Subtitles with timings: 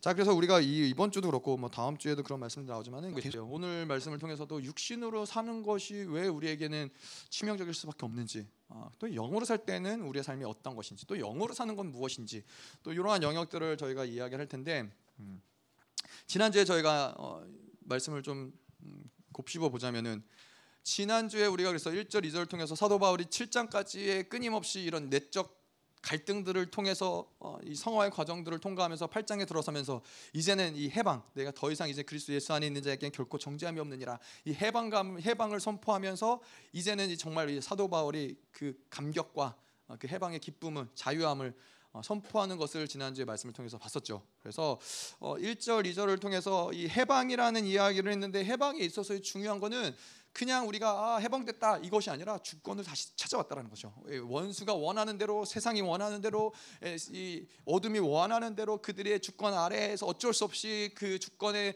[0.00, 4.18] 자 그래서 우리가 이 이번 주도 그렇고 뭐 다음 주에도 그런 말씀 나오지만은 오늘 말씀을
[4.20, 6.88] 통해서도 육신으로 사는 것이 왜 우리에게는
[7.30, 11.74] 치명적일 수밖에 없는지 어, 또 영으로 살 때는 우리의 삶이 어떤 것인지 또 영으로 사는
[11.74, 12.44] 건 무엇인지
[12.84, 14.88] 또 이러한 영역들을 저희가 이야기할 텐데
[15.18, 15.42] 음,
[16.28, 17.44] 지난주에 저희가 어,
[17.80, 18.52] 말씀을 좀
[18.84, 20.22] 음, 곱씹어 보자면은
[20.84, 25.57] 지난주에 우리가 그래서 1절 2절을 통해서 사도 바울이 7장까지의 끊임없이 이런 내적
[26.02, 30.02] 갈등들을 통해서 어, 이 성화의 과정들을 통과하면서 8장에 들어서면서
[30.32, 34.18] 이제는 이 해방 내가 더 이상 이제 그리스도 예수 안에 있는 자에게는 결코 정죄함이 없느니라
[34.44, 36.40] 이 해방감 해방을 선포하면서
[36.72, 39.56] 이제는 정말 이 사도 바울이 그 감격과
[39.88, 41.54] 어, 그 해방의 기쁨을 자유함을
[41.92, 44.22] 어, 선포하는 것을 지난주에 말씀을 통해서 봤었죠.
[44.40, 44.78] 그래서
[45.20, 49.94] 1절, 2절을 통해서 이 해방이라는 이야기를 했는데 해방에 있어서 중요한 거는
[50.38, 53.92] 그냥 우리가 아, 해방됐다 이것이 아니라 주권을 다시 찾아왔다라는 거죠.
[54.08, 60.06] 예, 원수가 원하는 대로 세상이 원하는 대로 예, 이 어둠이 원하는 대로 그들의 주권 아래에서
[60.06, 61.74] 어쩔 수 없이 그 주권에 어,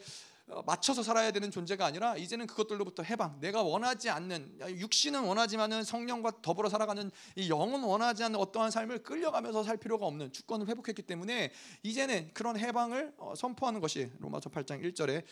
[0.65, 3.39] 맞춰서 살아야 되는 존재가 아니라 이제는 그것들로부터 해방.
[3.39, 9.63] 내가 원하지 않는 육신은 원하지만은 성령과 더불어 살아가는 이 영은 원하지 않는 어떠한 삶을 끌려가면서
[9.63, 11.51] 살 필요가 없는 주권을 회복했기 때문에
[11.83, 15.23] 이제는 그런 해방을 어, 선포하는 것이 로마서 8장 1절의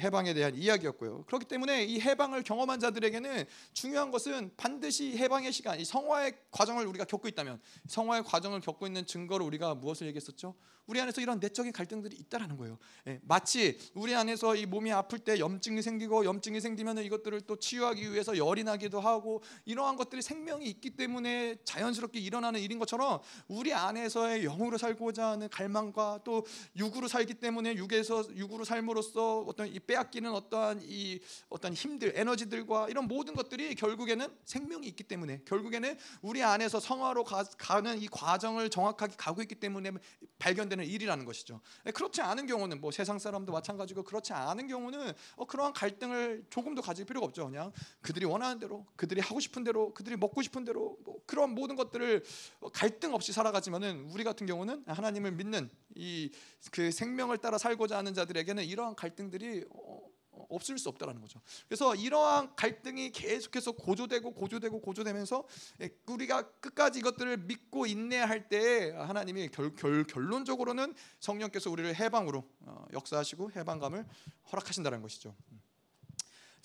[0.00, 1.24] 해방에 대한 이야기였고요.
[1.24, 7.04] 그렇기 때문에 이 해방을 경험한 자들에게는 중요한 것은 반드시 해방의 시간, 이 성화의 과정을 우리가
[7.04, 10.54] 겪고 있다면 성화의 과정을 겪고 있는 증거로 우리가 무엇을 얘기했었죠?
[10.88, 12.78] 우리 안에서 이런 내적인 갈등들이 있다라는 거예요.
[13.06, 18.10] 예, 마치 우리 안에서 이 몸이 아플 때 염증이 생기고 염증이 생기면 이것들을 또 치유하기
[18.10, 24.42] 위해서 열이 나기도 하고 이러한 것들이 생명이 있기 때문에 자연스럽게 일어나는 일인 것처럼 우리 안에서의
[24.42, 30.80] 영으로 살고자 하는 갈망과 또 육으로 살기 때문에 육에서 육으로 삶으로써 어떤 이 빼앗기는 어떠한
[30.84, 37.24] 이 어떤 힘들 에너지들과 이런 모든 것들이 결국에는 생명이 있기 때문에 결국에는 우리 안에서 성화로
[37.24, 39.92] 가, 가는 이 과정을 정확하게 가고 있기 때문에
[40.38, 41.60] 발견되는 되는 일이라는 것이죠.
[41.86, 46.82] 예, 그렇지 않은 경우는 뭐 세상 사람도 마찬가지고 그렇지 않은 경우는 어, 그러한 갈등을 조금도
[46.82, 47.46] 가질 필요가 없죠.
[47.46, 51.76] 그냥 그들이 원하는 대로, 그들이 하고 싶은 대로, 그들이 먹고 싶은 대로 뭐 그런 모든
[51.76, 52.24] 것들을
[52.60, 56.30] 어, 갈등 없이 살아가지만은 우리 같은 경우는 하나님을 믿는 이
[56.70, 60.00] 그 생명을 따라 살고자 하는 자들에게는 이러한 갈등들이 어,
[60.48, 61.40] 없을 수 없다라는 거죠.
[61.66, 65.44] 그래서 이러한 갈등이 계속해서 고조되고 고조되고 고조되면서
[65.82, 72.86] 예, 우리가 끝까지 이것들을 믿고 인내할 때 하나님이 결, 결, 결론적으로는 성령께서 우리를 해방으로 어,
[72.92, 74.06] 역사하시고 해방감을
[74.52, 75.34] 허락하신다는 것이죠.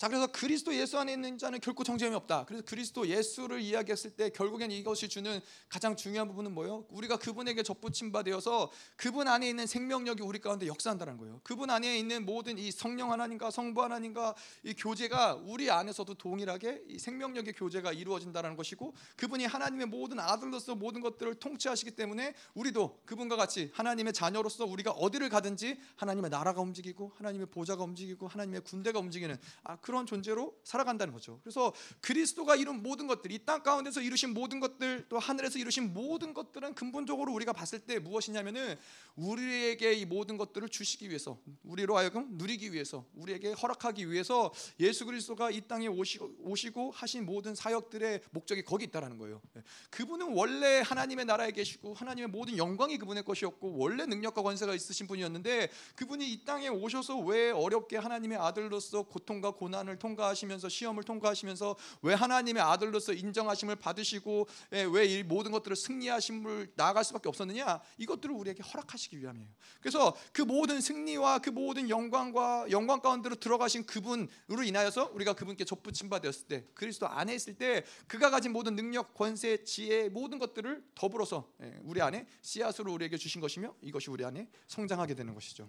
[0.04, 2.44] 자 그래서 그리스도 예수 안에 있는 자는 결코 정죄함이 없다.
[2.44, 6.84] 그래서 그리스도 예수를 이야기했을 때 결국엔 이것이 주는 가장 중요한 부분은 뭐예요?
[6.90, 11.40] 우리가 그분에게 접붙임 바 되어서 그분 안에 있는 생명력이 우리 가운데 역사한다는 거예요.
[11.42, 14.34] 그분 안에 있는 모든 이 성령 하나님과 성부 하나님과
[14.64, 21.00] 이 교제가 우리 안에서도 동일하게 이 생명력의 교제가 이루어진다는 것이고 그분이 하나님의 모든 아들로서 모든
[21.00, 27.46] 것들을 통치하시기 때문에 우리도 그분과 같이 하나님의 자녀로서 우리가 어디를 가든지 하나님의 나라가 움직이고 하나님의
[27.46, 31.38] 보좌가 움직이고 하나님의 군대가 움직이는 아 그런 존재로 살아간다는 거죠.
[31.42, 36.34] 그래서 그리스도가 이룬 모든 것들, 이 땅 가운데서 이루신 모든 것들, 또 하늘에서 이루신 모든
[36.34, 38.76] 것들은 근본적으로 우리가 봤을 때 무엇이냐면은
[39.16, 45.50] 우리에게 이 모든 것들을 주시기 위해서, 우리로 하여금 누리기 위해서, 우리에게 허락하기 위해서 예수 그리스도가
[45.50, 49.40] 이 땅에 오시고, 오시고 하신 모든 사역들의 목적이 거기 있다라는 거예요.
[49.56, 49.62] 예.
[49.90, 55.70] 그분은 원래 하나님의 나라에 계시고 하나님의 모든 영광이 그분의 것이었고 원래 능력과 권세가 있으신 분이었는데
[55.96, 62.14] 그분이 이 땅에 오셔서 왜 어렵게 하나님의 아들로서 고통과 고난 고난을 통과하시면서 시험을 통과하시면서 왜
[62.14, 67.80] 하나님의 아들로서 인정하심을 받으시고 예, 왜이 모든 것들을 승리하심을 나아갈 수밖에 없었느냐?
[67.98, 69.48] 이것들을 우리에게 허락하시기 위함이에요.
[69.80, 76.08] 그래서 그 모든 승리와 그 모든 영광과 영광 가운데로 들어가신 그분으로 인하여서 우리가 그분께 접붙임
[76.08, 80.84] 바 되었을 때 그리스도 안에 있을 때 그가 가진 모든 능력, 권세, 지혜 모든 것들을
[80.94, 85.68] 더불어서 예, 우리 안에 씨앗으로 우리에게 주신 것이며 이것이 우리 안에 성장하게 되는 것이죠.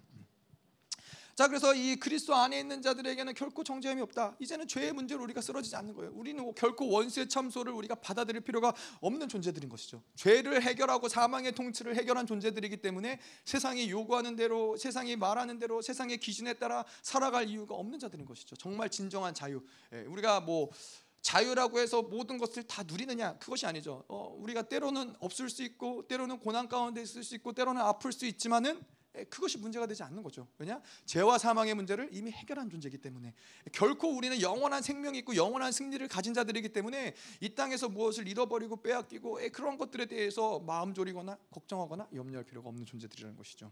[1.35, 4.38] 자 그래서 이 그리스도 안에 있는 자들에게는 결코 정죄함이 없다.
[4.40, 6.13] 이제는 죄의 문제로 우리가 쓰러지지 않는 거예요.
[6.16, 10.01] 우리는 결코 원수의 참소를 우리가 받아들일 필요가 없는 존재들인 것이죠.
[10.16, 16.53] 죄를 해결하고 사망의 통치를 해결한 존재들이기 때문에 세상이 요구하는 대로 세상이 말하는 대로 세상의 기준에
[16.53, 18.55] 따라 살아갈 이유가 없는 자들인 것이죠.
[18.55, 19.61] 정말 진정한 자유.
[19.91, 20.70] 예, 우리가 뭐
[21.22, 24.05] 자유라고 해서 모든 것을 다 누리느냐 그것이 아니죠.
[24.08, 28.26] 어, 우리가 때로는 없을 수 있고 때로는 고난 가운데 있을 수 있고 때로는 아플 수
[28.26, 28.81] 있지만은
[29.29, 30.47] 그것이 문제가 되지 않는 거죠.
[30.58, 30.82] 왜냐?
[31.06, 33.34] 죄와 사망의 문제를 이미 해결한 존재이기 때문에
[33.72, 39.40] 결코 우리는 영원한 생명이 있고 영원한 승리를 가진 자들이기 때문에 이 땅에서 무엇을 잃어버리고 빼앗기고
[39.53, 43.72] 그런 것들에 대해서 마음 졸이거나 걱정하거나 염려할 필요가 없는 존재들이라는 것이죠.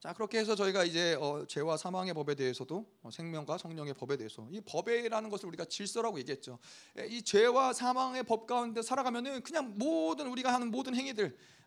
[0.00, 4.46] 자 그렇게 해서 저희가 이제 어, 죄와 사망의 법에 대해서도 어, 생명과 성령의 법에 대해서
[4.52, 6.60] 이 법에라는 것을 우리가 질서라고 얘기했죠.
[7.08, 11.57] 이 죄와 사망의 법 가운데 살아가면은 그냥 모든 우리가 하는 모든 행위들 아,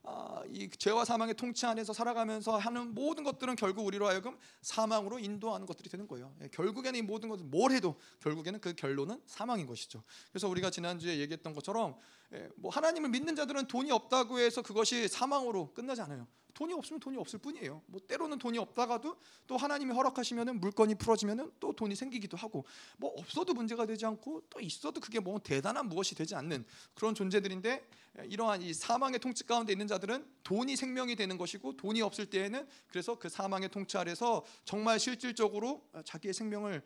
[0.50, 5.90] 이 죄와 사망의 통치 안에서 살아가면서 하는 모든 것들은 결국 우리로 하여금 사망으로 인도하는 것들이
[5.90, 6.34] 되는 거예요.
[6.42, 10.04] 예, 결국에는 이 모든 것을 뭘 해도 결국에는 그 결론은 사망인 것이죠.
[10.32, 11.98] 그래서 우리가 지난주에 얘기했던 것처럼
[12.34, 16.28] 예, 뭐 하나님을 믿는 자들은 돈이 없다고 해서 그것이 사망으로 끝나지 않아요.
[16.54, 17.82] 돈이 없으면 돈이 없을 뿐이에요.
[17.88, 19.18] 뭐 때로는 돈이 없다가도
[19.48, 22.66] 또 하나님이 허락하시면은 물건이 풀어지면은 또 돈이 생기기도 하고
[22.98, 27.88] 뭐 없어도 문제가 되지 않고 또 있어도 그게 뭐 대단한 무엇이 되지 않는 그런 존재들인데
[28.26, 33.20] 이러한 이 사망의 통치 가운데 있는 자들은 돈이 생명이 되는 것이고 돈이 없을 때에는 그래서
[33.20, 36.82] 그 사망의 통치 아래서 정말 실질적으로 자기의 생명을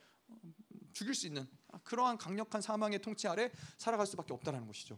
[0.91, 1.47] 죽일 수 있는
[1.83, 4.97] 그러한 강력한 사망의 통치 아래 살아갈 수밖에 없다라는 것이죠.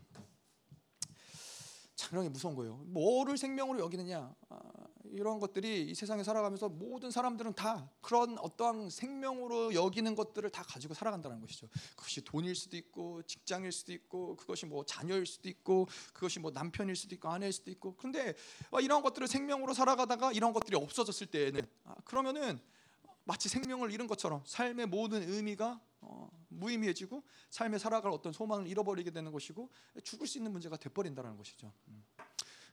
[1.98, 2.76] 상당히 무서운 거예요.
[2.86, 4.60] 뭐를 생명으로 여기느냐 아,
[5.06, 10.94] 이런 것들이 이 세상에 살아가면서 모든 사람들은 다 그런 어떠한 생명으로 여기는 것들을 다 가지고
[10.94, 11.68] 살아간다는 것이죠.
[11.96, 16.96] 그것이 돈일 수도 있고 직장일 수도 있고 그것이 뭐 자녀일 수도 있고 그것이 뭐 남편일
[16.96, 18.36] 수도 있고 아내일 수도 있고 그런데
[18.72, 22.60] 아, 이런 것들을 생명으로 살아가다가 이런 것들이 없어졌을 때에는 아, 그러면은
[23.24, 29.32] 마치 생명을 잃은 것처럼 삶의 모든 의미가 어, 무의미해지고 삶에 살아갈 어떤 소망을 잃어버리게 되는
[29.32, 29.70] 것이고
[30.04, 31.72] 죽을 수 있는 문제가 돼버린다는 것이죠.
[31.90, 32.04] 음.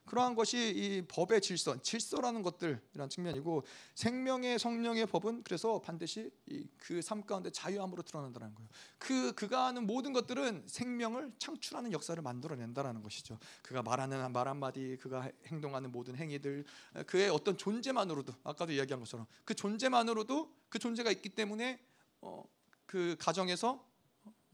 [0.05, 3.63] 그러한 것이 이 법의 질서, 질서라는 것들이란 측면이고
[3.95, 6.31] 생명의 성령의 법은 그래서 반드시
[6.77, 8.69] 그 삶 가운데 자유함으로 드러난다는 거예요.
[8.97, 13.39] 그 그가 하는 모든 것들은 생명을 창출하는 역사를 만들어낸다라는 것이죠.
[13.61, 16.65] 그가 말하는 말 한마디, 그가 행동하는 모든 행위들,
[17.07, 21.79] 그의 어떤 존재만으로도 아까도 이야기한 것처럼 그 존재만으로도 그 존재가 있기 때문에
[22.21, 22.43] 어,
[22.85, 23.85] 그 가정에서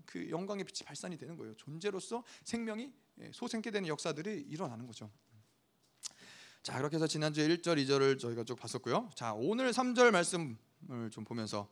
[0.05, 1.55] 그 영광의 빛이 발산이 되는 거예요.
[1.55, 5.09] 존재로서 생명이 예, 소생케 되는 역사들이 일어나는 거죠.
[6.63, 9.09] 자, 그렇게 해서 지난주에 1절, 2절을 저희가 쭉 봤었고요.
[9.15, 11.67] 자, 오늘 3절 말씀을 좀 보면서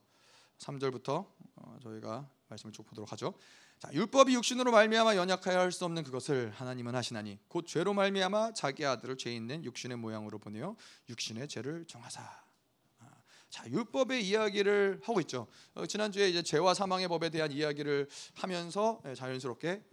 [0.58, 1.26] 3절부터
[1.56, 3.34] 어, 저희가 말씀을 쭉 보도록 하죠.
[3.78, 8.86] 자, 율법이 육신으로 말미암아 연약하여 할 수 없는 그것을 하나님은 하시나니 곧 죄로 말미암아 자기
[8.86, 10.76] 아들을 죄 있는 육신의 모양으로 보내어
[11.08, 12.49] 육신의 죄를 정하사.
[13.50, 15.48] 아, 자, 율법의 이야기를 하고 있죠.
[15.74, 19.84] 어, 지난주에 이제 죄와 사망의 법에 대한 이야기를 하면서 예, 자연스럽게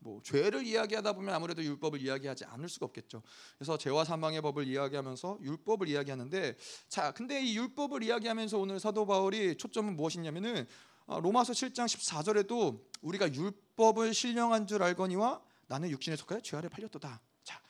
[0.00, 3.22] 뭐 죄를 이야기하다 보면 아무래도 율법을 이야기하지 않을 수가 없겠죠.
[3.58, 6.56] 그래서 죄와 사망의 법을 이야기하면서 율법을 이야기하는데
[6.88, 10.66] 자, 근데 이 율법을 이야기하면서 오늘 사도 바울이 초점은 무엇이냐면은
[11.06, 17.20] 어, 로마서 7장 14절에도 우리가 율법을 신령한 줄 알거니와 나는 육신에 속하여 죄 아래 팔렸도다.
[17.42, 17.62] 자,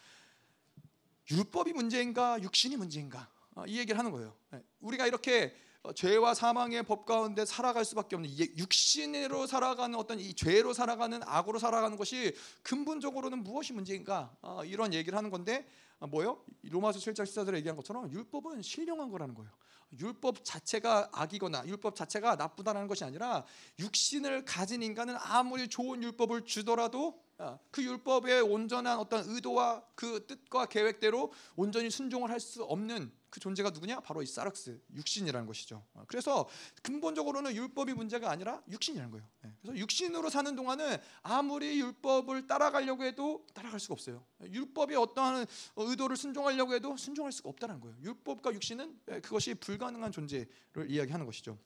[1.30, 3.35] 율법이 문제인가 육신이 문제인가 어,
[3.66, 4.36] 이 얘기를 하는 거예요.
[4.50, 5.54] 네, 우리가 이렇게
[5.86, 11.58] 어, 죄와 사망의 법 가운데 살아갈 수밖에 없는 육신으로 살아가는 어떤 이 죄로 살아가는 악으로
[11.58, 15.66] 살아가는 것이 근본적으로는 무엇이 문제인가 어, 이런 얘기를 하는 건데
[16.00, 16.44] 어, 뭐요?
[16.62, 19.50] 로마서 7장 14절에 얘기한 것처럼 율법은 신령한 거라는 거예요.
[19.98, 23.44] 율법 자체가 악이거나 율법 자체가 나쁘다는 것이 아니라
[23.78, 27.22] 육신을 가진 인간은 아무리 좋은 율법을 주더라도
[27.70, 33.70] 그 율법의 온전한 어떤 의도와 그 뜻과 계획대로 온전히 순종을 할 수 없는 그 존재가
[33.70, 34.00] 누구냐?
[34.00, 35.84] 바로 이 사락스 육신이라는 것이죠.
[35.94, 36.49] 어, 그래서
[36.82, 39.28] 근본적으로는 율법이 문제가 아니라 육신이라는 거예요.
[39.44, 44.25] 예, 그래서 육신으로 사는 동안은 아무리 율법을 따라가려고 해도 따라갈 수가 없어요.
[44.43, 45.46] 율법이 어떠한
[45.76, 47.96] 의도를 순종하려고 해도 순종할 수가 없다는 거예요.
[48.00, 51.58] 율법과 육신은 예, 그것이 불가능한 존재를 이야기하는 것이죠.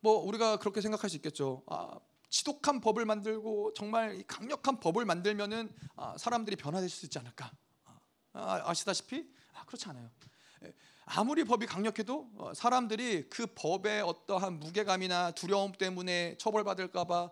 [0.00, 1.62] 뭐 우리가 그렇게 생각할 수 있겠죠.
[1.66, 1.98] 아,
[2.30, 7.50] 지독한 법을 만들고 정말 강력한 법을 만들면은 아, 사람들이 변화될 수 있지 않을까?
[8.32, 10.10] 아, 아시다시피 아, 그렇지 않아요.
[11.04, 17.30] 아무리 법이 강력해도 어, 사람들이 그 법의 어떠한 무게감이나 두려움 때문에 처벌받을까봐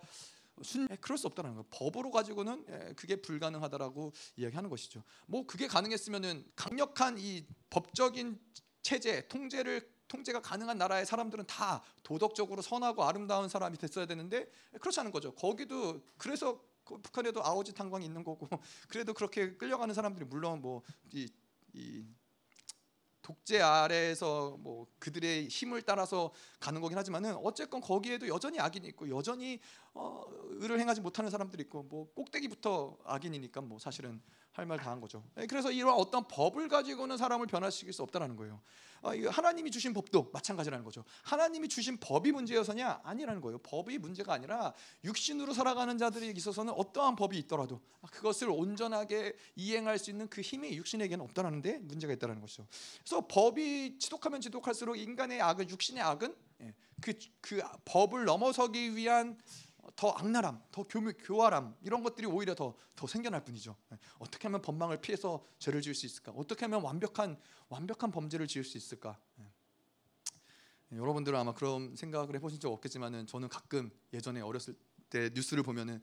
[0.62, 1.64] 순 예, 그럴 수 없다는 거예요.
[1.70, 5.02] 법으로 가지고는 예, 그게 불가능하다라고 이야기하는 것이죠.
[5.26, 8.40] 뭐 그게 가능했으면은 강력한 이 법적인
[8.82, 14.48] 체제 통제를 통제가 가능한 나라의 사람들은 다 도덕적으로 선하고 아름다운 사람이 됐어야 되는데
[14.80, 15.34] 그렇지 않은 거죠.
[15.34, 18.48] 거기도 그래서 그 북한에도 아오지 탄광이 있는 거고
[18.88, 21.28] 그래도 그렇게 끌려가는 사람들이 물론 뭐이
[21.74, 22.04] 이
[23.26, 29.58] 독재 아래에서 뭐 그들의 힘을 따라서 가는 거긴 하지만은 어쨌건 거기에도 여전히 악인이 있고 여전히
[29.98, 30.24] 어,
[30.58, 34.20] 의를 행하지 못하는 사람들이 있고 뭐 꼭대기부터 악인이니까 뭐 사실은
[34.52, 35.22] 할 말 다 한 거죠.
[35.38, 38.62] 예, 그래서 이런 어떤 법을 가지고는 사람을 변화시킬 수 없다라는 거예요.
[39.02, 41.04] 아, 하나님이 주신 법도 마찬가지라는 거죠.
[41.24, 43.58] 하나님이 주신 법이 문제여서냐 아니라는 거예요.
[43.58, 44.72] 법이 문제가 아니라
[45.04, 51.22] 육신으로 살아가는 자들에 있어서는 어떠한 법이 있더라도 그것을 온전하게 이행할 수 있는 그 힘이 육신에게는
[51.22, 52.66] 없다라는데 문제가 있다라는 것이죠.
[53.04, 57.12] 그래서 법이 지독하면 지독할수록 인간의 악은 육신의 악은 예, 그,
[57.42, 59.38] 그 법을 넘어서기 위한
[59.94, 63.76] 더 악랄함, 더 교묘, 교활함 이런 것들이 오히려 더, 더 생겨날 뿐이죠.
[63.92, 66.32] 예, 어떻게 하면 법망을 피해서 죄를 지을 수 있을까?
[66.32, 67.38] 어떻게 하면 완벽한
[67.68, 69.18] 완벽한 범죄를 지을 수 있을까?
[69.40, 69.44] 예.
[70.92, 74.74] 예, 여러분들은 아마 그런 생각을 해보신 적 없겠지만은 저는 가끔 예전에 어렸을
[75.10, 76.02] 때 뉴스를 보면은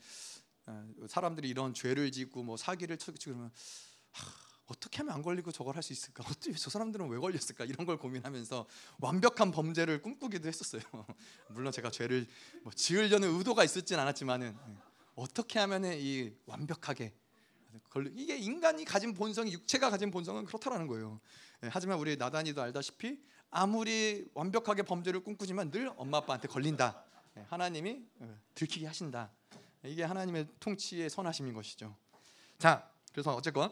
[1.08, 3.52] 사람들이 이런 죄를 짓고 뭐 사기를 치고 그러면
[4.74, 6.24] 어떻게 하면 안 걸리고 저걸 할 수 있을까?
[6.28, 7.66] 어떻게 저 사람들은 왜 걸렸을까?
[7.66, 8.66] 이런 걸 고민하면서
[9.00, 10.82] 완벽한 범죄를 꿈꾸기도 했었어요.
[11.50, 12.28] 물론 제가 죄를
[12.64, 14.76] 뭐 지으려는 의도가 있었진 않았지만은 예.
[15.16, 17.14] 어떻게 하면은 이 완벽하게
[18.16, 21.20] 이게 인간이 가진 본성이 육체가 가진 본성은 그렇다라는 거예요.
[21.64, 27.04] 예, 하지만 우리 나단이도 알다시피 아무리 완벽하게 범죄를 꿈꾸지만 늘 엄마 아빠한테 걸린다.
[27.38, 29.32] 예, 하나님이 어, 들키게 하신다.
[29.86, 31.96] 이게 하나님의 통치의 선하심인 것이죠.
[32.58, 33.72] 자, 그래서 어쨌건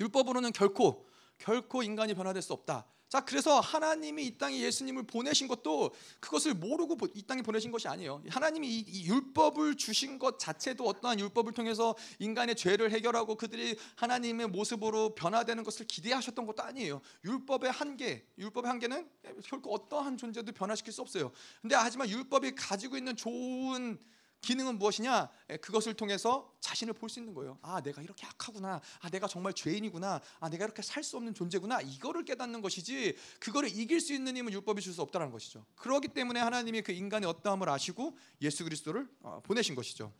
[0.00, 1.06] 율법으로는 결코
[1.38, 2.86] 결코 인간이 변화될 수 없다.
[3.10, 8.22] 자, 그래서 하나님이 이 땅에 예수님을 보내신 것도 그것을 모르고 이 땅에 보내신 것이 아니에요.
[8.28, 14.46] 하나님이 이, 이, 율법을 주신 것 자체도 어떠한 율법을 통해서 인간의 죄를 해결하고 그들이 하나님의
[14.46, 17.00] 모습으로 변화되는 것을 기대하셨던 것도 아니에요.
[17.24, 19.10] 율법의 한계, 율법의 한계는
[19.44, 21.32] 결코 어떠한 존재도 변화시킬 수 없어요.
[21.60, 23.98] 근데 하지만 율법이 가지고 있는 좋은
[24.40, 25.28] 기능은 무엇이냐?
[25.60, 27.58] 그것을 통해서 자신을 볼 수 있는 거예요.
[27.62, 28.80] 아, 내가 이렇게 악하구나.
[29.00, 30.20] 아, 내가 정말 죄인이구나.
[30.40, 31.80] 아, 내가 이렇게 살 수 없는 존재구나.
[31.80, 33.16] 이거를 깨닫는 것이지.
[33.38, 35.64] 그거를 이길 수 있는 힘은 율법이 줄 수 없다는 것이죠.
[35.76, 40.12] 그렇기 때문에 하나님이 그 인간의 어떠함을 아시고 예수 그리스도를 어, 보내신 것이죠.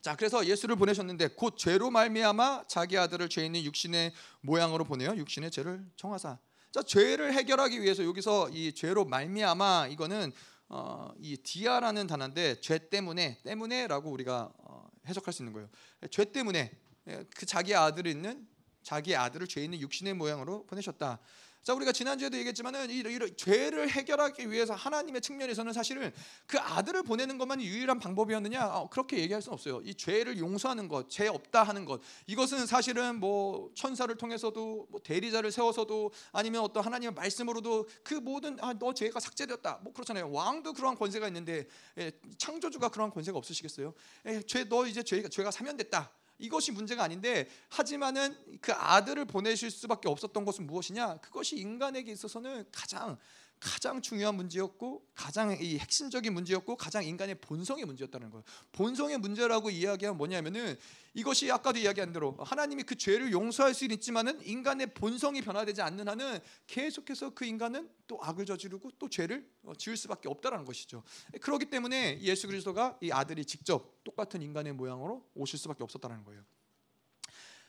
[0.00, 5.14] 자, 그래서 예수를 보내셨는데 곧 죄로 말미암아 자기 아들을 죄 있는 육신의 모양으로 보내요.
[5.16, 6.38] 육신의 죄를 정하사.
[6.72, 10.32] 자, 죄를 해결하기 위해서 여기서 이 죄로 말미암아 이거는
[10.74, 15.68] 어, 이 디아라는 단어인데 죄 때문에 때문에라고 우리가 어, 해석할 수 있는 거예요.
[16.10, 16.72] 죄 때문에
[17.08, 18.48] 예, 그 자기 아들이 있는
[18.82, 21.18] 자기 아들을 죄 있는 육신의 모양으로 보내셨다.
[21.62, 26.12] 자 우리가 지난주에도 얘기했지만은 이, 이, 이 죄를 해결하기 위해서 하나님의 측면에서는 사실은
[26.44, 29.80] 그 아들을 보내는 것만이 유일한 방법이었느냐 어, 그렇게 얘기할 수는 없어요.
[29.84, 35.52] 이 죄를 용서하는 것, 죄 없다 하는 것 이것은 사실은 뭐 천사를 통해서도 뭐 대리자를
[35.52, 40.32] 세워서도 아니면 어떤 하나님의 말씀으로도 그 모든 아, 너 죄가 삭제되었다 뭐 그렇잖아요.
[40.32, 43.94] 왕도 그러한 권세가 있는데 예, 창조주가 그러한 권세가 없으시겠어요?
[44.26, 46.10] 예, 죄너 이제 죄가 죄가 사면됐다.
[46.42, 51.18] 이것이 문제가 아닌데 하지만은 그 아들을 보내실 수밖에 없었던 것은 무엇이냐?
[51.18, 53.16] 그것이 인간에게 있어서는 가장
[53.62, 58.42] 가장 중요한 문제였고 가장 이 핵심적인 문제였고 가장 인간의 본성의 문제였다는 거예요.
[58.72, 60.76] 본성의 문제라고 이야기하면 뭐냐면은
[61.14, 66.40] 이것이 아까도 이야기한 대로 하나님이 그 죄를 용서할 수는 있지만은 인간의 본성이 변화되지 않는 한은
[66.66, 71.04] 계속해서 그 인간은 또 악을 저지르고 또 죄를 어, 지을 수밖에 없다라는 것이죠.
[71.40, 76.42] 그렇기 때문에 예수 그리스도가 이 아들이 직접 똑같은 인간의 모양으로 오실 수밖에 없었다는 거예요.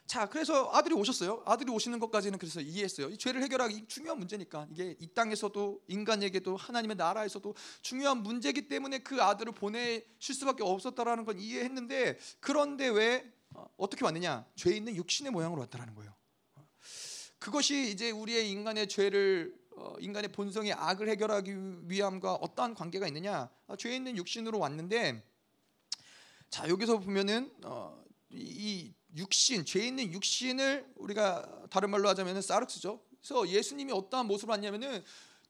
[0.06, 1.44] 자, 그래서 아들이 오셨어요.
[1.46, 3.10] 아들이 오시는 것까지는 그래서 이해했어요.
[3.10, 9.22] 이 죄를 해결하기 중요한 문제니까 이게 이 땅에서도 인간에게도 하나님의 나라에서도 중요한 문제이기 때문에 그
[9.24, 14.46] 아들을 보내실 수밖에 없었다라는 건 이해했는데 그런데 왜 어, 어떻게 왔느냐?
[14.56, 16.14] 죄 있는 육신의 모양으로 왔다라는 거예요.
[17.40, 23.50] 그것이 이제 우리의 인간의 죄를 어, 인간의 본성의 악을 해결하기 위함과 어떠한 관계가 있느냐?
[23.68, 25.24] 아, 죄 있는 육신으로 왔는데
[26.50, 33.02] 자 여기서 보면은 어, 이 육신, 죄 있는 육신을 우리가 다른 말로 하자면 사르스죠.
[33.22, 35.04] 그래서 예수님이 어떠한 모습으로 왔냐면은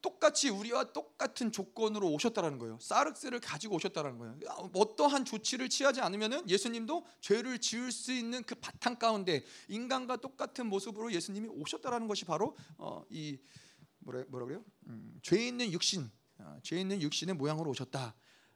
[0.04, 2.78] 똑같이 우리와 똑같은 조건으로 오셨다라는 거예요.
[2.82, 4.38] 사르스를 가지고 오셨다라는 거예요.
[4.74, 11.14] 어떠한 조치를 취하지 않으면은 예수님도 죄를 지을 수 있는 그 바탕 가운데 인간과 똑같은 모습으로
[11.14, 13.40] 예수님이 오셨다라는 것이 바로 어, 이
[14.00, 14.66] 뭐라 뭐라 그래요?
[14.88, 18.14] 음, 죄 있는 육신, 어, 죄 있는 육신의 모양으로 오셨다.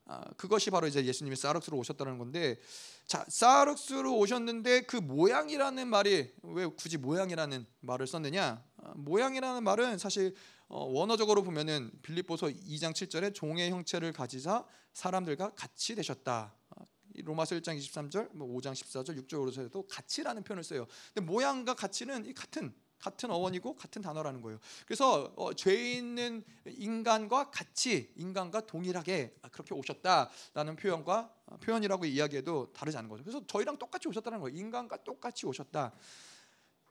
[0.09, 2.57] 아, 그것이 바로 이제 예수님이 사르스로 오셨다는 건데
[3.05, 10.33] 자 사르스로 오셨는데 그 모양이라는 말이 왜 굳이 모양이라는 말을 썼느냐 아, 모양이라는 말은 사실
[10.69, 16.83] 어, 원어적으로 보면은 빌립보서 2장 7절에 종의 형체를 가지사 사람들과 같이 되셨다 아,
[17.23, 20.85] 로마서 1장 23절, 뭐 5장 14절, 6절로서도 같이라는 표현을 써요.
[21.13, 24.59] 근데 모양과 가치는 이 같은 같은 어원이고 같은 단어라는 거예요.
[24.85, 32.97] 그래서 어, 죄 있는 인간과 같이 인간과 동일하게 그렇게 오셨다라는 표현과 어, 표현이라고 이야기해도 다르지
[32.97, 33.23] 않은 거죠.
[33.23, 34.57] 그래서 저희랑 똑같이 오셨다는 거예요.
[34.57, 35.93] 인간과 똑같이 오셨다.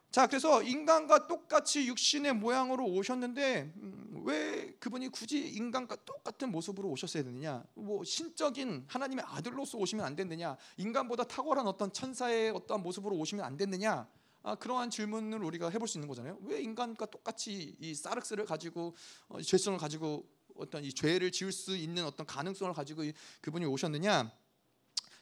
[0.09, 7.23] 자, 그래서 인간과 똑같이 육신의 모양으로 오셨는데 음, 왜 그분이 굳이 인간과 똑같은 모습으로 오셨어야
[7.23, 7.63] 되느냐?
[7.75, 10.57] 뭐 신적인 하나님의 아들로서 오시면 안 됐느냐?
[10.77, 14.07] 인간보다 탁월한 어떤 천사의 어떠한 모습으로 오시면 안 됐느냐?
[14.47, 16.37] 아, 그러한 질문을 우리가 해볼 수 있는 거잖아요.
[16.43, 18.95] 왜 인간과 똑같이 이 사르스를 가지고
[19.27, 20.25] 어, 죄성을 가지고
[20.55, 23.03] 어떤 이 죄를 지을 수 있는 어떤 가능성을 가지고
[23.41, 24.31] 그분이 오셨느냐?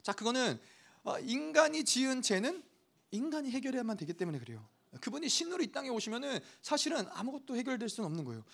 [0.03, 0.59] 자, 그거는
[1.03, 2.63] 어, 인간이 지은 죄는
[3.09, 4.63] 인간이 해결해야만 되기 때문에 그래요.
[5.01, 8.45] 그분이 신으로 이 땅에 오시면은 사실은 아무것도 해결될 수는 없는 거예요.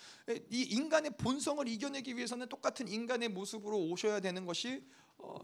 [0.48, 4.82] 이 인간의 본성을 이겨내기 위해서는 똑같은 인간의 모습으로 오셔야 되는 것이
[5.18, 5.36] 어,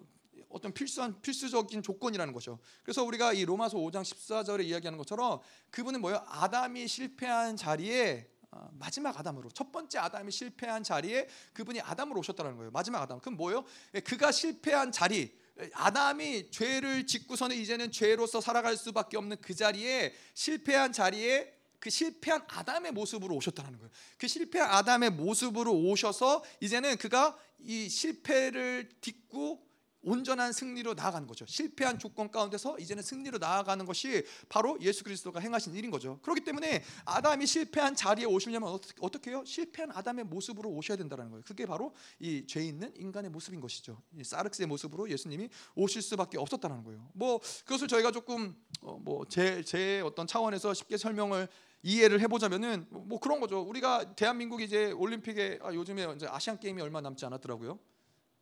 [0.49, 2.59] 어떤 필수한 필수적인 조건이라는 거죠.
[2.83, 5.41] 그래서 우리가 이 로마서 5장 14절에 이야기하는 것처럼
[5.71, 6.25] 그분은 뭐예요?
[6.27, 12.71] 아담이 실패한 자리에 어, 마지막 아담으로 첫 번째 아담이 실패한 자리에 그분이 아담으로 오셨다는 거예요.
[12.71, 13.21] 마지막 아담.
[13.21, 13.65] 그럼 뭐예요?
[13.95, 15.37] 예, 그가 실패한 자리
[15.75, 22.93] 아담이 죄를 짓고서는 이제는 죄로서 살아갈 수밖에 없는 그 자리에 실패한 자리에 그 실패한 아담의
[22.93, 23.91] 모습으로 오셨다는 거예요.
[24.17, 29.68] 그 실패한 아담의 모습으로 오셔서 이제는 그가 이 실패를 딛고
[30.03, 31.45] 온전한 승리로 나아가는 거죠.
[31.47, 36.19] 실패한 조건 가운데서 이제는 승리로 나아가는 것이 바로 예수 그리스도가 행하신 일인 거죠.
[36.23, 39.43] 그렇기 때문에 아담이 실패한 자리에 오시려면 어떻게 해요?
[39.45, 41.43] 실패한 아담의 모습으로 오셔야 된다는 거예요.
[41.45, 44.01] 그게 바로 이 죄 있는 인간의 모습인 것이죠.
[44.23, 47.11] 사르스의 모습으로 예수님이 오실 수밖에 없었다는 거예요.
[47.13, 51.49] 뭐 그것을 저희가 조금 어 뭐제 제 어떤 차원에서 쉽게 설명을
[51.83, 53.61] 이해를 해보자면은 뭐 그런 거죠.
[53.61, 57.79] 우리가 대한민국이 이제 올림픽에 아, 요즘에 이제 아시안 게임이 얼마 남지 않았더라고요.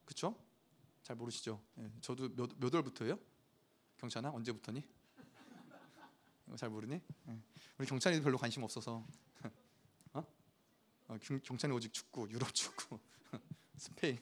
[0.04, 0.36] 그렇죠?
[1.06, 1.62] 잘 모르시죠?
[1.78, 3.16] 예, 저도 몇, 몇 월부터예요?
[3.96, 4.82] 경찬아 언제부터니?
[6.56, 7.00] 잘 모르니?
[7.28, 7.42] 예.
[7.78, 9.06] 우리 경찬이 별로 관심 없어서
[10.14, 10.26] 어?
[11.06, 12.98] 어, 경찬이 오직 축구, 유럽 축구,
[13.78, 14.18] 스페인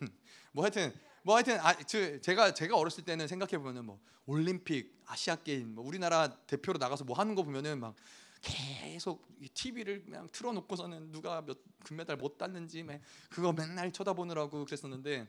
[0.52, 5.36] 뭐 하여튼 뭐 하여튼 아, 저, 제가 제가 어렸을 때는 생각해 보면은 뭐 올림픽, 아시아
[5.36, 7.96] 게임, 뭐 우리나라 대표로 나가서 뭐 하는 거 보면은 막
[8.42, 12.86] 계속 TV를 그냥 틀어놓고서는 누가 몇 금메달 못 땄는지
[13.30, 15.26] 그거 맨날 쳐다보느라고 그랬었는데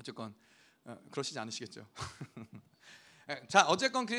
[0.00, 0.55] 어쨌건 어,
[1.10, 1.86] 그러시지 않으시겠죠.
[3.28, 4.14] 예, 자 어쨌건 그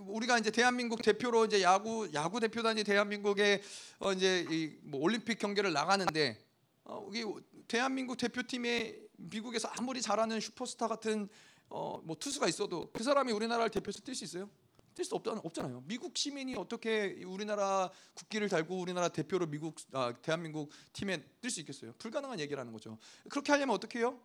[0.00, 3.62] 우리가 이제 대한민국 대표로 이제 야구 야구 대표단이 대한민국의
[4.00, 6.36] 어 이제 이 뭐 올림픽 경기를 나가는데
[6.84, 7.24] 어 이게
[7.68, 11.28] 대한민국 대표팀에 미국에서 아무리 잘하는 슈퍼스타 같은
[11.68, 14.50] 어 뭐 투수가 있어도 그 사람이 우리나라를 대표해서 뛸 수 있어요?
[14.96, 15.84] 뛸 수 없잖아요.
[15.86, 21.92] 미국 시민이 어떻게 우리나라 국기를 달고 우리나라 대표로 미국 아, 대한민국 팀에 뛸 수 있겠어요?
[21.98, 22.98] 불가능한 얘기라는 거죠.
[23.28, 24.20] 그렇게 하려면 어떻게 해요?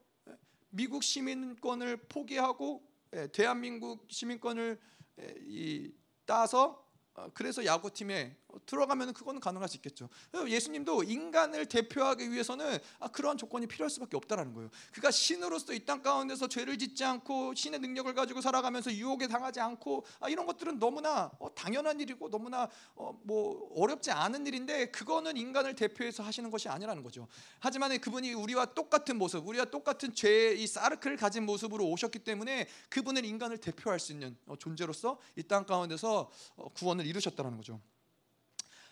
[0.76, 4.78] 미국 시민권을 포기하고 예, 대한민국 시민권을
[5.20, 5.90] 예,
[6.26, 6.85] 따서 어,
[7.34, 10.10] 그래서 야구팀에 들어가면 그거는 가능할 수 있겠죠.
[10.48, 14.70] 예수님도 인간을 대표하기 위해서는 아, 그러한 조건이 필요할 수밖에 없다라는 거예요.
[14.94, 20.04] 그가 신으로서 이 땅 가운데서 죄를 짓지 않고 신의 능력을 가지고 살아가면서 유혹에 당하지 않고
[20.20, 25.76] 아, 이런 것들은 너무나 어, 당연한 일이고 너무나 어, 뭐 어렵지 않은 일인데 그거는 인간을
[25.76, 27.28] 대표해서 하시는 것이 아니라는 거죠.
[27.60, 33.24] 하지만 그분이 우리와 똑같은 모습, 우리와 똑같은 죄의 이 사르크를 가진 모습으로 오셨기 때문에 그분은
[33.26, 37.80] 인간을 대표할 수 있는 어, 존재로서 이 땅 가운데서 어, 구원을 이루셨다는 거죠.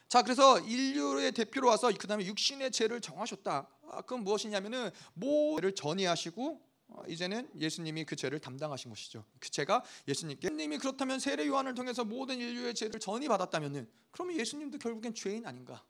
[0.08, 3.68] 자 그래서 인류의 대표로 와서 그 다음에 육신의 죄를 정하셨다.
[3.90, 9.26] 아, 그건 무엇이냐면은 모를 전이하시고 어, 이제는 예수님이 그 죄를 담당하신 것이죠.
[9.40, 14.78] 그 죄가 예수님께 예수님이 그렇다면 세례 요한을 통해서 모든 인류의 죄를 전이 받았다면은 그러면 예수님도
[14.78, 15.84] 결국엔 죄인 아닌가?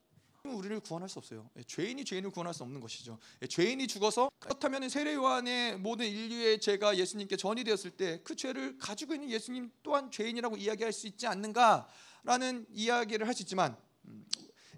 [0.46, 1.50] 우리를 구원할 수 없어요.
[1.58, 3.18] 예, 죄인이 죄인을 구원할 수 없는 것이죠.
[3.42, 8.78] 예, 죄인이 죽어서 그렇다면 세례 요한의 모든 인류의 죄가 예수님께 전이 되었을 때 그 죄를
[8.78, 11.88] 가지고 있는 예수님 또한 죄인이라고 이야기할 수 있지 않는가
[12.24, 13.76] 라는 이야기를 할 수 있지만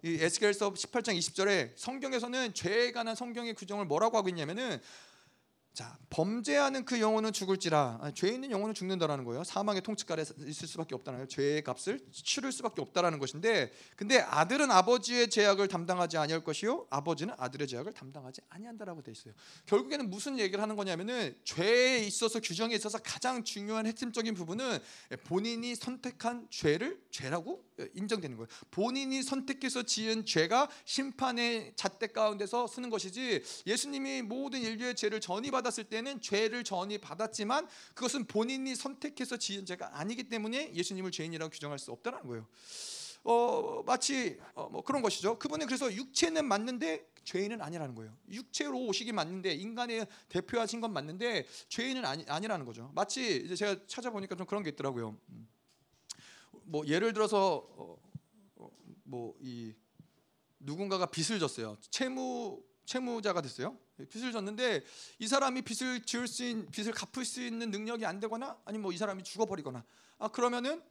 [0.03, 4.79] 이 에스겔서 18장 20절에 성경에서는 죄에 관한 성경의 규정을 뭐라고 하고 있냐면은
[5.75, 9.43] 자 범죄하는 그 영혼은 죽을지라 아, 죄 있는 영혼은 죽는다라는 거예요.
[9.43, 11.27] 사망의 통치 아래 있을 수밖에 없다는 거예요.
[11.27, 17.67] 죄의 값을 치를 수밖에 없다라는 것인데, 근데 아들은 아버지의 죄악을 담당하지 아니할 것이요, 아버지는 아들의
[17.67, 19.33] 죄악을 담당하지 아니한다라고 돼 있어요.
[19.65, 24.79] 결국에는 무슨 얘기를 하는 거냐면은 죄에 있어서 규정에 있어서 가장 중요한 핵심적인 부분은
[25.25, 28.47] 본인이 선택한 죄를 죄라고 인정되는 거예요.
[28.71, 35.85] 본인이 선택해서 지은 죄가 심판의 잣대 가운데서 쓰는 것이지 예수님이 모든 인류의 죄를 전이 받았을
[35.85, 41.91] 때는 죄를 전이 받았지만 그것은 본인이 선택해서 지은 죄가 아니기 때문에 예수님을 죄인이라고 규정할 수
[41.91, 42.47] 없다는 거예요.
[43.23, 45.39] 어, 마치 어, 뭐 그런 것이죠.
[45.39, 48.15] 그분은 그래서 육체는 맞는데 죄인은 아니라는 거예요.
[48.29, 52.91] 육체로 오시기 맞는데 인간의 대표하신 건 맞는데 죄인은 아니, 아니라는 거죠.
[52.93, 55.17] 마치 이제 제가 찾아보니까 좀 그런 게 있더라고요.
[55.29, 55.47] 음.
[56.65, 57.97] 뭐 예를 들어서 어,
[58.55, 58.69] 어,
[59.03, 59.73] 뭐이
[60.59, 61.77] 누군가가 빚을 졌어요.
[61.89, 63.77] 채무 채무자가 됐어요.
[64.09, 64.83] 빚을 졌는데
[65.19, 68.91] 이 사람이 빚을 지을 수 있는 빚을 갚을 수 있는 능력이 안 되거나 아니면 뭐
[68.91, 69.83] 이 사람이 죽어버리거나
[70.19, 70.83] 아 그러면은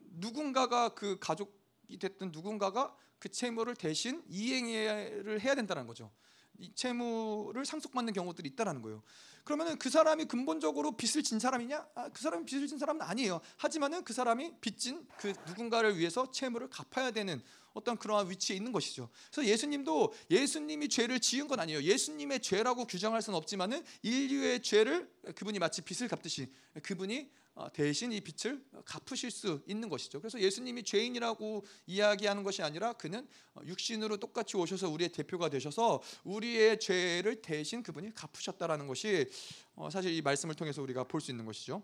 [0.00, 6.10] 누군가가 그 가족이 됐든 누군가가 그 채무를 대신 이행을 해야 된다는 거죠.
[6.58, 9.02] 이 채무를 상속받는 경우들이 있다라는 거예요.
[9.48, 11.88] 그러면은 그 사람이 근본적으로 빚을 진 사람이냐?
[11.94, 13.40] 아, 그 사람이 빚을 진 사람은 아니에요.
[13.56, 19.08] 하지만은 그 사람이 빚진 그 누군가를 위해서 채무를 갚아야 되는 어떤 그러한 위치에 있는 것이죠.
[19.32, 21.80] 그래서 예수님도 예수님이 죄를 지은 건 아니에요.
[21.80, 28.20] 예수님의 죄라고 규정할 수는 없지만은 인류의 죄를 그분이 마치 빚을 갚듯이 그분이 어, 대신 이
[28.20, 30.20] 빚을 갚으실 수 있는 것이죠.
[30.20, 36.78] 그래서 예수님이 죄인이라고 이야기하는 것이 아니라 그는 어, 육신으로 똑같이 오셔서 우리의 대표가 되셔서 우리의
[36.78, 39.26] 죄를 대신 그분이 갚으셨다라는 것이
[39.74, 41.82] 어, 사실 이 말씀을 통해서 우리가 볼 수 있는 것이죠.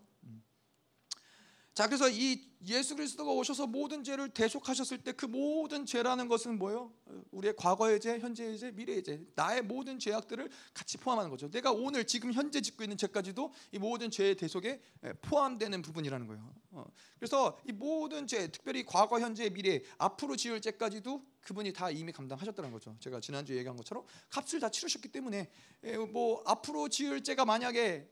[1.75, 1.77] 음.
[1.77, 6.93] 자 그래서 이 예수 그리스도가 오셔서 모든 죄를 대속하셨을 때 그 모든 죄라는 것은 뭐예요?
[7.31, 11.51] 우리의 과거의 죄, 현재의 죄, 미래의 죄, 나의 모든 죄악들을 같이 포함하는 거죠.
[11.51, 14.81] 내가 오늘 지금 현재 짓고 있는 죄까지도 이 모든 죄의 대속에
[15.23, 16.55] 포함되는 부분이라는 거예요.
[16.73, 16.85] 어,
[17.19, 22.71] 그래서 이 모든 죄, 특별히 과거, 현재, 미래, 앞으로 지을 죄까지도 그분이 다 이미 감당하셨다는
[22.73, 22.97] 거죠.
[23.01, 25.51] 제가 지난주에 얘기한 것처럼 값을 다 치르셨기 때문에
[26.13, 28.09] 뭐 앞으로 지을 죄가 만약에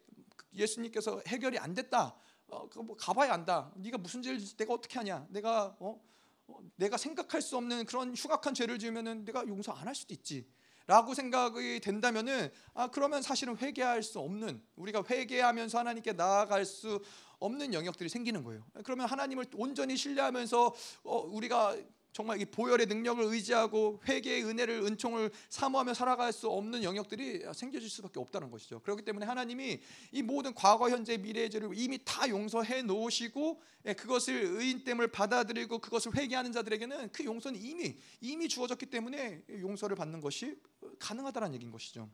[0.54, 2.16] 예수님께서 해결이 안 됐다.
[2.52, 3.72] 어, 뭐 가봐야 안다.
[3.76, 5.26] 네가 무슨 죄를 짓 내가 어떻게 하냐?
[5.30, 6.00] 내가 어?
[6.48, 10.46] 어, 내가 생각할 수 없는 그런 흉악한 죄를 지으면은 내가 용서 안 할 수도 있지.
[10.88, 17.00] 라고 생각이 된다면은 아 그러면 사실은 회개할 수 없는 우리가 회개하면서 하나님께 나아갈 수
[17.38, 18.64] 없는 영역들이 생기는 거예요.
[18.84, 21.76] 그러면 하나님을 온전히 신뢰하면서 어, 우리가
[22.12, 28.20] 정말 이 보혈의 능력을 의지하고 회개의 은혜를 은총을 사모하며 살아갈 수 없는 영역들이 생겨질 수밖에
[28.20, 28.80] 없다는 것이죠.
[28.80, 29.80] 그렇기 때문에 하나님이
[30.12, 36.14] 이 모든 과거, 현재, 미래의 죄를 이미 다 용서해 놓으시고 예, 그것을 의인됨을 받아들이고 그것을
[36.14, 40.56] 회개하는 자들에게는 그 용서는 이미 이미 주어졌기 때문에 용서를 받는 것이
[40.98, 42.08] 가능하다는 얘기인 것이죠.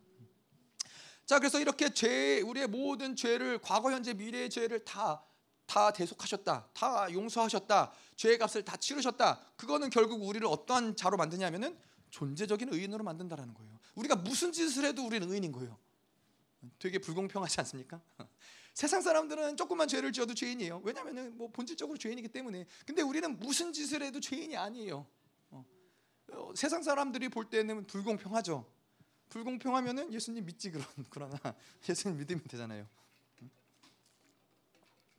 [1.26, 6.70] 자, 그래서 이렇게 죄 우리의 모든 죄를 과거, 현재, 미래의 죄를 다다 대속하셨다.
[6.72, 7.92] 다 용서하셨다.
[8.18, 9.40] 죄의 값을 다 치르셨다.
[9.57, 11.78] 그거는 결국 우리를 어떠한 자로 만드냐면은
[12.11, 13.78] 존재적인 의인으로 만든다라는 거예요.
[13.94, 15.78] 우리가 무슨 짓을 해도 우리는 의인인 거예요.
[16.81, 18.00] 되게 불공평하지 않습니까?
[18.74, 20.83] 세상 사람들은 조금만 죄를 지어도 죄인이에요.
[20.85, 22.66] 왜냐하면 뭐 본질적으로 죄인이기 때문에.
[22.85, 25.07] 근데 우리는 무슨 짓을 해도 죄인이 아니에요.
[25.50, 25.64] 어.
[26.33, 28.68] 어, 세상 사람들이 볼 때는 불공평하죠.
[29.28, 30.72] 불공평하면은 예수님 믿지
[31.11, 31.38] 그러나
[31.88, 32.88] 예수님 믿으면 되잖아요.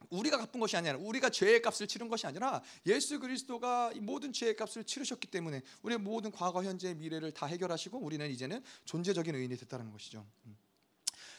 [0.09, 4.83] 우리가 갚은 것이 아니라 우리가 죄의 값을 치른 것이 아니라 예수 그리스도가 모든 죄의 값을
[4.83, 10.25] 치르셨기 때문에 우리의 모든 과거, 현재, 미래를 다 해결하시고 우리는 이제는 존재적인 의인이 됐다는 것이죠.
[10.45, 10.57] 음.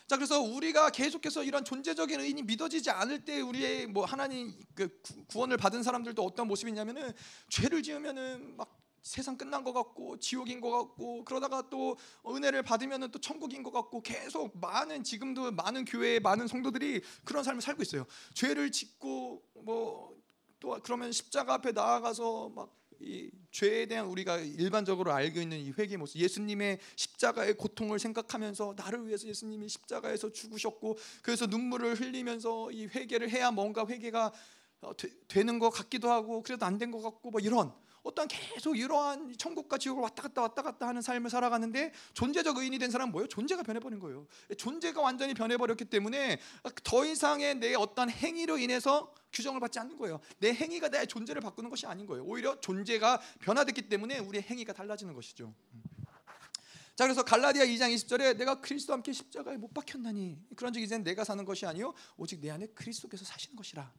[0.07, 5.57] 자 그래서 우리가 계속해서 이런 존재적인 의인이 믿어지지 않을 때 우리의 뭐 하나님 그 구원을
[5.57, 7.13] 받은 사람들도 어떤 모습이냐면은
[7.49, 13.19] 죄를 지으면은 막 세상 끝난 것 같고 지옥인 것 같고 그러다가 또 은혜를 받으면 또
[13.21, 18.07] 천국인 것 같고 계속 많은 지금도 많은 교회에 많은 성도들이 그런 삶을 살고 있어요.
[18.35, 20.21] 죄를 짓고 뭐
[20.61, 25.97] 또 그러면 십자가 앞에 나아가서 막 이 죄에 대한 우리가 일반적으로 알고 있는 이 회개
[25.97, 33.31] 모습 예수님의 십자가의 고통을 생각하면서 나를 위해서 예수님이 십자가에서 죽으셨고 그래서 눈물을 흘리면서 이 회개를
[33.31, 34.33] 해야 뭔가 회개가
[34.83, 38.79] 어, 되, 는 것 같기도 하고 그래도 안 된 것 같고 뭐 이런 어떤 계속
[38.79, 43.29] 이러한 천국과 지옥을 왔다 갔다 왔다 갔다 하는 삶을 살아가는데 존재적 의인이 된 사람은 뭐예요?
[43.29, 44.27] 존재가 변해버린 거예요.
[44.57, 46.41] 존재가 완전히 변해버렸기 때문에
[46.83, 50.21] 더 이상의 내 어떤 행위로 인해서 규정을 받지 않는 거예요.
[50.39, 52.25] 내 행위가 내 존재를 바꾸는 것이 아닌 거예요.
[52.25, 55.55] 오히려 존재가 변화됐기 때문에 우리의 행위가 달라지는 것이죠.
[56.97, 61.43] 자 그래서 갈라디아 2장 20절에 내가 그리스도 함께 십자가에 못 박혔나니 그런즉 이제는 내가 사는
[61.47, 63.91] 것이 아니요 오직 내 안에 그리스도께서 사시는 것이라.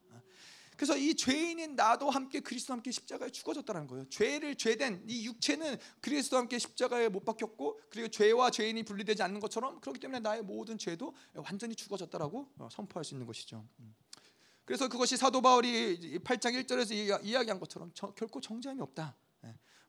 [0.81, 4.09] 그래서 이 죄인인 나도 함께 그리스도 함께 십자가에 죽어졌다는 거예요.
[4.09, 9.79] 죄를 죄된 이 육체는 그리스도 함께 십자가에 못 박혔고 그리고 죄와 죄인이 분리되지 않는 것처럼
[9.79, 13.63] 그렇기 때문에 나의 모든 죄도 완전히 죽어졌다라고 어, 선포할 수 있는 것이죠.
[13.79, 13.93] 음.
[14.65, 19.15] 그래서 그것이 사도 바울이 8장 1절에서 이야기한 것처럼 결코 정죄함이 없다.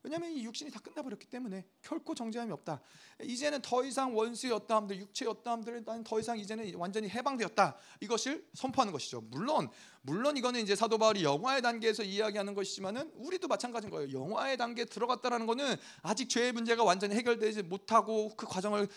[0.03, 2.81] 왜냐하면 이 육신이 다 끝나버렸기 때문에 결코 정죄함이 없다.
[3.23, 7.77] 이제는 더 이상 원수의 어떠함들, 육체의 어떠함들을 나는 더 이상 이제는 완전히 해방되었다.
[8.01, 9.21] 이것을 선포하는 것이죠.
[9.21, 9.69] 물론
[10.01, 14.11] 물론 이거는 이제 사도 바울이 영화의 단계에서 이야기하는 것이지만은 우리도 마찬가지인 거예요.
[14.11, 18.89] 영화의 단계에 들어갔다라는 것은 아직 죄의 문제가 완전히 해결되지 못하고 그 과정을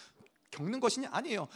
[0.56, 1.48] 겪는 것이 아니에요.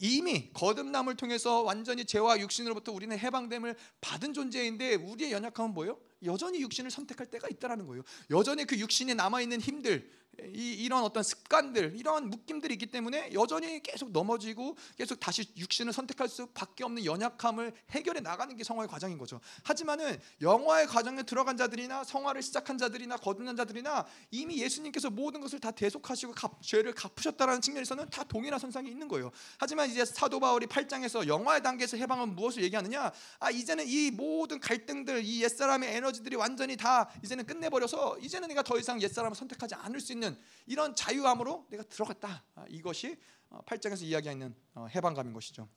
[0.00, 5.98] 이미 거듭남을 통해서 완전히 죄와 육신으로부터 우리는 해방됨을 받은 존재인데 우리의 연약함은 뭐예요?
[6.24, 8.02] 여전히 육신을 선택할 때가 있다라는 거예요.
[8.30, 10.10] 여전히 그 육신에 남아 있는 힘들,
[10.54, 16.28] 이, 이런 어떤 습관들, 이런 묶임들이 있기 때문에 여전히 계속 넘어지고 계속 다시 육신을 선택할
[16.28, 19.40] 수밖에 없는 연약함을 해결해 나가는 게 성화의 과정인 거죠.
[19.62, 25.70] 하지만은 영화의 과정에 들어간 자들이나 성화를 시작한 자들이나 거듭난 자들이나 이미 예수님께서 모든 것을 다
[25.70, 29.30] 대속하시고 갚, 죄를 갚으셨다라는 측면에서는 다 동일한 선상에 있는 거예요.
[29.58, 33.12] 하지만 이제 사도 바울이 8장에서 영화의 단계에서 해방은 무엇을 얘기하느냐?
[33.38, 38.78] 아 이제는 이 모든 갈등들, 이 옛사람의 에너지들이 완전히 다 이제는 끝내버려서 이제는 내가 더
[38.78, 42.44] 이상 옛사람을 선택하지 않을 수 있는 있는 이런 자유함으로 내가 들어갔다.
[42.54, 43.18] 아, 이것이
[43.50, 45.68] 8장에서 어, 이야기하는 어, 해방감인 것이죠.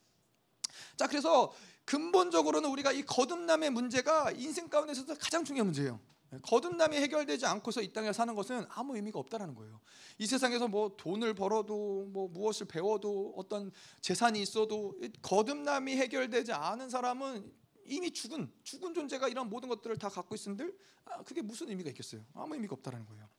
[0.95, 1.51] 자, 그래서
[1.85, 5.99] 근본적으로는 우리가 이 거듭남의 문제가 인생 가운데서도 가장 중요한 문제예요.
[6.41, 9.79] 거듭남이 해결되지 않고서 이 땅에 사는 것은 아무 의미가 없다라는 거예요.
[10.17, 17.51] 이 세상에서 뭐 돈을 벌어도 뭐 무엇을 배워도 어떤 재산이 있어도 거듭남이 해결되지 않은 사람은
[17.85, 22.25] 이미 죽은 죽은 존재가 이런 모든 것들을 다 갖고 있음들 아, 그게 무슨 의미가 있겠어요?
[22.33, 23.29] 아무 의미가 없다라는 거예요.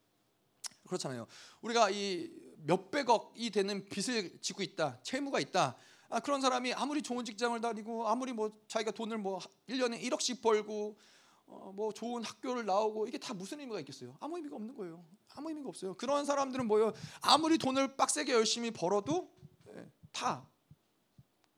[0.86, 1.26] 그렇잖아요.
[1.62, 2.30] 우리가 이
[2.64, 5.76] 몇백억이 되는 빚을 지고 있다, 채무가 있다.
[6.08, 10.96] 아, 그런 사람이 아무리 좋은 직장을 다니고 아무리 뭐 자기가 돈을 뭐 1년에 1억씩 벌고
[11.46, 14.16] 어, 뭐 좋은 학교를 나오고 이게 다 무슨 의미가 있겠어요?
[14.20, 15.04] 아무 의미가 없는 거예요.
[15.34, 15.94] 아무 의미가 없어요.
[15.94, 16.92] 그런 사람들은 뭐예요?
[17.20, 19.32] 아무리 돈을 빡세게 열심히 벌어도
[19.68, 20.48] 예, 다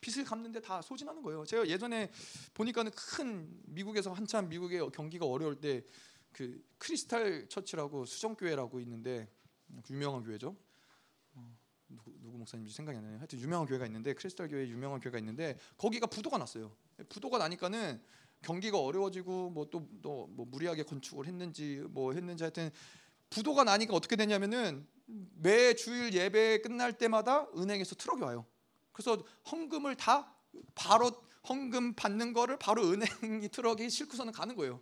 [0.00, 1.44] 빚을 갚는데 다 소진하는 거예요.
[1.44, 2.10] 제가 예전에
[2.54, 5.84] 보니까는 큰 미국에서 한참 미국의 경기가 어려울 때
[6.32, 9.28] 그 크리스탈 처치라고 수정교회라고 있는데
[9.84, 10.56] 그 유명한 교회죠.
[11.34, 13.18] 어, 누구, 누구 목사님인지 생각이 안 나요.
[13.18, 16.76] 하여튼 유명한 교회가 있는데 크리스탈 교회 유명한 교회가 있는데 거기가 부도가 났어요.
[17.08, 18.00] 부도가 나니까는
[18.42, 22.70] 경기가 어려워지고 뭐또뭐 무리하게 건축을 했는지 뭐 했는지 하여튼
[23.30, 28.46] 부도가 나니까 어떻게 되냐면은 매 주일 예배 끝날 때마다 은행에서 트럭이 와요.
[28.92, 30.34] 그래서 헌금을 다
[30.74, 31.10] 바로
[31.48, 34.80] 헌금 받는 거를 바로 은행이 트럭이 싣고서는 가는 거예요.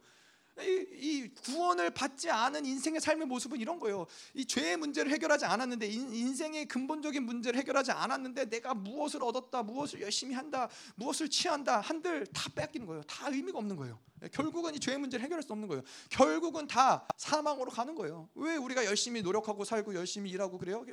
[0.60, 4.06] 이, 이, 구원을 받지 않은 인생의 삶의 모습은 이런 거예요.
[4.34, 10.00] 이 죄의 문제를 해결하지 않았는데 인, 생의 근본적인 문제를 해결하지 않았는데 내가 무엇을 얻었다, 무엇을
[10.00, 13.02] 열심히 한다, 무엇을 취한다 한들 다 뺏기는 거예요.
[13.02, 13.98] 다 의미가 없는 거예요.
[14.32, 15.82] 결국은 이 죄의 문제를 해결할 수 없는 거예요.
[16.08, 18.28] 결국은 다 사망으로 가는 거예요.
[18.34, 20.86] 왜 우리가 열심히 노력하고 살고 열심히 일하고 그래요?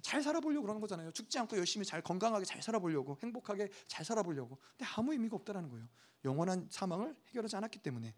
[0.00, 1.12] 잘 살아보려고 그러는 거잖아요.
[1.12, 4.58] 죽지 않고 열심히 잘 건강하게 잘 살아보려고 행복하게 잘 살아보려고.
[4.78, 5.86] 근데 아무 의미가 없다라는 거예요.
[6.24, 8.14] 영원한 사망을 해결하지 않았기 때문에.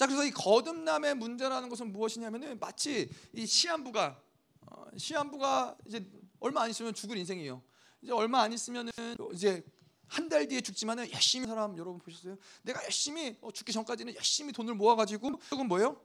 [0.00, 4.18] 자 그래서 이 거듭남의 문제라는 것은 무엇이냐면은 마치 이 시한부가
[4.62, 7.62] 어, 시한부가 이제 얼마 안 있으면 죽을 인생이에요.
[8.00, 8.90] 이제 얼마 안 있으면은
[9.34, 9.62] 이제
[10.06, 12.38] 한 달 뒤에 죽지만은 열심히 사람 여러분 보셨어요?
[12.62, 16.00] 내가 열심히 어, 죽기 전까지는 열심히 돈을 모아가지고 그건 뭐예요?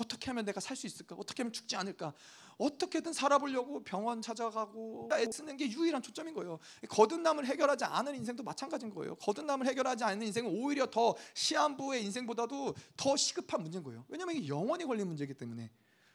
[0.00, 1.14] 어떻게 하면 내가 살 수 있을까?
[1.16, 2.12] 어떻게 하면 죽지 않을까?
[2.58, 6.58] 어떻게든 살아보려고 병원 찾아가고 애쓰는 게 유일한 초점인 거예요.
[6.88, 9.16] 거듭남을 해결하지 않은 인생도 마찬가지인 거예요.
[9.16, 14.04] 거듭남을 해결하지 않는 인생은 오히려 더 시한부의 인생보다도 더 시급한 문제인 거예요.
[14.08, 15.70] 왜냐하면 이게 영원히 걸린 문제이기 때문에.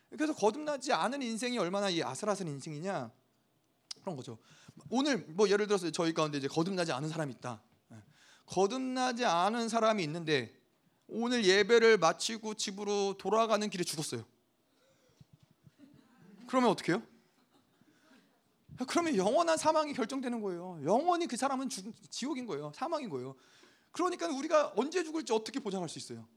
[0.10, 3.12] 그래서 거듭나지 않은 인생이 얼마나 이 아슬아슬한 인생이냐
[4.02, 4.38] 그런 거죠.
[4.90, 7.62] 오늘 뭐 예를 들어서 저희 가운데 이제 거듭나지 않은 사람이 있다.
[7.92, 7.98] 예.
[8.46, 10.59] 거듭나지 않은 사람이 있는데
[11.12, 14.24] 오늘 예배를 마치고 집으로 돌아가는 길에 죽었어요.
[16.48, 17.04] 그러면 어떻게 해요?
[18.88, 20.80] 그러면 영원한 사망이 결정되는 거예요.
[20.84, 22.72] 영원히 그 사람은 죽, 지옥인 거예요.
[22.74, 23.36] 사망인 거예요.
[23.92, 26.28] 그러니까 우리가 언제 죽을지 어떻게 보장할 수 있어요?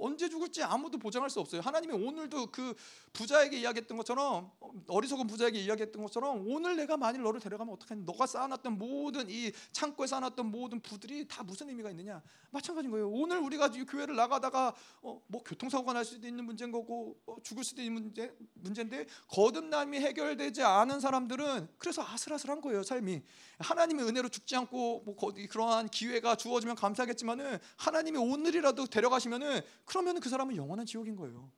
[0.00, 1.60] 언제 죽을지 아무도 보장할 수 없어요.
[1.60, 2.74] 하나님이 오늘도 그
[3.12, 4.50] 부자에게 이야기했던 것처럼
[4.86, 8.04] 어리석은 부자에게 이야기했던 것처럼 오늘 내가 만일 너를 데려가면 어떡하니?
[8.04, 12.22] 너가 쌓아놨던 모든 이 창고에 쌓아놨던 모든 부들이 다 무슨 의미가 있느냐?
[12.50, 13.08] 마찬가지인 거예요.
[13.10, 17.82] 오늘 우리가 교회를 나가다가 어, 뭐 교통사고가 날 수도 있는 문제인 거고 어, 죽을 수도
[17.82, 22.82] 있는 문제 문제인데 거듭남이 해결되지 않은 사람들은 그래서 아슬아슬한 거예요.
[22.82, 23.22] 삶이
[23.58, 30.54] 하나님의 은혜로 죽지 않고 뭐 그러한 기회가 주어지면 감사하겠지만은 하나님이 오늘이라도 데려가시면은 그러면 그 사람은
[30.54, 31.50] 영원한 지옥인 거예요.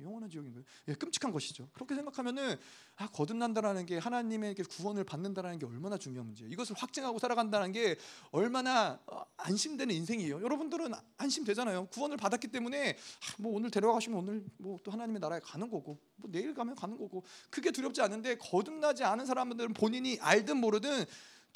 [0.00, 0.64] 영원한 지옥인 거예요.
[0.88, 1.68] 예, 끔찍한 것이죠.
[1.72, 2.56] 그렇게 생각하면은
[2.96, 6.52] 아, 거듭난다라는 게 하나님에게 구원을 받는다라는 게 얼마나 중요한 문제예요.
[6.52, 7.96] 이것을 확증하고 살아간다는 게
[8.30, 10.40] 얼마나 어, 안심되는 인생이에요.
[10.42, 11.86] 여러분들은 안심되잖아요.
[11.86, 16.30] 구원을 받았기 때문에 아, 뭐 오늘 데려가시면 오늘 뭐 또 하나님의 나라에 가는 거고 뭐
[16.30, 21.04] 내일 가면 가는 거고 그게 두렵지 않은데 거듭나지 않은 사람들은 본인이 알든 모르든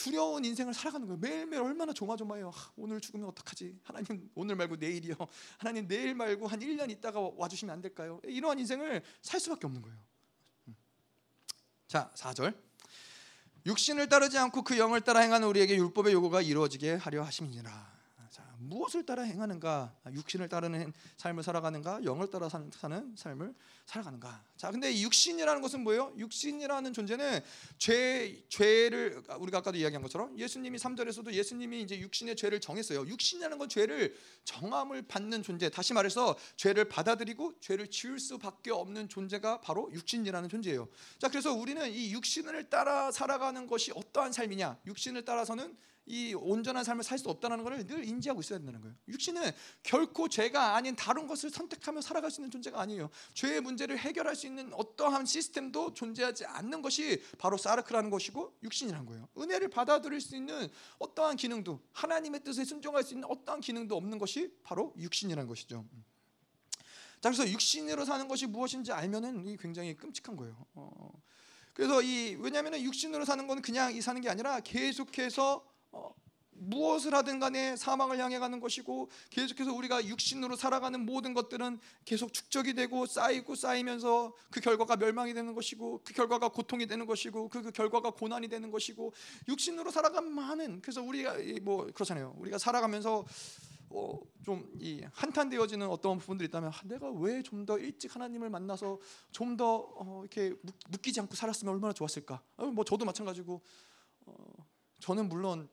[0.03, 1.19] 두려운 인생을 살아가는 거예요.
[1.19, 2.51] 매일매일 얼마나 조마조마해요.
[2.51, 3.79] 하, 오늘 죽으면 어떡하지?
[3.85, 5.15] 하나님 오늘 말고 내일이요.
[5.59, 8.21] 하나님 내일 말고 한 1년 있다가 와주시면 안 될까요?
[8.25, 9.97] 이러한 인생을 살 수밖에 없는 거예요.
[10.67, 10.77] 음.
[11.87, 12.53] 자, 4절.
[13.65, 17.92] 육신을 따르지 않고 그 영을 따라 행하는 우리에게 율법의 요구가 이루어지게 하려 하심이니라.
[18.68, 19.94] 무엇을 따라 행하는가?
[20.12, 22.05] 육신을 따르는 삶을 살아가는가?
[22.05, 23.55] 영을 따라 사는 삶을
[23.87, 24.44] 살아가는가?
[24.57, 26.12] 자, 근데 육신이라는 것은 뭐예요?
[26.16, 27.40] 육신이라는 존재는
[27.79, 33.07] 죄 죄를 우리가 아까도 이야기한 것처럼 예수님이 3절에서도 예수님이 이제 육신의 죄를 정했어요.
[33.07, 35.68] 육신이라는 건 죄를 정함을 받는 존재.
[35.68, 40.88] 다시 말해서 죄를 받아들이고 죄를 지을 수밖에 없는 존재가 바로 육신이라는 존재예요.
[41.18, 44.79] 자, 그래서 우리는 이 육신을 따라 살아가는 것이 어떠한 삶이냐?
[44.87, 48.97] 육신을 따라서는 이 온전한 삶을 살 수 없다는 것을 늘 인지하고 있어야 된다는 거예요.
[49.07, 53.09] 육신은 결코 죄가 아닌 다른 것을 선택하며 살아갈 수 있는 존재가 아니에요.
[53.35, 59.29] 죄의 문제를 해결할 수 있는 어떠한 시스템도 존재하지 않는 것이 바로 사르크라는 것이고 육신이라는 거예요.
[59.38, 64.53] 은혜를 받아들일 수 있는 어떠한 기능도 하나님의 뜻에 순종할 수 있는 어떠한 기능도 없는 것이
[64.65, 65.85] 바로 육신이라는 것이죠.
[67.21, 70.67] 자 그래서 육신으로 사는 것이 무엇인지 알면은 굉장히 끔찍한 거예요.
[70.75, 71.12] 어,
[71.73, 75.72] 그래서 이 왜냐하면 육신으로 사는 건 그냥 이 사는 게 아니라 계속해서 어,
[76.63, 82.75] 무엇을 하든 간에 사망을 향해 가는 것이고 계속해서 우리가 육신으로 살아가는 모든 것들은 계속 축적이
[82.75, 87.71] 되고 쌓이고 쌓이면서 그 결과가 멸망이 되는 것이고 그 결과가 고통이 되는 것이고 그, 그
[87.73, 89.13] 결과가 고난이 되는 것이고
[89.49, 92.35] 육신으로 살아간 많은 그래서 우리가 뭐 그렇잖아요.
[92.39, 93.25] 우리가 살아가면서
[93.95, 98.99] 어, 좀이 한탄되어지는 어떤 부분들이 있다면 아, 내가 왜 좀 더 일찍 하나님을 만나서
[99.33, 100.55] 좀더 어, 이렇게
[100.89, 102.41] 묶이지 않고 살았으면 얼마나 좋았을까?
[102.57, 103.61] 어, 뭐 저도 마찬가지고
[104.27, 104.35] 어,
[105.01, 105.69] 저는 물론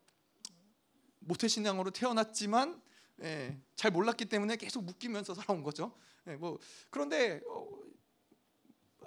[1.30, 2.82] 모태신앙으로 태어났지만
[3.22, 5.94] 예, 잘 몰랐기 때문에 계속 묶이면서 살아온 거죠.
[6.28, 6.58] 예, 뭐
[6.89, 7.68] 그런데 어,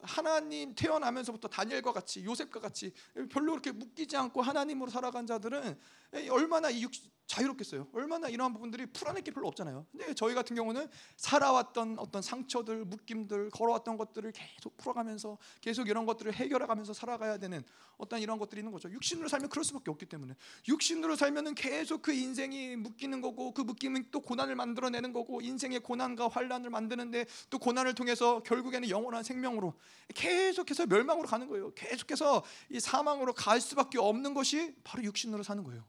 [0.02, 2.92] 하나님 태어나면서부터 다니엘과 같이 요셉과 같이
[3.30, 5.78] 별로 그렇게 묶이지 않고 하나님으로 살아간 자들은
[6.14, 6.92] 예, 얼마나 이 육,
[7.32, 7.88] 자유롭겠어요.
[7.94, 9.86] 얼마나 이러한 부분들이 풀어낼 게 별로 없잖아요.
[9.90, 16.34] 근데 저희 같은 경우는 살아왔던 어떤 상처들, 묶임들, 걸어왔던 것들을 계속 풀어가면서 계속 이런 것들을
[16.34, 17.62] 해결해가면서 살아가야 되는
[17.96, 18.90] 어떤 이런 것들이 있는 거죠.
[18.90, 20.34] 육신으로 살면 그럴 수밖에 없기 때문에
[20.68, 26.28] 육신으로 살면은 계속 그 인생이 묶이는 거고 그 묶임은 또 고난을 만들어내는 거고 인생의 고난과
[26.28, 29.72] 환란을 만드는데 또 고난을 통해서 결국에는 영원한 생명으로
[30.14, 31.72] 계속해서 멸망으로 가는 거예요.
[31.74, 35.82] 계속해서 이 사망으로 갈 수밖에 없는 것이 바로 육신으로 사는 거예요.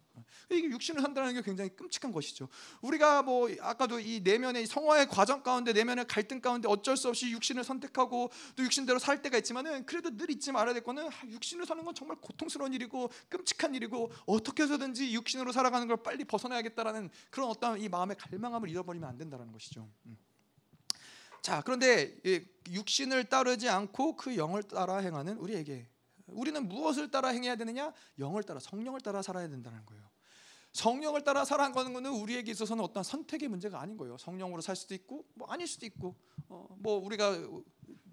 [0.49, 2.47] 이게 육신을 산다는 게 굉장히 끔찍한 것이죠.
[2.81, 7.63] 우리가 뭐 아까도 이 내면의 성화의 과정 가운데 내면의 갈등 가운데 어쩔 수 없이 육신을
[7.63, 11.95] 선택하고 또 육신대로 살 때가 있지만은 그래도 늘 잊지 말아야 될 거는 육신을 사는 건
[11.95, 17.89] 정말 고통스러운 일이고 끔찍한 일이고 어떻게 해서든지 육신으로 살아가는 걸 빨리 벗어나야겠다라는 그런 어떤 이
[17.89, 19.89] 마음의 갈망함을 잃어버리면 안 된다는 것이죠.
[20.05, 20.17] 음.
[21.41, 22.15] 자 그런데
[22.69, 25.89] 육신을 따르지 않고 그 영을 따라 행하는 우리에게
[26.27, 27.93] 우리는 무엇을 따라 행해야 되느냐?
[28.19, 30.12] 영을 따라 성령을 따라 살아야 된다는 거예요.
[30.73, 34.17] 성령을 따라 살아가는 것은 우리에게 있어서는 어떤 선택의 문제가 아닌 거예요.
[34.17, 36.15] 성령으로 살 수도 있고 뭐 아닐 수도 있고
[36.49, 37.37] 어, 뭐 우리가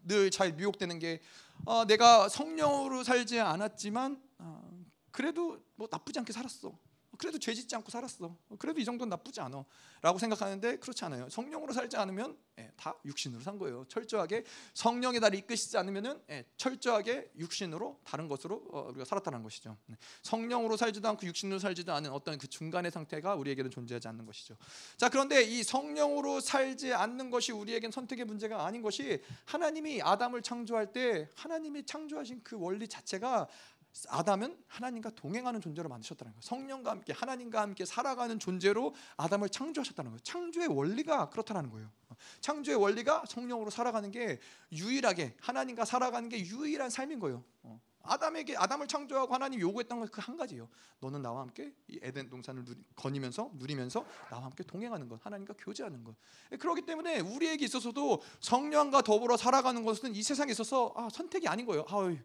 [0.05, 1.20] 늘 잘 미혹되는 게
[1.64, 6.79] 어, 내가 성령으로 살지 않았지만 어, 그래도 뭐 나쁘지 않게 살았어.
[7.20, 8.35] 그래도 죄 짓지 않고 살았어.
[8.59, 9.62] 그래도 이 정도는 나쁘지 않아.
[10.00, 11.28] 라고 생각하는데 그렇지 않아요.
[11.28, 13.85] 성령으로 살지 않으면 예, 다 육신으로 산 거예요.
[13.88, 19.76] 철저하게 성령의 나를 이끄시지 않으면은 예, 철저하게 육신으로 다른 것으로 어, 우리가 살았다는 것이죠.
[19.85, 19.96] 네.
[20.22, 24.56] 성령으로 살지도 않고 육신으로 살지도 않은 어떤 그 중간의 상태가 우리에게는 존재하지 않는 것이죠.
[24.96, 30.94] 자 그런데 이 성령으로 살지 않는 것이 우리에겐 선택의 문제가 아닌 것이 하나님이 아담을 창조할
[30.94, 33.46] 때 하나님이 창조하신 그 원리 자체가
[34.09, 36.40] 아담은 하나님과 동행하는 존재로 만드셨다는 거예요.
[36.42, 40.20] 성령과 함께 하나님과 함께 살아가는 존재로 아담을 창조하셨다는 거예요.
[40.22, 41.90] 창조의 원리가 그렇다는 거예요.
[42.40, 44.38] 창조의 원리가 성령으로 살아가는 게
[44.72, 47.44] 유일하게 하나님과 살아가는 게 유일한 삶인 거예요.
[47.62, 47.81] 어.
[48.03, 50.68] 아담에게 아담을 창조하고 하나님 요구했던 건 그 한 가지예요.
[51.00, 56.03] 너는 나와 함께 이 에덴 동산을 누리, 거니면서 누리면서 나와 함께 동행하는 것, 하나님과 교제하는
[56.03, 56.14] 것.
[56.59, 61.85] 그렇기 때문에 우리에게 있어서도 성령과 더불어 살아가는 것은 이 세상에 있어서 아, 선택이 아닌 거예요.
[61.88, 62.16] 아,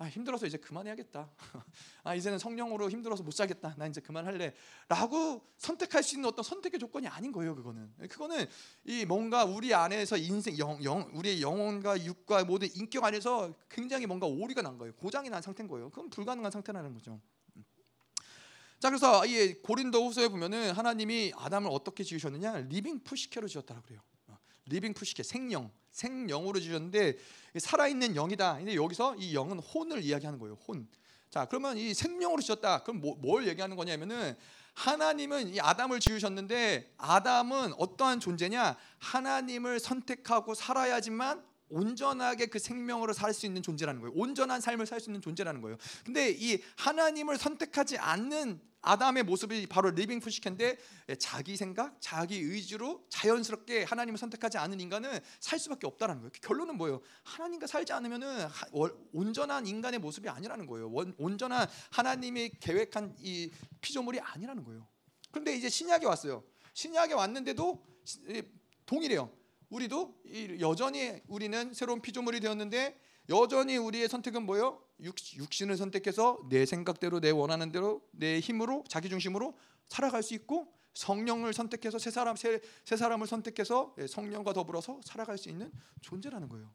[0.00, 1.30] 아, 힘들어서 이제 그만해야겠다.
[2.04, 3.74] 아, 이제는 성령으로 힘들어서 못 살겠다.
[3.76, 4.54] 나 이제 그만할래.
[4.88, 7.92] 라고 선택할 수 있는 어떤 선택의 조건이 아닌 거예요, 그거는.
[8.08, 8.46] 그거는
[8.84, 14.26] 이 뭔가 우리 안에서 인생 영, 영 우리의 영혼과 육과 모든 인격 안에서 굉장히 뭔가
[14.26, 14.94] 오류가 난 거예요.
[14.94, 15.90] 고장이 난 상태인 거예요.
[15.90, 17.20] 그건 불가능한 상태라는 거죠.
[18.78, 22.56] 자, 그래서 이 고린도후서에 보면은 하나님이 아담을 어떻게 지으셨느냐?
[22.70, 24.00] living psyche로 지었다고 그래요.
[24.70, 25.70] 어, living psyche 생령.
[25.90, 27.16] 생령으로 지었는데
[27.58, 28.58] 살아있는 영이다.
[28.58, 30.56] 근데 여기서 이 영은 혼을 이야기하는 거예요.
[30.68, 30.86] 혼.
[31.30, 32.82] 자, 그러면 이 생령으로 지었다.
[32.84, 34.36] 그럼 뭐, 뭘 얘기하는 거냐면은
[34.74, 38.76] 하나님은 이 아담을 지으셨는데 아담은 어떠한 존재냐?
[38.98, 44.12] 하나님을 선택하고 살아야지만 온전하게 그 생명으로 살 수 있는 존재라는 거예요.
[44.16, 45.76] 온전한 삶을 살 수 있는 존재라는 거예요.
[46.04, 50.78] 근데 이 하나님을 선택하지 않는 아담의 모습이 바로 living psyche인데
[51.18, 56.30] 자기 생각, 자기 의지로 자연스럽게 하나님을 선택하지 않은 인간은 살 수밖에 없다는 거예요.
[56.42, 57.00] 결론은 뭐예요?
[57.24, 58.48] 하나님과 살지 않으면은
[59.12, 60.90] 온전한 인간의 모습이 아니라는 거예요.
[61.18, 64.86] 온전한 하나님이 계획한 이 피조물이 아니라는 거예요.
[65.30, 66.42] 그런데 이제 신약에 왔어요.
[66.72, 67.84] 신약에 왔는데도
[68.86, 69.30] 동일해요.
[69.68, 70.22] 우리도
[70.60, 74.82] 여전히 우리는 새로운 피조물이 되었는데 여전히 우리의 선택은 뭐요?
[75.02, 79.56] 육신을 선택해서 내 생각대로 내 원하는 대로 내 힘으로 자기 중심으로
[79.88, 85.38] 살아갈 수 있고 성령을 선택해서 새 사람 새, 새 사람을 선택해서 예, 성령과 더불어서 살아갈
[85.38, 86.70] 수 있는 존재라는 거예요.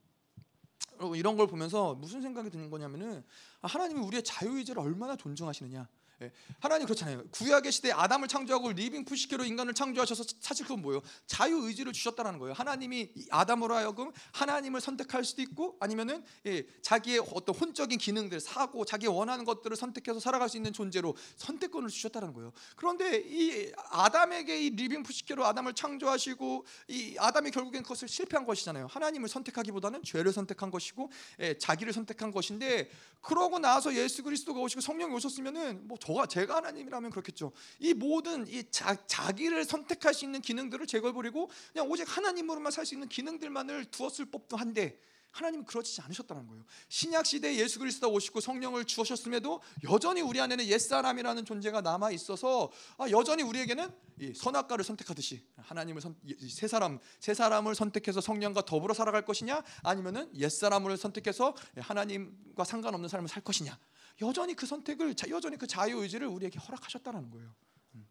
[0.98, 3.24] 여러분 이런 걸 보면서 무슨 생각이 드는 거냐면은
[3.62, 5.88] 아, 하나님이 우리의 자유의지를 얼마나 존중하시느냐.
[6.22, 6.32] 예.
[6.60, 7.24] 하나님 그렇잖아요.
[7.32, 11.02] 구약의 시대에 아담을 창조하고 living psyche로 인간을 창조하셔서 사실 그건 뭐예요?
[11.26, 12.54] 자유 의지를 주셨다는 거예요.
[12.54, 19.08] 하나님이 아담으로 하여금 하나님을 선택할 수도 있고 아니면은 예, 자기의 어떤 혼적인 기능들, 사고, 자기
[19.08, 22.54] 원하는 것들을 선택해서 살아갈 수 있는 존재로 선택권을 주셨다는 거예요.
[22.78, 28.88] 그런데 이 아담에게 이 living psyche로 아담을 창조하시고 이 아담이 결국엔 그것을 실패한 것이잖아요.
[28.88, 32.90] 하나님을 선택하기보다는 죄를 선택한 것이고 예, 자기를 선택한 것인데
[33.22, 37.52] 그러고 나서 예수 그리스도가 오시고 성령이 오셨으면은 뭐 저가 제가 하나님이라면 그렇겠죠.
[37.80, 42.94] 이 모든 이 자, 자기를 선택할 수 있는 기능들을 제거해버리고 그냥 오직 하나님으로만 살 수
[42.94, 45.00] 있는 기능들만을 두었을 법도 한데
[45.32, 46.64] 하나님은 그러지 않으셨다는 거예요.
[46.88, 52.72] 신약 시대에 예수 그리스도 오시고 성령을 주셨음에도 여전히 우리 안에는 옛 사람이라는 존재가 남아 있어서
[52.98, 53.92] 아, 여전히 우리에게는
[54.36, 56.16] 선악과를 선택하듯이 하나님을 선,
[56.48, 63.10] 새 사람 새 사람을 선택해서 성령과 더불어 살아갈 것이냐 아니면은 옛 사람을 선택해서 하나님과 상관없는
[63.10, 63.78] 삶을 살 것이냐
[64.22, 67.54] 여전히 그 선택을 여전히 그 자유 의지를 우리에게 허락하셨다라는 거예요.
[67.96, 68.08] 음.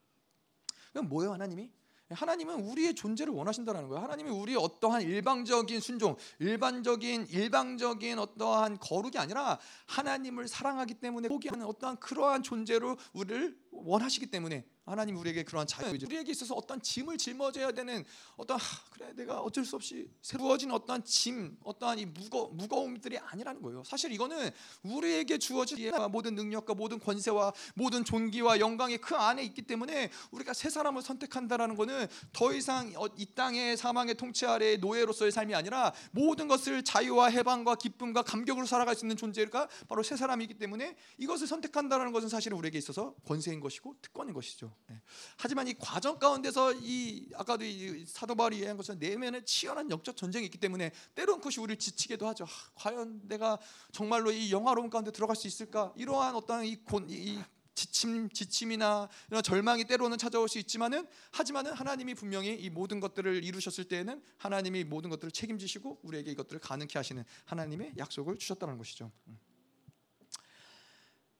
[0.92, 1.70] 그럼 뭐예요, 하나님이?
[2.10, 4.02] 하나님은 우리의 존재를 원하신다는 거예요.
[4.02, 11.96] 하나님이 우리의 어떠한 일방적인 순종, 일반적인 일방적인 어떠한 거룩이 아니라 하나님을 사랑하기 때문에 포기하는 어떠한
[12.00, 18.04] 그러한 존재로 우리를 원하시기 때문에 하나님 우리에게 그러한 자유 우리에게 있어서 어떤 짐을 짊어져야 되는
[18.36, 23.62] 어떤 하, 그래 내가 어쩔 수 없이 세워진 어떠한 짐 어떠한 이 무거 무거움들이 아니라는
[23.62, 23.82] 거예요.
[23.84, 24.50] 사실 이거는
[24.82, 30.68] 우리에게 주어진 모든 능력과 모든 권세와 모든 존귀와 영광이 그 안에 있기 때문에 우리가 새
[30.68, 36.46] 사람을 선택한다라는 거는 더 이상 어, 이 땅의 사망의 통치 아래 노예로서의 삶이 아니라 모든
[36.46, 42.12] 것을 자유와 해방과 기쁨과 감격으로 살아갈 수 있는 존재가 바로 새 사람이기 때문에 이것을 선택한다는
[42.12, 44.72] 것은 사실 우리에게 있어서 권세인 것이고 특권인 것이죠.
[44.86, 45.00] 네.
[45.36, 50.44] 하지만 이 과정 가운데서 이 아까도 이 사도 바울이 얘기한 것처럼 내면에 치열한 영적 전쟁이
[50.46, 52.44] 있기 때문에 때론 그것이 우리를 지치게도 하죠.
[52.44, 53.58] 아, 과연 내가
[53.92, 55.92] 정말로 이 영화로운 가운데 들어갈 수 있을까?
[55.96, 57.42] 이러한 어떤 이, 곤, 이
[57.74, 63.84] 지침 지침이나 이런 절망이 때로는 찾아올 수 있지만은 하지만은 하나님이 분명히 이 모든 것들을 이루셨을
[63.84, 69.10] 때에는 하나님이 모든 것들을 책임지시고 우리에게 이것들을 가능케 하시는 하나님의 약속을 주셨다는 것이죠.
[69.26, 69.38] 음.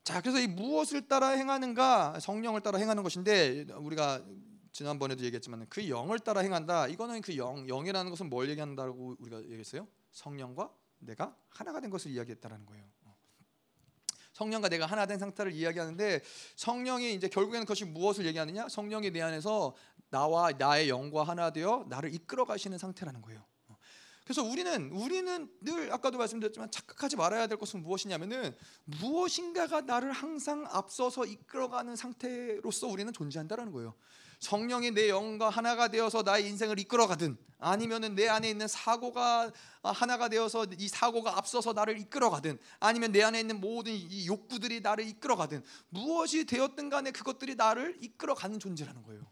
[0.04, 2.20] 자, 그래서 이 무엇을 따라 행하는가?
[2.20, 4.22] 성령을 따라 행하는 것인데 우리가
[4.70, 6.88] 지난번에도 얘기했지만 그 영을 따라 행한다.
[6.88, 9.88] 이거는 그 영, 영이라는 것은 뭘 얘기한다고 우리가 얘기했어요?
[10.12, 12.84] 성령과 내가 하나가 된 것을 이야기했다라는 거예요.
[14.34, 16.20] 성령과 내가 하나 된 상태를 이야기하는데
[16.56, 18.68] 성령이 이제 결국에는 그것이 무엇을 얘기하느냐?
[18.68, 19.74] 성령이 내 안에서
[20.10, 23.42] 나와 나의 영과 하나 되어 나를 이끌어 가시는 상태라는 거예요.
[24.24, 31.26] 그래서 우리는 우리는 늘 아까도 말씀드렸지만 착각하지 말아야 될 것은 무엇이냐면은 무엇인가가 나를 항상 앞서서
[31.26, 33.94] 이끌어가는 상태로서 우리는 존재한다라는 거예요.
[34.40, 39.52] 성령이 내 영과 하나가 되어서 나의 인생을 이끌어가든 아니면은 내 안에 있는 사고가
[39.82, 45.06] 하나가 되어서 이 사고가 앞서서 나를 이끌어가든 아니면 내 안에 있는 모든 이 욕구들이 나를
[45.06, 49.26] 이끌어가든 무엇이 되었든 간에 그것들이 나를 이끌어가는 존재라는 거예요.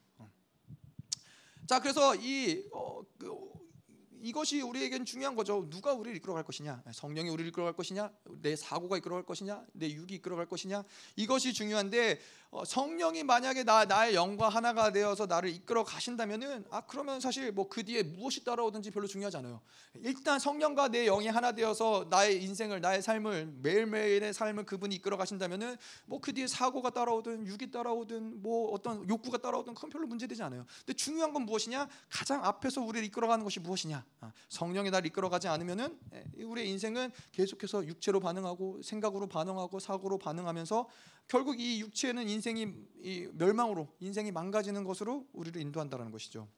[1.67, 3.53] 자, 그래서 이 어, 그,
[4.23, 5.67] 이것이 우리에겐 중요한 거죠.
[5.69, 6.85] 누가 우리를 이끌어갈 것이냐?
[6.93, 8.09] 성령이 우리를 이끌어갈 것이냐?
[8.41, 9.65] 내 사고가 이끌어갈 것이냐?
[9.73, 10.85] 내 육이 이끌어갈 것이냐?
[11.17, 17.19] 이것이 중요한데 어, 성령이 만약에 나 나의 영과 하나가 되어서 나를 이끌어 가신다면은 아 그러면
[17.19, 19.63] 사실 뭐 그 뒤에 무엇이 따라오든지 별로 중요하지 않아요.
[20.03, 25.77] 일단 성령과 내 영이 하나 되어서 나의 인생을 나의 삶을 매일매일의 삶을 그분이 이끌어 가신다면은
[26.05, 30.67] 뭐 그 뒤에 사고가 따라오든 육이 따라오든 뭐 어떤 욕구가 따라오든 그건 별로 문제되지 않아요.
[30.85, 31.89] 근데 중요한 건 무엇이냐?
[32.11, 34.05] 가장 앞에서 우리를 이끌어 가는 것이 무엇이냐?
[34.21, 40.19] 아, 성령이 나를 이끌어 가지 않으면은 예, 우리의 인생은 계속해서 육체로 반응하고 생각으로 반응하고 사고로
[40.19, 40.89] 반응하면서
[41.29, 46.49] 결국 이 육체는 인 생이 이 멸망으로 인생이 망가지는 것으로 우리를 인도한다는 것이죠.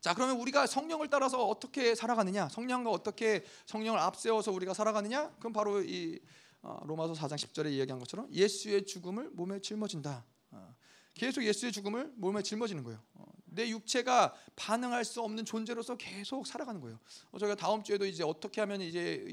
[0.00, 2.48] 자 그러면 우리가 성령을 따라서 어떻게 살아가느냐?
[2.50, 5.34] 성령과 어떻게 성령을 앞세워서 우리가 살아가느냐?
[5.38, 6.20] 그럼 바로 이
[6.62, 10.24] 어, 로마서 4장 10절에 이야기한 것처럼 예수의 죽음을 몸에 짊어진다.
[10.50, 10.74] 어,
[11.14, 13.00] 계속 예수의 죽음을 몸에 짊어지는 거예요.
[13.14, 16.98] 어, 내 육체가 반응할 수 없는 존재로서 계속 살아가는 거예요.
[17.38, 19.24] 저희가 다음 주에도 이제 어떻게 하면 이제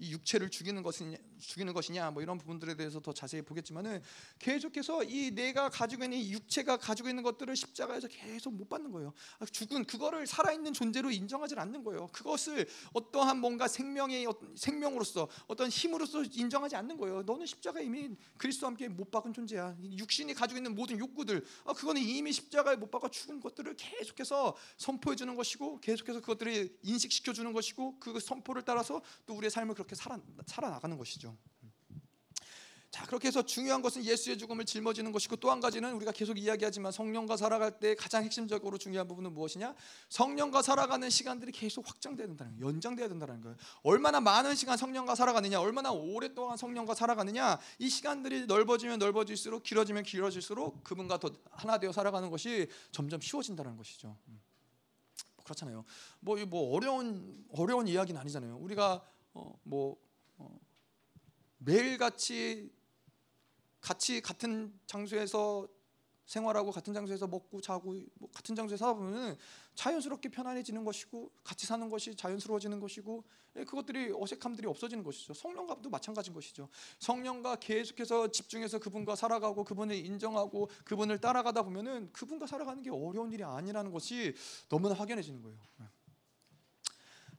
[0.00, 4.02] 이, 이 육체를 죽이는 것이냐, 죽이는 것이냐 뭐 이런 부분들에 대해서 더 자세히 보겠지만은
[4.38, 9.12] 계속해서 이 내가 가지고 있는 이 육체가 가지고 있는 것들을 십자가에서 계속 못 받는 거예요.
[9.38, 12.08] 아, 죽은 그거를 살아있는 존재로 인정하지 않는 거예요.
[12.08, 14.26] 그것을 어떠한 뭔가 생명의
[14.56, 17.22] 생명으로서 어떤 힘으로서 인정하지 않는 거예요.
[17.22, 19.76] 너는 십자가 이미 그리스도와 함께 못 박은 존재야.
[19.82, 25.16] 육신이 가지고 있는 모든 욕구들, 아, 그거는 이미 십자가에 못 박아 죽은 것들을 계속해서 선포해
[25.16, 30.18] 주는 것이고 계속해서 그것들을 인식시켜 주는 것이고 그 선포를 따라서 또 우리의 삶을 그렇게 살아
[30.46, 31.36] 살아나가는 것이죠.
[32.90, 36.90] 자 그렇게 해서 중요한 것은 예수의 죽음을 짊어지는 것이고 또 한 가지는 우리가 계속 이야기하지만
[36.90, 39.76] 성령과 살아갈 때 가장 핵심적으로 중요한 부분은 무엇이냐?
[40.08, 42.66] 성령과 살아가는 시간들이 계속 확장돼야 된다는 거예요.
[42.66, 43.56] 연장돼야 된다는 거예요.
[43.84, 50.82] 얼마나 많은 시간 성령과 살아가느냐, 얼마나 오랫동안 성령과 살아가느냐, 이 시간들이 넓어지면 넓어질수록 길어지면 길어질수록
[50.82, 54.16] 그분과 더 하나 되어 살아가는 것이 점점 쉬워진다는 것이죠.
[54.28, 54.40] 음.
[55.44, 55.84] 그렇잖아요.
[56.20, 58.56] 뭐, 뭐 어려운 어려운 이야기는 아니잖아요.
[58.56, 59.96] 우리가 어, 뭐
[60.38, 60.58] 어,
[61.58, 62.72] 매일같이
[63.80, 65.68] 같이 같은 장소에서
[66.30, 69.36] 생활하고 같은 장소에서 먹고 자고 뭐 같은 장소에서 살다 보면
[69.74, 73.24] 자연스럽게 편안해지는 것이고 같이 사는 것이 자연스러워지는 것이고
[73.56, 75.34] 예, 그것들이 어색함들이 없어지는 것이죠.
[75.34, 76.68] 성령과도 마찬가지인 것이죠.
[77.00, 83.42] 성령과 계속해서 집중해서 그분과 살아가고 그분을 인정하고 그분을 따라가다 보면은 그분과 살아가는 게 어려운 일이
[83.42, 84.34] 아니라는 것이
[84.68, 85.58] 너무나 확연해지는 거예요.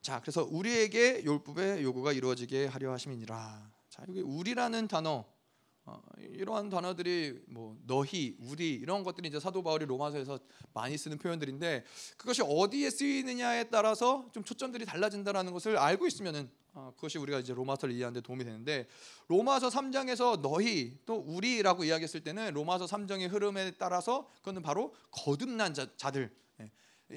[0.01, 0.05] 예.
[0.05, 3.71] 자, 그래서 우리에게 율법의 요구가 이루어지게 하려 하심이니라.
[3.89, 5.25] 자, 여기 우리라는 단어
[5.83, 10.39] 어, 이러한 단어들이 뭐 너희, 우리 이런 것들이 이제 사도 바울이 로마서에서
[10.73, 11.83] 많이 쓰는 표현들인데
[12.17, 17.93] 그것이 어디에 쓰이느냐에 따라서 좀 초점들이 달라진다라는 것을 알고 있으면은 어, 그것이 우리가 이제 로마서를
[17.95, 18.87] 이해하는데 도움이 되는데
[19.27, 25.87] 로마서 3장에서 너희 또 우리라고 이야기했을 때는 로마서 3장의 흐름에 따라서 그거는 바로 거듭난 자,
[26.15, 26.29] 예.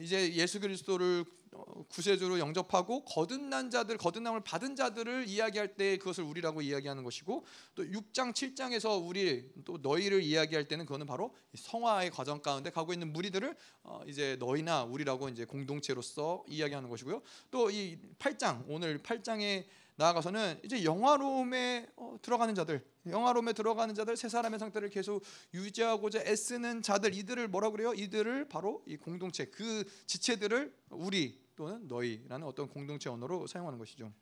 [0.03, 1.24] 이제 예수 그리스도를
[1.57, 7.45] 어, 구세주로 영접하고 거듭난 자들, 거듭남을 받은 자들을 이야기할 때 그것을 우리라고 이야기하는 것이고
[7.76, 13.12] 또 6장, 7장에서 우리 또 너희를 이야기할 때는 그거는 바로 성화의 과정 가운데 가고 있는
[13.12, 17.22] 무리들을 어 이제 너희나 우리라고 이제 공동체로서 이야기하는 것이고요.
[17.51, 19.64] 또 이 8장 오늘 8장에
[19.97, 25.22] 나아가서는 이제 영화로움에 어, 들어가는 자들, 영화로움에 들어가는 자들, 세 사람의 상태를 계속
[25.53, 27.92] 유지하고자 애쓰는 자들, 이들을 뭐라 그래요?
[27.95, 34.12] 이들을 바로 이 공동체, 그 지체들을 우리 또는 너희라는 어떤 공동체 언어로 사용하는 것이죠.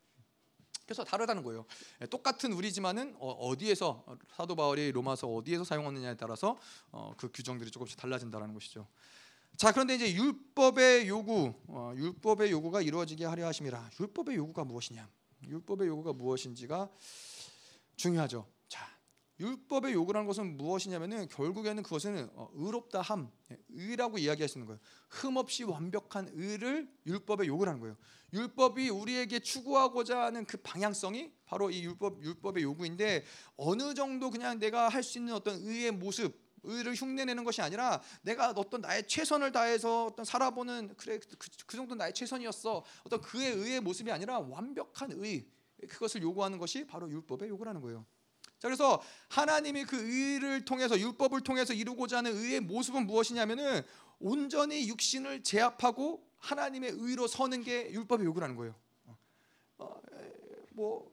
[0.84, 1.64] 그래서 다르다는 거예요.
[2.02, 4.04] 예, 똑같은 우리지만은 어, 디에서
[4.36, 6.58] 사도 바울이 로마서 어디에서 사용하느냐에 따라서
[6.90, 8.86] 어, 그 규정들이 조금씩 달라진다는 것이죠.
[9.56, 13.90] 자 그런데 이제 율법의 요구, 어, 율법의 요구가 이루어지게 하려 하심이라.
[14.00, 15.08] 율법의 요구가 무엇이냐?
[15.44, 16.90] 율법의 요구가 무엇인지가
[17.96, 18.46] 중요하죠.
[18.68, 18.86] 자,
[19.40, 24.80] 율법의 요구라는 것은 무엇이냐면은 결국에는 그것은 어, 의롭다 함, 예, 의라고 있는 거예요.
[25.08, 27.96] 흠 없이 완벽한 의를 율법의 요구라는 거예요.
[28.32, 33.24] 율법이 우리에게 추구하고자 하는 그 방향성이 바로 이 율법 율법의 요구인데
[33.56, 38.50] 어느 정도 그냥 내가 할 수 있는 어떤 의의 모습 의를 흉내내는 것이 아니라 내가
[38.50, 43.80] 어떤 나의 최선을 다해서 어떤 살아보는 그래 그, 그 정도 나의 최선이었어 어떤 그의 의의
[43.80, 45.46] 모습이 아니라 완벽한 의
[45.88, 48.06] 그것을 요구하는 것이 바로 율법의 요구라는 거예요.
[48.58, 53.82] 자 그래서 하나님이 그 의를 통해서 율법을 통해서 이루고자 하는 의의 모습은 무엇이냐면은
[54.20, 58.74] 온전히 육신을 제압하고 하나님의 의로 서는 게 율법의 요구라는 거예요.
[59.06, 59.18] 어,
[60.76, 61.11] 어뭐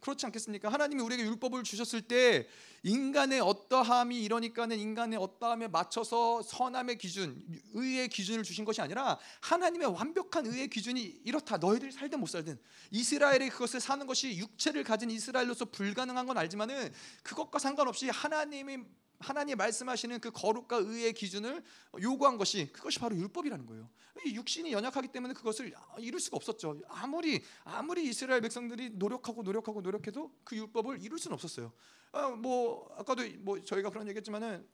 [0.00, 0.70] 그렇지 않겠습니까?
[0.70, 2.48] 하나님이 우리에게 율법을 주셨을 때
[2.82, 7.44] 인간의 어떠함이 이러니까는 인간의 어떠함에 맞춰서 선함의 기준,
[7.74, 11.58] 의의 기준을 주신 것이 아니라 하나님의 완벽한 의의 기준이 이렇다.
[11.58, 12.58] 너희들이 살든 못 살든
[12.90, 16.92] 이스라엘이 그것을 사는 것이 육체를 가진 이스라엘로서 불가능한 건 알지만은
[17.22, 18.78] 그것과 상관없이 하나님이
[19.20, 21.62] 하나님 말씀하시는 그 거룩과 의의 기준을
[22.02, 23.88] 요구한 것이 그것이 바로 율법이라는 거예요.
[24.26, 26.80] 육신이 연약하기 때문에 그것을 이룰 수가 없었죠.
[26.88, 31.72] 아무리 아무리 이스라엘 백성들이 노력하고 노력하고 노력해도 그 율법을 이룰 수는 없었어요.
[32.12, 34.66] 아, 뭐 아까도 뭐 저희가 그런 얘기했지만은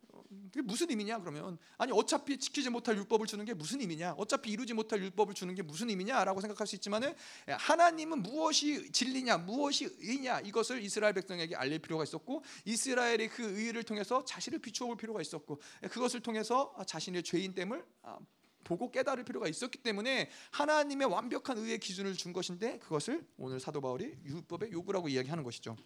[0.53, 4.74] 그게 무슨 의미냐 그러면 아니 어차피 지키지 못할 율법을 주는 게 무슨 의미냐 어차피 이루지
[4.74, 7.14] 못할 율법을 주는 게 무슨 의미냐라고 생각할 수 있지만은
[7.47, 14.24] 하나님은 무엇이 진리냐 무엇이 의냐 이것을 이스라엘 백성에게 알릴 필요가 있었고 이스라엘의 그 의를 통해서
[14.24, 15.61] 자신을 비추어 볼 필요가 있었고
[15.91, 18.18] 그것을 통해서 자신의 죄인됨을 아,
[18.66, 24.16] 보고 깨달을 필요가 있었기 때문에 하나님의 완벽한 의의 기준을 준 것인데 그것을 오늘 사도 바울이
[24.24, 25.77] 율법의 요구라고 이야기하는 것이죠.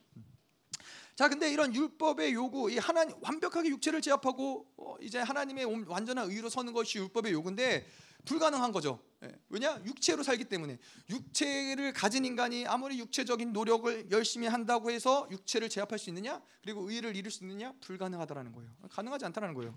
[1.21, 6.49] 자, 근데 이런 율법의 요구, 이 하나님 완벽하게 육체를 제압하고 어, 이제 하나님의 완전한 의로
[6.49, 7.87] 서는 것이 율법의 요구인데
[8.25, 8.99] 불가능한 거죠.
[9.23, 9.31] 예.
[9.51, 9.83] 왜냐?
[9.85, 10.79] 육체로 살기 때문에
[11.11, 16.41] 육체를 가진 인간이 아무리 육체적인 노력을 열심히 한다고 해서 육체를 제압할 수 있느냐?
[16.63, 17.75] 그리고 의를 이룰 수 있느냐?
[17.83, 18.71] 불가능하다라는 거예요.
[18.89, 19.75] 가능하지 않다라는 거예요.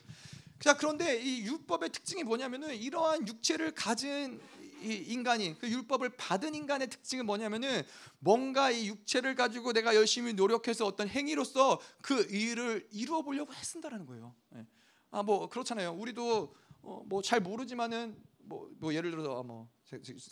[0.61, 6.89] 자, 그런데 이 율법의 특징이 뭐냐면은 이러한 육체를 가진 이 인간이 그 율법을 받은 인간의
[6.89, 7.84] 특징은 뭐냐면은
[8.19, 14.36] 뭔가 이 육체를 가지고 내가 열심히 노력해서 어떤 행위로서 그 일을 이루어 보려고 했쓴다라는 거예요.
[14.55, 14.65] 예.
[15.11, 15.93] 아뭐 그렇잖아요.
[15.93, 19.69] 우리도 어, 뭐잘 모르지만은 뭐, 뭐 예를 들어서 뭐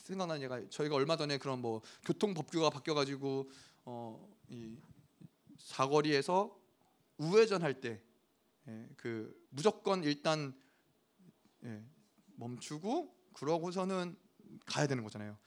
[0.04, 3.50] 생각나는 얘가 저희가 얼마 전에 그런 뭐 교통 법규가 바뀌어 가지고
[3.86, 4.78] 어이
[5.58, 6.60] 사거리에서
[7.18, 8.02] 우회전 할때그
[8.68, 8.88] 예,
[9.50, 10.54] 무조건 일단
[11.64, 11.84] 예,
[12.36, 14.18] 멈추고 그러고서는
[14.66, 15.38] 가야 되는 거잖아요.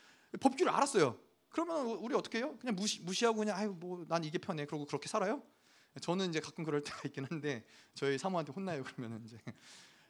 [0.41, 1.19] 법규를 알았어요.
[1.49, 2.57] 그러면 우리 어떻게 해요?
[2.61, 4.67] 그냥 무시 무시하고 그냥 아유 뭐 난 이게 편해.
[4.67, 5.43] 그러고 그렇게 살아요?
[6.01, 9.39] 저는 이제 가끔 그럴 때가 있긴 한데 저희 사모한테 혼나요 그러면은 이제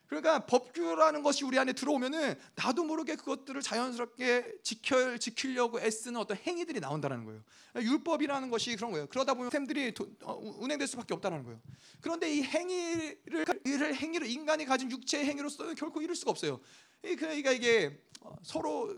[0.07, 6.81] 그러니까 법규라는 것이 우리 안에 들어오면은 나도 모르게 그것들을 자연스럽게 지켜 지키려고 애쓰는 어떤 행위들이
[6.81, 7.43] 나온다는 거예요.
[7.77, 9.07] 율법이라는 것이 그런 거예요.
[9.07, 11.61] 그러다 보면 템들이 어, 운행될 수밖에 없다는 거예요.
[12.01, 16.61] 그런데 이 행위를 행위를 인간이 가진 육체의 행위로서는 결코 이룰 수가 없어요.
[17.01, 18.95] 그러니까 이게 어, 서로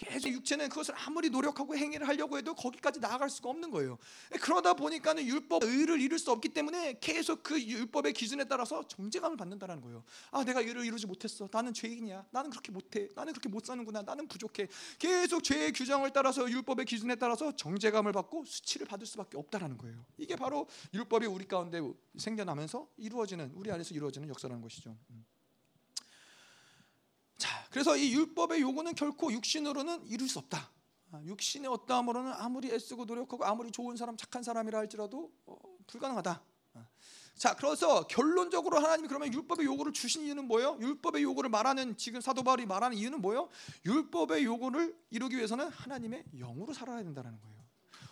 [0.00, 3.98] 계속 육체는 그것을 아무리 노력하고 행위를 하려고 해도 거기까지 나아갈 수가 없는 거예요.
[4.40, 9.82] 그러다 보니까는 율법 의를 이룰 수 없기 때문에 계속 그 율법의 기준에 따라서 정죄감을 받는다는
[9.82, 10.02] 거예요.
[10.30, 11.48] 아, 내가 의를 이루지 못했어.
[11.52, 12.26] 나는 죄인이야.
[12.30, 13.08] 나는 그렇게 못해.
[13.14, 14.00] 나는 그렇게 못 사는구나.
[14.00, 14.68] 나는 부족해.
[14.98, 20.02] 계속 죄의 규정을 따라서 율법의 기준에 따라서 정죄감을 받고 수치를 받을 수밖에 없다라는 거예요.
[20.16, 21.80] 이게 바로 율법이 우리 가운데
[22.16, 24.96] 생겨나면서 이루어지는 우리 안에서 이루어지는 역사라는 것이죠.
[27.40, 27.42] 음.
[27.42, 30.70] 자, 그래서 이 율법의 요구는 결코 육신으로는 이룰 수 없다.
[31.12, 36.42] 아, 육신의 어떠함으로는 아무리 애쓰고 노력하고 아무리 좋은 사람, 착한 사람이라 할지라도 어, 불가능하다.
[36.74, 36.86] 아,
[37.34, 40.78] 자, 그래서 결론적으로 하나님이 그러면 율법의 요구를 주신 이유는 뭐예요?
[40.80, 43.48] 율법의 요구를 말하는 지금 사도 바울이 말하는 이유는 뭐예요?
[43.86, 47.59] 율법의 요구를 이루기 위해서는 하나님의 영으로 살아야 된다는 거예요.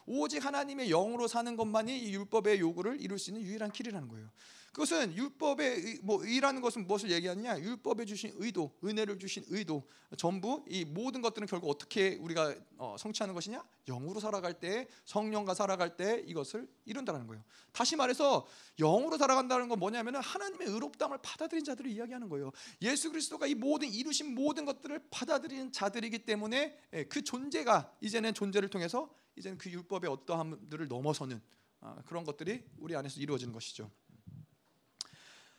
[0.09, 4.29] 오직 하나님의 영으로 사는 것만이 이 율법의 요구를 이룰 수 있는 유일한 길이라는 거예요.
[4.73, 7.59] 그것은 율법의 뭐 의라는 것은 무엇을 얘기하느냐?
[7.59, 9.83] 율법에 주신 의도, 은혜를 주신 의도,
[10.17, 13.65] 전부 이 모든 것들은 결국 어떻게 우리가 어, 성취하는 것이냐?
[13.87, 17.43] 영으로 살아갈 때, 성령과 살아갈 때 이것을 이룬다는 거예요.
[17.73, 18.47] 다시 말해서
[18.79, 22.53] 영으로 살아간다는 건 뭐냐면은 하나님의 의롭다함을 받아들인 자들을 이야기하는 거예요.
[22.83, 28.69] 예수 그리스도가 이 모든 이루신 모든 것들을 받아들인 자들이기 때문에 예, 그 존재가 이제는 존재를
[28.69, 31.41] 통해서 이제는 그 율법의 어떠함들을 넘어서는
[31.81, 33.91] 아, 그런 것들이 우리 안에서 이루어지는 것이죠.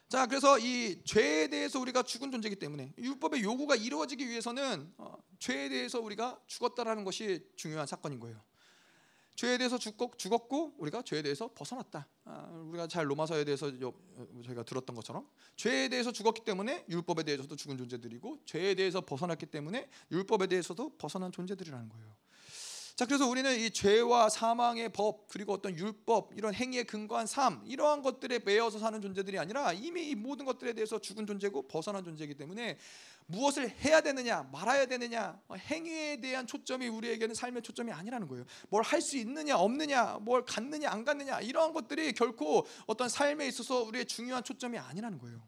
[0.09, 5.69] 자, 그래서 이 죄에 대해서 우리가 죽은 존재이기 때문에 율법의 요구가 이루어지기 위해서는 어, 죄에
[5.69, 8.41] 대해서 우리가 죽었다라는 것이 중요한 사건인 거예요.
[9.35, 12.07] 죄에 대해서 죽었고 우리가 죄에 대해서 벗어났다.
[12.25, 13.93] 아, 우리가 잘 로마서에 대해서 여,
[14.43, 19.89] 저희가 들었던 것처럼 죄에 대해서 죽었기 때문에 율법에 대해서도 죽은 존재들이고 죄에 대해서 벗어났기 때문에
[20.11, 22.15] 율법에 대해서도 벗어난 존재들이라는 거예요.
[22.99, 28.01] 자, 그래서 우리는 이 죄와 사망의 법 그리고 어떤 율법 이런 행위에 근거한 삶 이러한
[28.01, 32.77] 것들에 매여서 사는 존재들이 아니라 이미 이 모든 것들에 대해서 죽은 존재고 벗어난 존재이기 때문에
[33.27, 38.43] 무엇을 해야 되느냐 말아야 되느냐 행위에 대한 초점이 우리에게는 삶의 초점이 아니라는 거예요.
[38.67, 43.81] 뭘 할 수 있느냐 없느냐 뭘 갔느냐 안 갔느냐 이러한 것들이 결코 어떤 삶에 있어서
[43.83, 45.41] 우리의 중요한 초점이 아니라는 거예요.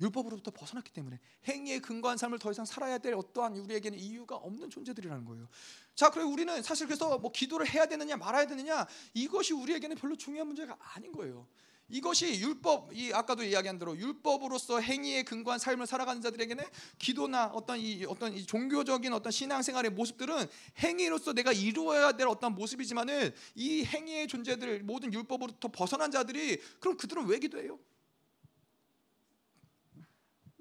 [0.00, 5.24] 율법으로부터 벗어났기 때문에 행위에 근거한 삶을 더 이상 살아야 될 어떠한 우리에게는 이유가 없는 존재들이라는
[5.24, 5.48] 거예요.
[5.94, 10.46] 자, 그리고 우리는 사실 그래서 뭐 기도를 해야 되느냐 말아야 되느냐 이것이 우리에게는 별로 중요한
[10.46, 11.46] 문제가 아닌 거예요.
[11.88, 16.64] 이것이 율법, 이 아까도 이야기한 대로 율법으로서 행위에 근거한 삶을 살아가는 자들에게는
[16.98, 20.46] 기도나 어떤 이 어떤 이 종교적인 어떤 신앙생활의 모습들은
[20.78, 27.26] 행위로서 내가 이루어야 될 어떤 모습이지만은 이 행위의 존재들 모든 율법으로부터 벗어난 자들이 그럼 그들은
[27.26, 27.78] 왜 기도해요?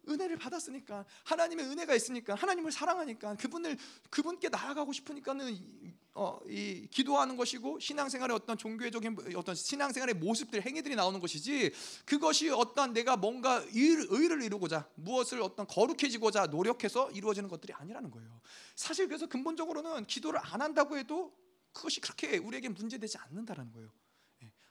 [0.08, 3.78] 은혜를 받았으니까 하나님의 은혜가 있으니까 하나님을 사랑하니까 그분을
[4.10, 11.20] 그분께 나아가고 싶으니까는 어, 이 기도하는 것이고 신앙생활의 어떤 종교적인 어떤 신앙생활의 모습들 행위들이 나오는
[11.20, 11.72] 것이지
[12.06, 18.42] 그것이 어떤 내가 뭔가 의, 의를 이루고자 무엇을 어떤 거룩해지고자 노력해서 이루어지는 것들이 아니라는 거예요.
[18.76, 21.34] 사실 그래서 근본적으로는 기도를 안 한다고 해도
[21.72, 23.90] 그것이 그렇게 우리에게 문제되지 않는다라는 거예요.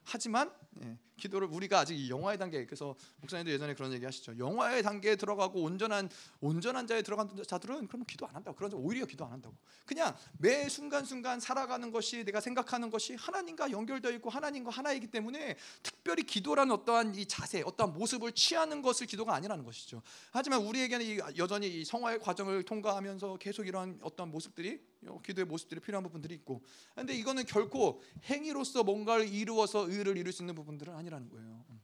[0.05, 0.53] 하지만
[0.83, 4.37] 예, 기도를 우리가 아직 영화의 단계 그래서 목사님도 예전에 그런 얘기 하시죠.
[4.39, 6.09] 영화의 단계에 들어가고 온전한
[6.41, 8.57] 온전한 자에 들어간 자들은 그러면 기도 안 한다고.
[8.57, 9.55] 그런 오히려 기도 안 한다고.
[9.87, 16.25] 그냥 매 순간순간 살아가는 것이 내가 생각하는 것이 하나님과 연결되어 있고 하나님과 하나이기 때문에 특별히
[16.25, 20.03] 기도라는 어떠한 이 자세, 어떠한 모습을 취하는 것을 기도가 아니라는 것이죠.
[20.33, 24.81] 하지만 우리에게는 여전히 이 성화의 과정을 통과하면서 계속 이런 어떤 모습들이
[25.25, 26.63] 기도의 모습들이 필요한 부분들이 있고
[26.95, 31.81] 근데 이거는 결코 행위로서 뭔가를 이루어서 의를 이룰 수 있는 부분들은 아니라 는 거예요 음.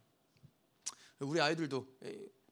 [1.19, 1.87] 우리 아이들도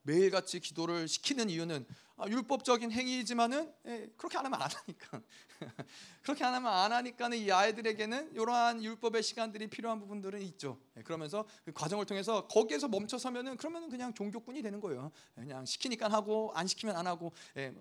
[0.02, 3.72] 매일같이 기도를 시키는 이유는 아, 율법적인 행위이지만은
[4.16, 5.20] 그렇게 안 하면 안 하니까
[6.22, 10.80] 그렇게 안 하면 안 하니까는 이 아이들에게는 이러한 율법의 시간들이 필요한 부분들은 있죠.
[11.04, 15.12] 그러면서 그 과정을 통해서 거기에서 멈춰서면은 그러면은 그냥 종교꾼이 되는 거예요.
[15.34, 17.32] 그냥 시키니까 하고 안 시키면 안 하고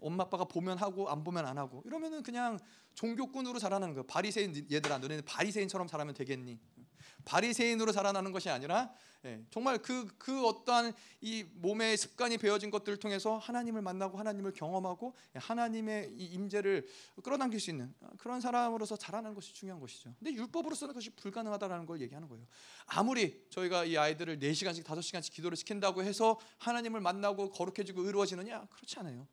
[0.02, 2.60] 엄마 아빠가 보면 하고 안 보면 안 하고 이러면은 그냥
[2.94, 4.04] 종교꾼으로 자라나는 거예요.
[4.06, 6.60] 바리새인 얘들아 너네는 바리새인처럼 자라면 되겠니?
[7.28, 8.92] 바리새인으로 자라나는 것이 아니라
[9.26, 15.16] 예, 정말 그, 그 어떠한 이 몸의 습관이 배어진 것들을 통해서 하나님을 만나고 하나님을 경험하고
[15.36, 16.88] 예, 하나님의 이 임재를
[17.24, 20.14] 끌어당길 수 있는 그런 사람으로서 자라는 것이 중요한 것이죠.
[20.20, 22.46] 근데 율법으로서는 그것이 불가능하다라는 걸 얘기하는 거예요.
[22.86, 28.68] 아무리 저희가 이 아이들을 4시간씩 5시간씩 기도를 시킨다고 해서 하나님을 만나고 거룩해지고 의로워지느냐?
[28.68, 29.28] 그렇지 않아요.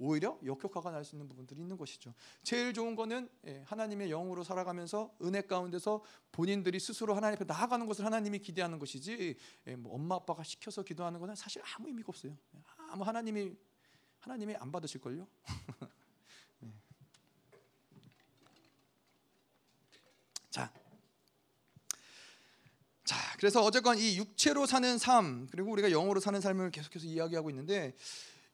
[0.00, 2.14] 오히려 역효과가 날 수 있는 부분들이 있는 것이죠.
[2.42, 8.04] 제일 좋은 거는 예, 하나님의 영으로 살아가면서 은혜 가운데서 본인들이 스스로 하나님 앞에 나아가는 것을
[8.04, 9.36] 하나님이 기대하는 것이지
[9.66, 12.36] 예, 뭐 엄마 아빠가 시켜서 기도하는 것은 사실 아무 의미가 없어요.
[12.90, 13.54] 아무 하나님이
[14.20, 15.26] 하나님이 안 받으실 걸요.
[16.62, 16.72] 예.
[20.50, 20.72] 자,
[23.04, 27.94] 자, 그래서 어쨌건 이 육체로 사는 삶 그리고 우리가 영으로 사는 삶을 계속해서 이야기하고 있는데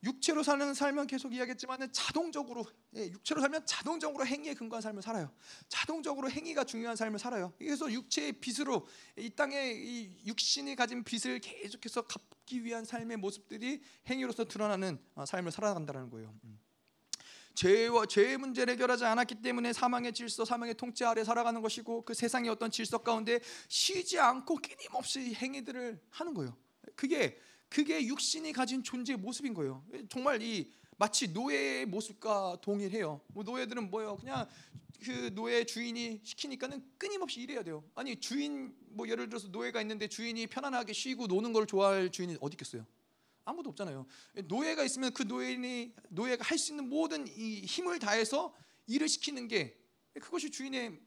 [0.02, 2.64] 육체로 사는 삶은 계속 이야기했지만 자동적으로
[2.96, 5.32] 예, 육체로 살면 자동적으로 행위에 근거한 삶을 살아요.
[5.68, 7.52] 자동적으로 행위가 중요한 삶을 살아요.
[7.58, 8.86] 그래서 육체의 빛으로
[9.16, 15.50] 이 땅에 이 육신이 가진 빛을 계속해서 갚기 위한 삶의 모습들이 행위로서 드러나는 어, 삶을
[15.50, 16.34] 살아간다는 거예요.
[16.44, 16.60] 음.
[17.54, 22.50] 죄와 죄의 문제를 해결하지 않았기 때문에 사망의 질서, 사망의 통치 아래 살아가는 것이고 그 세상의
[22.50, 26.54] 어떤 질서 가운데 쉬지 않고 끊임없이 행위들을 하는 거예요.
[26.94, 27.38] 그게
[27.68, 29.84] 그게 육신이 가진 존재의 모습인 거예요.
[30.08, 33.20] 정말 이 마치 노예의 모습과 동일해요.
[33.28, 34.16] 뭐 노예들은 뭐예요?
[34.16, 34.48] 그냥
[35.04, 37.84] 그 노예 주인이 시키니까는 끊임없이 일해야 돼요.
[37.94, 42.54] 아니 주인 뭐 예를 들어서 노예가 있는데 주인이 편안하게 쉬고 노는 걸 좋아할 주인이 어디
[42.54, 42.86] 있겠어요?
[43.44, 44.06] 아무도 없잖아요.
[44.46, 48.54] 노예가 있으면 그 노예니 노예가 할 수 있는 모든 이 힘을 다해서
[48.86, 49.78] 일을 시키는 게
[50.14, 50.98] 그것이 주인의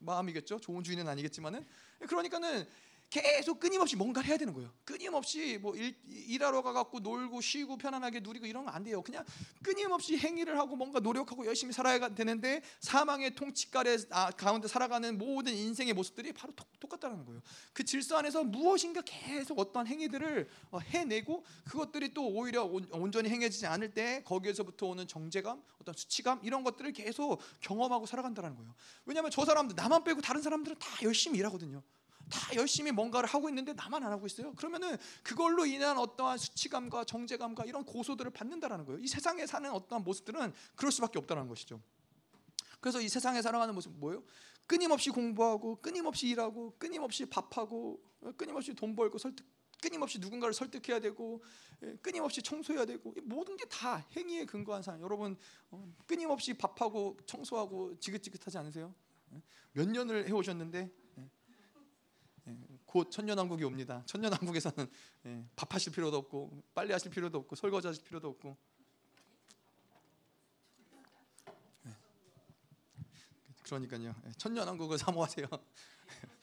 [0.00, 0.58] 마음이겠죠.
[0.58, 1.64] 좋은 주인은 아니겠지만은
[2.00, 2.66] 그러니까는
[3.10, 4.70] 계속 끊임없이 뭔가를 해야 되는 거예요.
[4.84, 9.02] 끊임없이 뭐 일, 일하러 가갖고 놀고 쉬고 편안하게 누리고 이런 거 안 돼요.
[9.02, 9.24] 그냥
[9.62, 15.94] 끊임없이 행위를 하고 뭔가 노력하고 열심히 살아야 되는데 사망의 통치가래 아, 가운데 살아가는 모든 인생의
[15.94, 17.40] 모습들이 바로 똑같다는 거예요.
[17.72, 23.92] 그 질서 안에서 무엇인가 계속 어떤 행위들을 어, 해내고 그것들이 또 오히려 온전히 행해지지 않을
[23.94, 28.74] 때 거기에서부터 오는 정제감, 어떤 수치감 이런 것들을 계속 경험하고 살아간다는 거예요.
[29.06, 31.82] 왜냐하면 저 사람들 나만 빼고 다른 사람들은 다 열심히 일하거든요.
[32.30, 34.54] 다 열심히 뭔가를 하고 있는데 나만 안 하고 있어요.
[34.54, 39.00] 그러면은 그걸로 인한 어떠한 수치감과 정제감과 이런 고소들을 받는다라는 거예요.
[39.00, 41.80] 이 세상에 사는 어떠한 모습들은 그럴 수밖에 없다는 것이죠.
[42.80, 44.22] 그래서 이 세상에 살아가는 모습 뭐예요?
[44.66, 48.00] 끊임없이 공부하고 끊임없이 일하고 끊임없이 밥하고
[48.36, 49.46] 끊임없이 돈 벌고 설득
[49.80, 51.42] 끊임없이 누군가를 설득해야 되고
[51.84, 55.00] 예, 끊임없이 청소해야 되고 모든 게 다 행위에 근거한 삶.
[55.02, 55.36] 여러분
[55.70, 58.94] 어, 끊임없이 밥하고 청소하고 지긋지긋하지 않으세요?
[59.34, 59.42] 예?
[59.72, 60.90] 몇 년을 해오셨는데
[62.88, 64.02] 곧 천년왕국이 옵니다.
[64.06, 64.90] 천년왕국에서는
[65.26, 68.56] 예, 밥하실 필요도 없고 빨래 하실 필요도 없고 설거지 하실 필요도 없고
[71.84, 71.90] 예.
[73.62, 74.14] 그러니까요.
[74.26, 75.46] 예, 천년왕국을 사모하세요.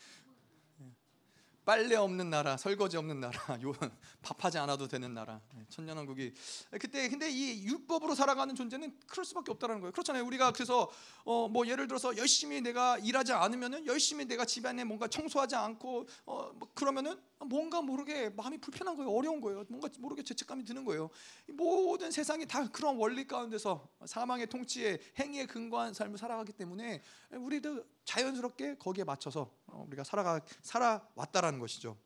[1.66, 3.74] 빨래 없는 나라, 설거지 없는 나라, 요
[4.22, 6.34] 밥하지 않아도 되는 나라, 네, 천년왕국이
[6.80, 9.92] 그때 근데 이 율법으로 살아가는 존재는 그럴 수밖에 없다는 거예요.
[9.92, 10.24] 그렇잖아요.
[10.26, 10.90] 우리가 그래서
[11.26, 16.52] 어 뭐 예를 들어서 열심히 내가 일하지 않으면은 열심히 내가 집안에 뭔가 청소하지 않고 어
[16.56, 19.12] 뭐 그러면은 뭔가 모르게 마음이 불편한 거예요.
[19.12, 19.66] 어려운 거예요.
[19.70, 21.10] 뭔가 모르게 죄책감이 드는 거예요.
[21.48, 27.02] 모든 세상이 다 그런 원리 가운데서 사망의 통치에 행위에 근거한 삶을 살아가기 때문에
[27.32, 31.98] 우리도 자연스럽게 거기에 맞춰서 어, 우리가 살아가 살아왔다라는 것이죠.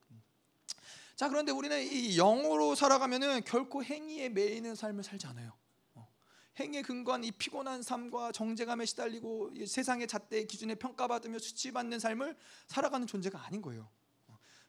[1.16, 5.52] 자 그런데 우리는 이 영으로 살아가면은 결코 행위에 매이는 삶을 살지 않아요.
[5.94, 6.08] 어,
[6.60, 12.38] 행위에 근거한 이 피곤한 삶과 정제감에 시달리고 세상의 잣대 기준에 평가받으며 수치받는 삶을
[12.68, 13.90] 살아가는 존재가 아닌 거예요.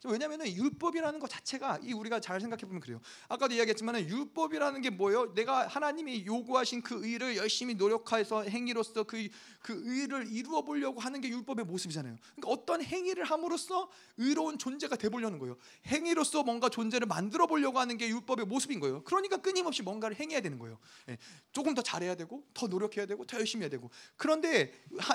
[0.04, 3.00] 왜냐하면 율법이라는 것 자체가 이 우리가 잘 생각해 보면 그래요.
[3.28, 5.34] 아까도 이야기했지만 율법이라는 게 뭐예요?
[5.34, 9.28] 내가 하나님이 요구하신 그 의를 열심히 노력해서 행위로서 그,
[9.60, 12.16] 그 의를 이루어 보려고 하는 게 율법의 모습이잖아요.
[12.34, 15.58] 그러니까 어떤 행위를 함으로써 의로운 존재가 돼 보려는 거예요.
[15.86, 19.04] 행위로서 뭔가 존재를 만들어 보려고 하는 게 율법의 모습인 거예요.
[19.04, 20.78] 그러니까 끊임없이 뭔가를 행해야 되는 거예요.
[21.10, 21.18] 예,
[21.52, 24.72] 조금 더 잘해야 되고 더 노력해야 되고 더 열심히 해야 되고 그런데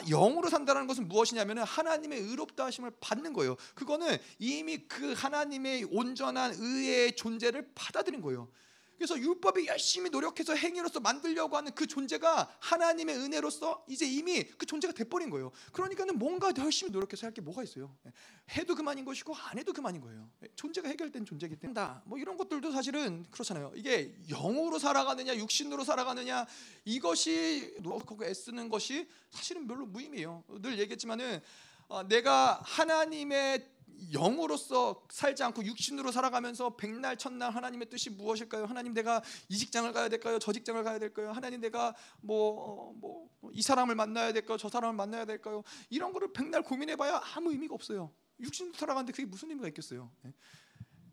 [0.10, 3.56] 영으로 산다는 것은 무엇이냐면 하나님의 의롭다 하심을 받는 거예요.
[3.74, 8.50] 그거는 이미 그 하나님의 온전한 의의 존재를 받아들인 거예요.
[8.98, 14.94] 그래서 율법이 열심히 노력해서 행위로서 만들려고 하는 그 존재가 하나님의 은혜로서 이제 이미 그 존재가
[14.94, 15.52] 돼버린 거예요.
[15.74, 17.94] 그러니까는 뭔가 열심히 노력해서 할 게 뭐가 있어요?
[18.06, 18.12] 예.
[18.58, 20.30] 해도 그만인 것이고 안 해도 그만인 거예요.
[20.44, 20.48] 예.
[20.56, 23.74] 존재가 해결된 존재이기 때문에 뭐 이런 것들도 사실은 그렇잖아요.
[23.76, 26.46] 이게 영으로 살아가느냐 육신으로 살아가느냐
[26.86, 30.46] 이것이 노력하고 애쓰는 것이 사실은 별로 무의미해요.
[30.62, 31.42] 늘 얘기했지만은
[31.88, 33.75] 어, 내가 하나님의
[34.14, 38.66] 영으로서 살지 않고 육신으로 살아가면서 백날 첫날 하나님의 뜻이 무엇일까요?
[38.66, 40.40] 하나님 내가 이 직장을 가야 될까요?
[40.40, 41.32] 저 직장을 가야 될까요?
[41.32, 44.58] 하나님 내가 뭐 뭐 이 사람을 만나야 될까요?
[44.58, 45.64] 저 사람을 만나야 될까요?
[45.90, 48.12] 이런 거를 백날 고민해봐야 아무 의미가 없어요.
[48.40, 50.12] 육신으로 살아가는데 그게 무슨 의미가 있겠어요?
[50.24, 50.34] 네.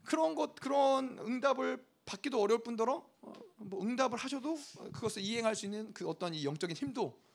[0.04, 4.58] 그런 것 그런 응답을 받기도 어려울 뿐더러 어, 뭐 응답을 하셔도
[4.92, 7.31] 그것을 이행할 수 있는 그 어떤 이 영적인 힘도 어,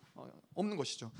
[0.57, 1.11] 없는 것이죠.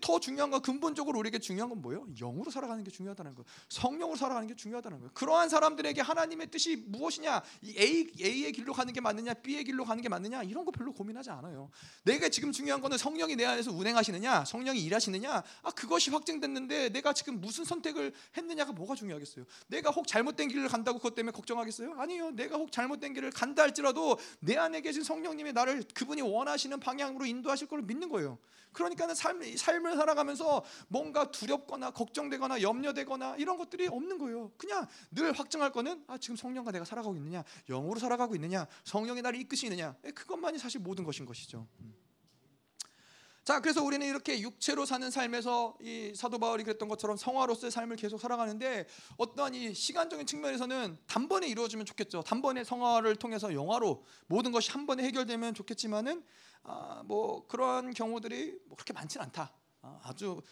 [0.00, 2.06] 더 중요한 건 근본적으로 우리에게 중요한 건 뭐예요?
[2.14, 3.44] 영으로 살아가는 게 중요하다는 거예요.
[3.68, 5.10] 성령으로 살아가는 게 중요하다는 거예요.
[5.14, 7.42] 그러한 사람들에게 하나님의 뜻이 무엇이냐?
[7.64, 9.34] A, A의 길로 가는 게 맞느냐?
[9.34, 10.42] B의 길로 가는 게 맞느냐?
[10.42, 11.70] 이런 거 별로 고민하지 않아요.
[12.04, 14.44] 내가 지금 중요한 거는 성령이 내 안에서 운행하시느냐?
[14.44, 15.42] 성령이 일하시느냐?
[15.62, 19.44] 아 그것이 확증됐는데 내가 지금 무슨 선택을 했느냐가 뭐가 중요하겠어요?
[19.68, 21.94] 내가 혹 잘못된 길을 간다고 그것 때문에 걱정하겠어요?
[21.96, 22.30] 아니요.
[22.32, 27.68] 내가 혹 잘못된 길을 간다 할지라도 내 안에 계신 성령님이 나를 그분이 원하시는 방향으로 인도하실
[27.68, 28.38] 걸 믿는 거예요.
[28.72, 34.52] 그러니까는 삶, 삶을 살아가면서 뭔가 두렵거나 걱정되거나 염려되거나 이런 것들이 없는 거예요.
[34.56, 39.40] 그냥 늘 확정할 거는 아 지금 성령과 내가 살아가고 있느냐, 영으로 살아가고 있느냐, 성령이 나를
[39.40, 41.66] 이끄시느냐, 예, 그것만이 사실 모든 것인 것이죠.
[41.80, 41.94] 음.
[43.50, 48.20] 자, 그래서 우리는 이렇게 육체로 사는 삶에서 이 사도 바울이 그랬던 것처럼 성화로서의 삶을 계속
[48.20, 48.86] 살아가는데
[49.16, 52.22] 어떠한 이 시간적인 측면에서는 단번에 이루어지면 좋겠죠.
[52.22, 56.22] 단번에 성화를 통해서 영화로 모든 것이 한 번에 해결되면 좋겠지만은
[56.62, 59.52] 아, 뭐 그러한 경우들이 뭐 그렇게 많지는 않다.
[59.82, 60.42] 아, 주 어, 저,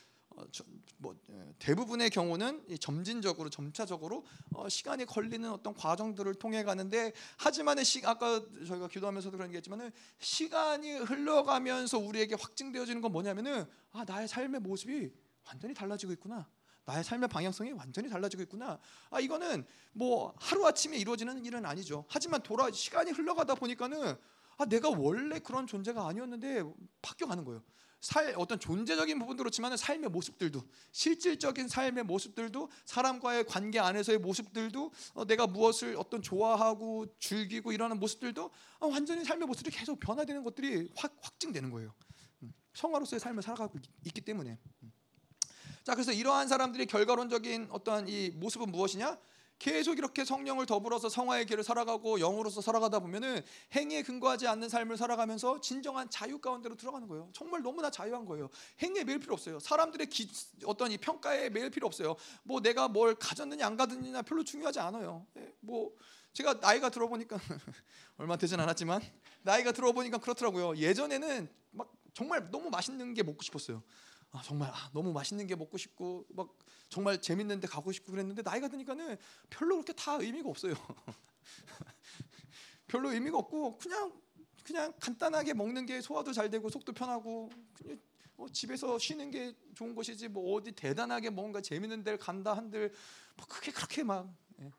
[0.98, 4.24] 뭐 예, 대부분의 경우는 이 점진적으로 점차적으로
[4.54, 10.92] 어, 시간이 걸리는 어떤 과정들을 통해 가는데 하지만은 시, 아까 저희가 기도하면서도 그런 얘기했지만은 시간이
[10.92, 15.12] 흘러가면서 우리에게 확증되어지는 건 뭐냐면은 아 나의 삶의 모습이
[15.46, 16.48] 완전히 달라지고 있구나.
[16.84, 18.78] 나의 삶의 방향성이 완전히 달라지고 있구나.
[19.10, 22.04] 아 이거는 뭐 하루 아침에 이루어지는 일은 아니죠.
[22.08, 24.16] 하지만 돌아 시간이 흘러가다 보니까는
[24.56, 26.64] 아 내가 원래 그런 존재가 아니었는데
[27.02, 27.62] 바뀌어 가는 거예요.
[28.00, 35.24] 살 어떤 존재적인 부분도 그렇지만 삶의 모습들도 실질적인 삶의 모습들도 사람과의 관계 안에서의 모습들도 어,
[35.26, 41.16] 내가 무엇을 어떤 좋아하고 즐기고 이러는 모습들도 어, 완전히 삶의 모습이 계속 변화되는 것들이 확
[41.20, 41.92] 확증되는 거예요.
[42.42, 44.58] 음, 성화로서의 삶을 살아가고 있, 기 때문에.
[44.82, 44.92] 음.
[45.82, 49.18] 자 그래서 이러한 사람들의 결과론적인 어떠한 이 모습은 무엇이냐?
[49.58, 53.42] 계속 이렇게 성령을 더불어서 성화의 길을 살아가고 영으로서 살아가다 보면은
[53.74, 57.28] 행위에 근거하지 않는 삶을 살아가면서 진정한 자유 가운데로 들어가는 거예요.
[57.32, 58.48] 정말 너무나 자유한 거예요.
[58.80, 59.58] 행위에 매일 필요 없어요.
[59.58, 60.30] 사람들의 기,
[60.64, 62.16] 어떤 이 평가에 매일 필요 없어요.
[62.44, 65.26] 뭐 내가 뭘 가졌느냐 안 가졌느냐 별로 중요하지 않아요.
[65.36, 65.92] 예, 뭐
[66.32, 67.38] 제가 나이가 들어보니까
[68.16, 69.02] 얼마 되진 않았지만
[69.42, 70.76] 나이가 들어보니까 그렇더라고요.
[70.76, 73.82] 예전에는 막 정말 너무 맛있는 게 먹고 싶었어요.
[74.32, 76.54] 아, 정말 아, 너무 맛있는 게 먹고 싶고 막
[76.88, 79.16] 정말 재밌는데 가고 싶고 그랬는데 나이가 드니까는
[79.50, 80.74] 별로 그렇게 다 의미가 없어요.
[82.86, 84.12] 별로 의미가 없고 그냥
[84.64, 87.48] 그냥 간단하게 먹는 게 소화도 잘 되고 속도 편하고
[88.36, 92.92] 뭐 집에서 쉬는 게 좋은 것이지 뭐 어디 대단하게 뭔가 재밌는 데를 간다 한들
[93.34, 94.70] 뭐 그게 그렇게 막 예.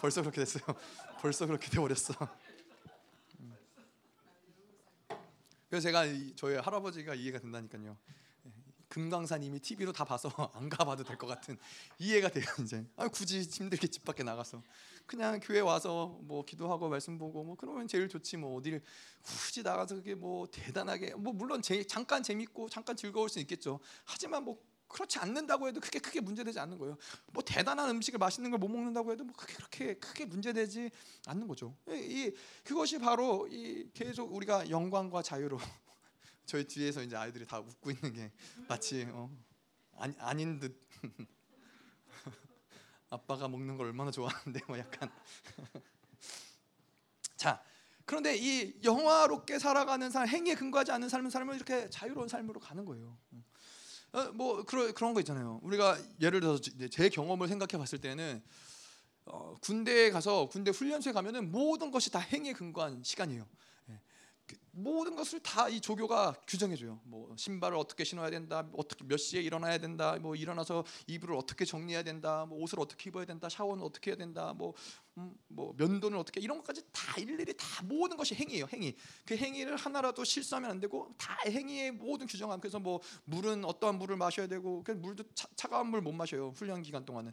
[0.00, 0.62] 벌써 그렇게 됐어요.
[1.20, 2.14] 벌써 그렇게 돼 버렸어.
[3.40, 3.56] 음.
[5.68, 6.04] 그래서 제가
[6.36, 7.96] 저희 할아버지가 이해가 된다니까요.
[8.96, 11.58] 금강산 이미 TV로 다 봐서 안 가봐도 될 것 같은
[11.98, 12.82] 이해가 돼요 이제.
[12.96, 14.62] 아 굳이 힘들게 집 밖에 나가서
[15.04, 18.80] 그냥 교회 와서 뭐 기도하고 말씀 보고 뭐 그러면 제일 좋지 뭐 어디를
[19.22, 23.80] 굳이 나가서 그게 뭐 대단하게 뭐 물론 제, 잠깐 재밌고 잠깐 즐거울 수 있겠죠.
[24.06, 26.96] 하지만 뭐 그렇지 않는다고 해도 크게 크게 문제되지 않는 거예요.
[27.34, 30.90] 뭐 대단한 음식을 맛있는 걸 못 먹는다고 해도 뭐 크게 그렇게 크게 문제되지
[31.26, 31.76] 않는 거죠.
[31.90, 32.34] 이, 이
[32.64, 35.58] 그것이 바로 이 계속 우리가 영광과 자유로
[36.46, 38.32] 저희 뒤에서 이제 아이들이 다 웃고 있는 게
[38.68, 39.30] 마치 어,
[39.96, 40.80] 아니, 아닌 듯
[43.10, 45.10] 아빠가 먹는 걸 얼마나 좋아하는데 뭐 약간
[47.36, 47.62] 자
[48.04, 53.18] 그런데 이 영화롭게 살아가는 삶 행위에 근거하지 않는 삶은 삶을 이렇게 자유로운 삶으로 가는 거예요.
[54.12, 55.58] 어, 뭐 그런 그런 거 있잖아요.
[55.62, 58.42] 우리가 예를 들어서 제 경험을 생각해 봤을 때는
[59.24, 63.46] 어, 군대에 가서 군대 훈련소에 가면은 모든 것이 다 행위에 근거한 시간이에요.
[64.76, 67.00] 모든 것을 다 이 조교가 규정해 줘요.
[67.04, 72.02] 뭐 신발을 어떻게 신어야 된다, 어떻게 몇 시에 일어나야 된다, 뭐 일어나서 이불을 어떻게 정리해야
[72.02, 74.74] 된다, 뭐 옷을 어떻게 입어야 된다, 샤워는 어떻게 해야 된다, 뭐,
[75.18, 78.66] 음, 뭐 면도는 어떻게 이런 것까지 다 일일이 다 모든 것이 행위예요.
[78.72, 78.94] 행위.
[79.24, 82.60] 그 행위를 하나라도 실수하면 안 되고 다 행위의 모든 규정함.
[82.60, 86.52] 그래서 뭐 물은 어떠한 물을 마셔야 되고 그 물도 차, 가운 물 못 마셔요.
[86.54, 87.32] 훈련 기간 동안은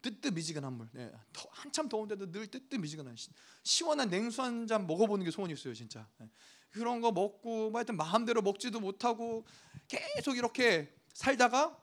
[0.00, 0.88] 뜨뜻 미지근한 물.
[0.92, 1.10] 네.
[1.32, 3.16] 더, 한참 더운데도 늘 뜨뜻 미지근한
[3.64, 6.08] 시 원한 냉수 한 잔 먹어보는 게 소원이 있어요, 진짜.
[6.18, 6.28] 네.
[6.76, 9.44] 그런 거 먹고 뭐 하여튼 마음대로 먹지도 못하고
[9.88, 11.74] 계속 이렇게 살다가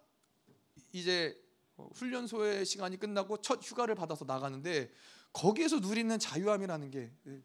[0.91, 1.35] 이제
[1.75, 4.91] 어, 훈련소의 시간이 끝나고 첫 휴가를 받아서 나가는데
[5.33, 7.41] 거기에서 누리는 자유함이라는 게 예,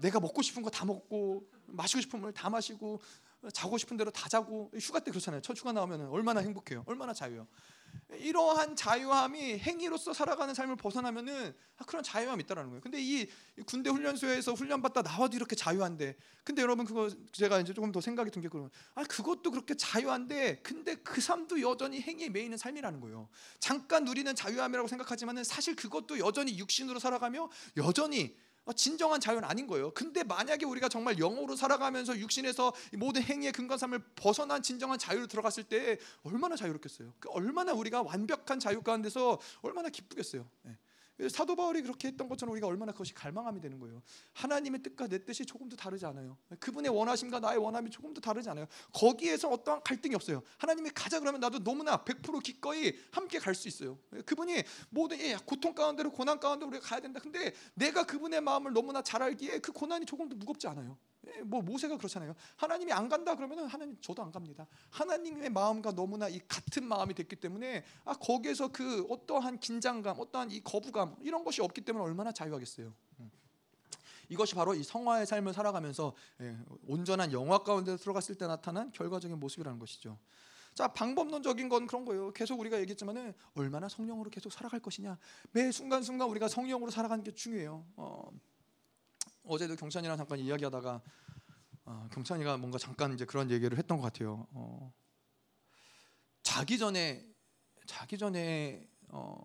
[0.00, 3.00] 내가 먹고 싶은 거 다 먹고 마시고 싶은 물 다 마시고
[3.52, 5.40] 자고 싶은 대로 다 자고 휴가 때 그렇잖아요.
[5.42, 6.84] 첫 휴가 나오면 얼마나 행복해요.
[6.86, 7.48] 얼마나 자유요.
[8.20, 12.80] 이러한 자유함이 행위로서 살아가는 삶을 벗어나면은 아, 그런 자유함이 있다라는 거예요.
[12.80, 13.28] 근데 이
[13.66, 18.40] 군대 훈련소에서 훈련받다 나와도 이렇게 자유한데, 근데 여러분 그거 제가 이제 조금 더 생각이 든
[18.40, 23.28] 게 그런, 아 그것도 그렇게 자유한데, 근데 그 삶도 여전히 행위에 매이는 삶이라는 거예요.
[23.60, 29.92] 잠깐 누리는 자유함이라고 생각하지만은 사실 그것도 여전히 육신으로 살아가며 여전히 어, 진정한 자유는 아닌 거예요.
[29.92, 35.98] 근데 만약에 우리가 정말 영으로 살아가면서 육신에서 모든 행위의 근간삼을 벗어난 진정한 자유로 들어갔을 때
[36.22, 37.14] 얼마나 자유롭겠어요.
[37.18, 40.48] 그 얼마나 우리가 완벽한 자유 가운데서 얼마나 기쁘겠어요.
[41.18, 41.28] 네.
[41.28, 44.02] 사도 바울이 그렇게 했던 것처럼 우리가 얼마나 그것이 갈망함이 되는 거예요.
[44.34, 46.38] 하나님의 뜻과 내 뜻이 조금도 다르지 않아요.
[46.60, 48.66] 그분의 원하심과 나의 원함이 조금도 다르지 않아요.
[48.92, 50.42] 거기에서 어떠한 갈등이 없어요.
[50.58, 53.98] 하나님이 가자 그러면 나도 너무나 100% 기꺼이 함께 갈 수 있어요.
[54.24, 57.18] 그분이 모든 고통 가운데로 고난 가운데 우리가 가야 된다.
[57.20, 60.96] 근데 내가 그분의 마음을 너무나 잘 알기에 그 고난이 조금도 무겁지 않아요.
[61.36, 62.34] 예, 뭐 모세가 그렇잖아요.
[62.56, 64.66] 하나님이 안 간다 그러면은 하나님 저도 안 갑니다.
[64.90, 70.60] 하나님의 마음과 너무나 이 같은 마음이 됐기 때문에 아 거기에서 그 어떠한 긴장감, 어떠한 이
[70.62, 72.92] 거부감 이런 것이 없기 때문에 얼마나 자유하겠어요.
[73.20, 73.30] 음.
[74.28, 76.56] 이것이 바로 이 성화의 삶을 살아가면서 예,
[76.86, 80.18] 온전한 영화 가운데 들어갔을 때 나타난 결과적인 모습이라는 것이죠.
[80.74, 82.32] 자 방법론적인 건 그런 거예요.
[82.32, 85.18] 계속 우리가 얘기했지만은 얼마나 성령으로 계속 살아갈 것이냐.
[85.50, 87.84] 매 순간 순간 우리가 성령으로 살아가는 게 중요해요.
[87.96, 88.30] 어,
[89.48, 91.02] 어제도 경찬이랑 잠깐 이야기하다가
[91.86, 94.46] 어, 경찬이가 뭔가 잠깐 이제 그런 얘기를 했던 것 같아요.
[94.52, 94.92] 어,
[96.42, 97.26] 자기 전에
[97.86, 99.42] 자기 전에 어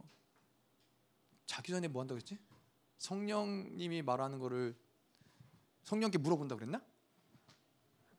[1.46, 2.38] 자기 전에 뭐 한다고 했지?
[2.98, 4.78] 성령님이 말하는 거를
[5.84, 6.82] 성령께 물어본다 그랬나?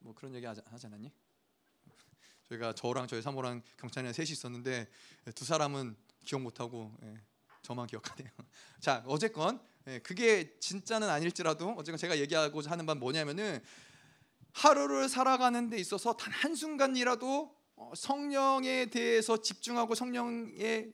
[0.00, 1.12] 뭐 그런 얘기 하지, 않았니?
[2.44, 4.88] 저희가 저랑 저희 사모랑 경찰이랑 셋이 있었는데
[5.34, 7.20] 두 사람은 기억 못하고 예,
[7.62, 8.30] 저만 기억하네요.
[8.80, 13.60] 자 어쨌건 예, 그게 진짜는 아닐지라도 어쨌건 제가 얘기하고자 하는 바는 뭐냐면은
[14.52, 20.92] 하루를 살아가는 데 있어서 단 한 순간이라도 어, 성령에 대해서 집중하고 성령의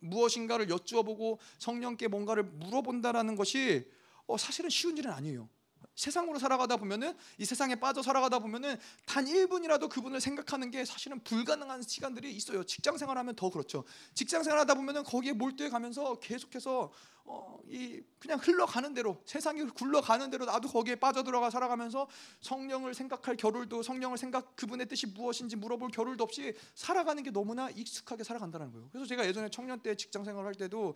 [0.00, 3.90] 무엇인가를 여쭈어 보고 성령께 뭔가를 물어본다라는 것이
[4.26, 5.48] 어, 사실은 쉬운 일은 아니에요.
[5.96, 11.82] 세상으로 살아가다 보면은 이 세상에 빠져 살아가다 보면은 단 1분이라도 그분을 생각하는 게 사실은 불가능한
[11.82, 12.62] 시간들이 있어요.
[12.64, 13.84] 직장 생활하면 더 그렇죠.
[14.14, 16.92] 직장 생활하다 보면은 거기에 몰두해 가면서 계속해서
[17.28, 22.08] 어, 이 그냥 흘러가는 대로 세상이 굴러가는 대로 나도 거기에 빠져들어가 살아가면서
[22.40, 28.22] 성령을 생각할 겨를도 성령을 생각 그분의 뜻이 무엇인지 물어볼 겨를도 없이 살아가는 게 너무나 익숙하게
[28.22, 28.88] 살아간다는 거예요.
[28.92, 30.94] 그래서 제가 예전에 청년 때 직장 생활할 때도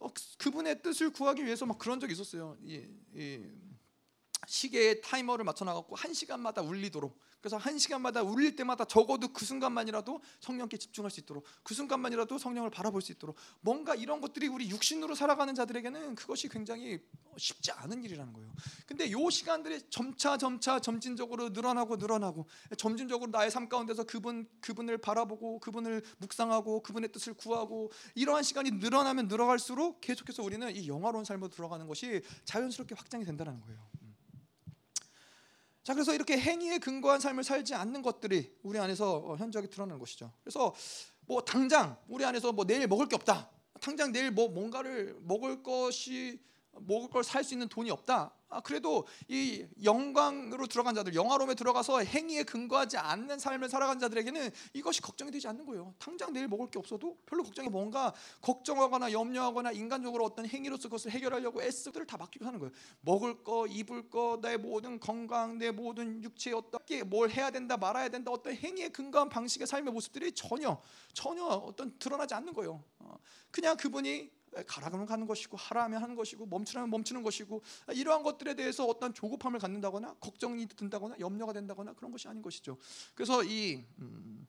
[0.00, 0.08] 어,
[0.38, 2.56] 그분의 뜻을 구하기 위해서 막 그런 적이 있었어요.
[2.62, 3.44] 이, 이
[4.46, 10.20] 시계에 타이머를 맞춰 나갔고 한 시간마다 울리도록 그래서 한 시간마다 울릴 때마다 적어도 그 순간만이라도
[10.40, 15.14] 성령께 집중할 수 있도록 그 순간만이라도 성령을 바라볼 수 있도록 뭔가 이런 것들이 우리 육신으로
[15.14, 17.00] 살아가는 자들에게는 그것이 굉장히
[17.36, 18.52] 쉽지 않은 일이라는 거예요.
[18.86, 25.60] 근데 요 시간들이 점차 점차 점진적으로 늘어나고 늘어나고 점진적으로 나의 삶 가운데서 그분 그분을 바라보고
[25.60, 31.86] 그분을 묵상하고 그분의 뜻을 구하고 이러한 시간이 늘어나면 늘어갈수록 계속해서 우리는 이 영화로운 삶으로 들어가는
[31.86, 33.88] 것이 자연스럽게 확장이 된다는 거예요.
[35.88, 40.30] 자 그래서 이렇게 행위에 근거한 삶을 살지 않는 것들이 우리 안에서 어, 현저하게 드러나는 것이죠.
[40.44, 40.74] 그래서
[41.24, 43.48] 뭐 당장 우리 안에서 뭐 내일 먹을 게 없다.
[43.80, 48.34] 당장 내일 뭐 뭔가를 먹을 것이 먹을 걸 살 수 있는 돈이 없다.
[48.50, 55.02] 아, 그래도 이 영광으로 들어간 자들, 영화로움에 들어가서 행위에 근거하지 않는 삶을 살아간 자들에게는 이것이
[55.02, 55.94] 걱정이 되지 않는 거예요.
[55.98, 61.62] 당장 내일 먹을 게 없어도 별로 걱정이 뭔가 걱정하거나 염려하거나 인간적으로 어떤 행위로서 그것을 해결하려고
[61.62, 62.72] 애쓰들을 다 맡기고 사는 거예요.
[63.02, 68.08] 먹을 거, 입을 거, 내 모든 건강, 내 모든 육체에 어떻게 뭘 해야 된다, 말아야
[68.08, 70.80] 된다, 어떤 행위에 근거한 방식의 삶의 모습들이 전혀
[71.12, 72.82] 전혀 어떤 드러나지 않는 거예요.
[73.00, 73.18] 어,
[73.50, 77.62] 그냥 그분이 가라면 가는 것이고 하라면 하는 것이고 멈추라면 멈추는 것이고
[77.94, 82.76] 이러한 것들에 대해서 어떤 조급함을 갖는다거나 걱정이 든다거나 염려가 된다거나 그런 것이 아닌 것이죠.
[83.14, 84.46] 그래서 이 음,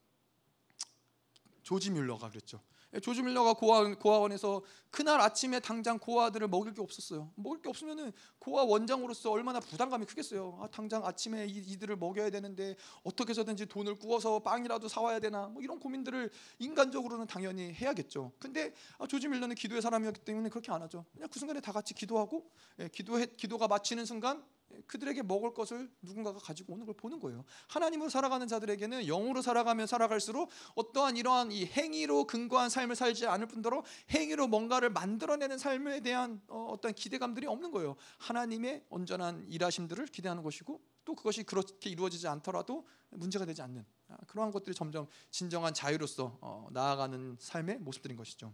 [1.70, 2.60] 조지 뮬러가 그랬죠.
[2.96, 7.32] 예, 조지 밀러가 고아, 고아원에서 그날 아침에 당장 고아들을 먹일 게 없었어요.
[7.36, 10.58] 먹을 게 없으면은 고아 원장으로서 얼마나 부담감이 크겠어요.
[10.60, 15.62] 아, 당장 아침에 이, 들을 먹여야 되는데 어떻게 해서든지 돈을 구워서 빵이라도 사와야 되나 뭐
[15.62, 18.32] 이런 고민들을 인간적으로는 당연히 해야겠죠.
[18.40, 21.06] 근데 아, 조지 밀러는 기도의 사람이었기 때문에 그렇게 안 하죠.
[21.14, 22.50] 그냥 그 순간에 다 같이 기도하고
[22.80, 24.44] 예, 기도해, 기도가 마치는 순간
[24.88, 27.44] 그들에게 먹을 것을 누군가가 가지고 오는 걸 보는 거예요.
[27.68, 33.84] 하나님으로 살아가는 자들에게는 영으로 살아가면 살아갈수록 어떠한 이러한 이 행위로 근거한 삶을 살지 않을 뿐더러
[34.12, 37.96] 행위로 뭔가를 만들어내는 삶에 대한 어, 어떤 기대감들이 없는 거예요.
[38.18, 44.52] 하나님의 온전한 일하심들을 기대하는 것이고 또 그것이 그렇게 이루어지지 않더라도 문제가 되지 않는 아, 그러한
[44.52, 48.54] 것들이 점점 진정한 자유로서 어, 나아가는 삶의 모습들인 것이죠.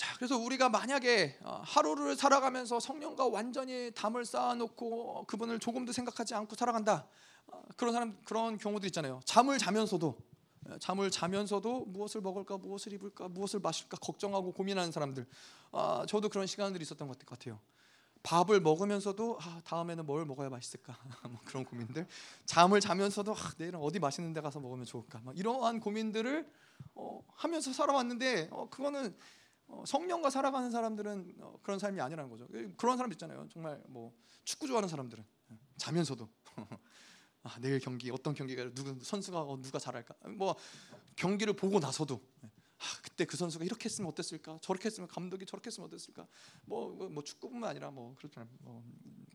[0.00, 0.02] 음.
[0.02, 6.56] 자, 그래서 우리가 만약에 어, 하루를 살아가면서 성령과 완전히 담을 쌓아놓고 그분을 조금도 생각하지 않고
[6.56, 7.06] 살아간다.
[7.48, 9.20] 어, 그런 사람 그런 경우도 있잖아요.
[9.26, 10.16] 잠을 자면서도
[10.68, 15.26] 어, 잠을 자면서도 무엇을 먹을까, 무엇을 입을까, 무엇을 마실까 걱정하고 고민하는 사람들.
[15.72, 17.60] 아, 저도 그런 시간들이 있었던 것 같아요.
[18.22, 20.96] 밥을 먹으면서도 아, 다음에는 뭘 먹어야 맛있을까
[21.28, 22.06] 뭐 그런 고민들.
[22.46, 25.20] 잠을 자면서도 아, 내일은 어디 맛있는 데 가서 먹으면 좋을까.
[25.34, 26.50] 이러한 고민들을
[26.94, 29.14] 어, 하면서 살아왔는데 어, 그거는 어,
[29.86, 32.46] 성령과 살아가는 사람들은 어, 그런 삶이 아니라는 거죠.
[32.76, 33.48] 그런 사람 있잖아요.
[33.52, 34.12] 정말 뭐
[34.44, 36.28] 축구 좋아하는 사람들은 예, 자면서도
[37.42, 40.14] 아, 내일 경기 어떤 경기가 누구 선수가 어, 누가 잘할까?
[40.30, 40.56] 뭐
[41.16, 44.58] 경기를 보고 나서도 예, 아, 그때 그 선수가 이렇게 했으면 어땠을까?
[44.62, 46.26] 저렇게 했으면 감독이 저렇게 했으면 어땠을까?
[46.64, 48.48] 뭐, 뭐, 뭐 축구뿐만 아니라 뭐 그렇잖아요.
[48.60, 48.82] 뭐,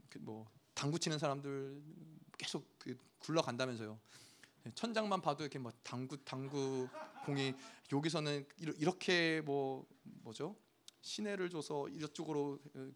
[0.09, 1.81] 그, 뭐 당구 치는 사람들
[2.37, 3.99] 계속 그 굴러간다면서요.
[4.65, 6.87] 예, 천장만 봐도 이렇게 뭐 당구 당구
[7.25, 7.53] 공이
[7.91, 10.55] 여기서는 이렇게 뭐 뭐죠?
[11.01, 12.91] 시내를 줘서 이쪽으로 어,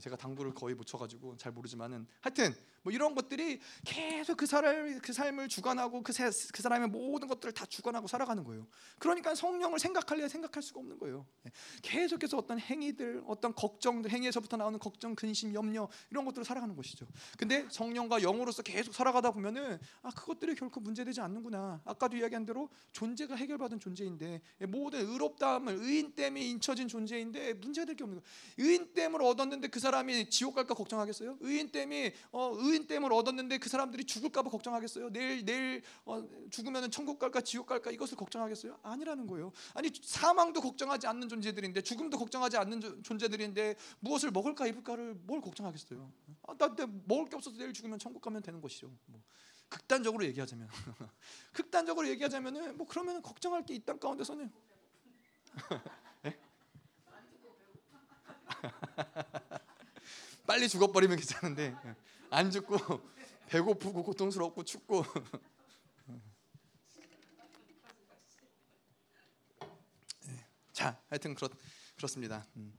[0.00, 5.12] 제가 당구를 거의 못 쳐가지고 잘 모르지만은 하여튼 뭐 이런 것들이 계속 그 사람 그
[5.12, 8.66] 삶을 주관하고 그, 세, 그 사람의 모든 것들을 다 주관하고 살아가는 거예요.
[8.98, 11.26] 그러니까 성령을 생각할래 생각할 수가 없는 거예요.
[11.46, 11.50] 예.
[11.82, 17.06] 계속해서 어떤 행위들, 어떤 걱정들, 행위에서부터 나오는 걱정, 근심, 염려 이런 것들을 살아가는 것이죠.
[17.38, 21.82] 근데 성령과 영으로서 계속 살아가다 보면은 아 그것들이 결코 문제되지 않는구나.
[21.84, 28.20] 아까도 이야기한 대로 존재가 해결받은 존재인데 모든 의롭다함을 의인 때문에 인쳐진 존재인데 문제가 될게 없는
[28.20, 28.32] 거예요.
[28.58, 31.36] 의인 때문에 얻었는데 그 사람이 지옥 갈까 걱정하겠어요?
[31.40, 35.10] 의인 때문에 어, 의인 때문에 얻었는데 그 사람들이 죽을까봐 걱정하겠어요?
[35.10, 38.78] 내일 내일 어, 죽으면 천국 갈까 지옥 갈까 이것을 걱정하겠어요?
[38.82, 39.52] 아니라는 거예요.
[39.74, 46.10] 아니 사망도 걱정하지 않는 존재들인데 죽음도 걱정하지 않는 존재들인데 무엇을 먹을까 입을까를 뭘 걱정하겠어요?
[46.48, 46.74] 아, 나
[47.06, 48.90] 먹을 게 없어서 내일 죽으면 천국 가면 되는 것이죠.
[49.06, 49.20] 뭐.
[49.68, 50.68] 극단적으로 얘기하자면
[51.52, 54.52] 극단적으로 얘기하자면은 뭐 그러면 걱정할 게 이 땅 가운데서는
[56.22, 56.38] 네?
[60.46, 61.76] 빨리 죽어버리면 괜찮은데
[62.30, 62.76] 안 죽고
[63.48, 65.04] 배고프고 고통스럽고 춥고
[70.26, 70.46] 네.
[70.72, 71.48] 자 하여튼 그렇,
[71.96, 72.46] 그렇습니다.
[72.56, 72.72] 음.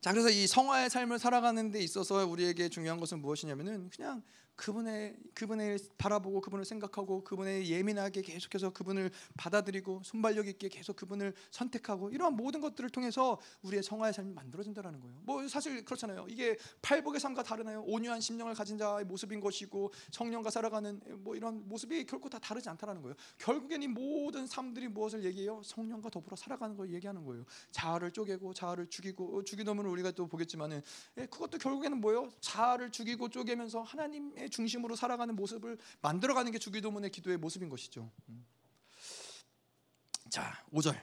[0.00, 4.22] 자 그래서 이 성화의 삶을 살아가는 데 있어서 우리에게 중요한 것은 무엇이냐면은 그냥
[4.56, 12.10] 그분의 그분을 바라보고 그분을 생각하고 그분의 예민하게 계속해서 그분을 받아들이고 순발력 있게 계속 그분을 선택하고
[12.10, 15.16] 이러한 모든 것들을 통해서 우리의 성화의 삶이 만들어진다라는 거예요.
[15.22, 16.26] 뭐 사실 그렇잖아요.
[16.28, 17.82] 이게 팔복의 삶과 다르나요?
[17.82, 23.02] 온유한 심령을 가진 자의 모습인 것이고 성령과 살아가는 뭐 이런 모습이 결코 다 다르지 않다라는
[23.02, 23.14] 거예요.
[23.38, 25.62] 결국엔 이 모든 삶들이 무엇을 얘기해요?
[25.64, 27.44] 성령과 더불어 살아가는 걸 얘기하는 거예요.
[27.70, 30.82] 자아를 쪼개고 자아를 죽이고 어, 죽이놓으면 우리가 또 보겠지만은
[31.18, 32.30] 예, 그것도 결국에는 뭐예요?
[32.40, 38.10] 자아를 죽이고 쪼개면서 하나님의 중심으로 살아가는 모습을 만들어가는 게 주기도문의 기도의 모습인 것이죠.
[38.28, 38.44] 음.
[40.30, 40.98] 자, 5절.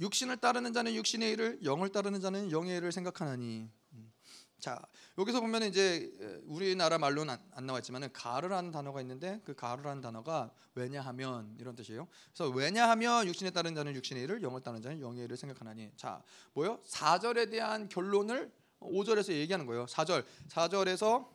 [0.00, 3.68] 육신을 따르는 자는 육신의 일을, 영을 따르는 자는 영의 일을 생각하나니.
[3.92, 4.12] 음.
[4.58, 4.80] 자,
[5.18, 6.10] 여기서 보면 이제
[6.44, 12.06] 우리나라 말로는 안, 나왔지만은 가르라는 단어가 있는데 그 가르라는 단어가 왜냐하면 이런 뜻이에요.
[12.32, 15.92] 그래서 왜냐하면 육신에 따른 자는 육신의 일을, 영을 따르는 자는 영의 일을 생각하나니.
[15.96, 16.22] 자,
[16.54, 16.80] 뭐요?
[16.86, 19.86] 4절에 대한 결론을 5절에서 얘기하는 거예요.
[19.86, 20.24] 4절.
[20.48, 21.28] 4절에서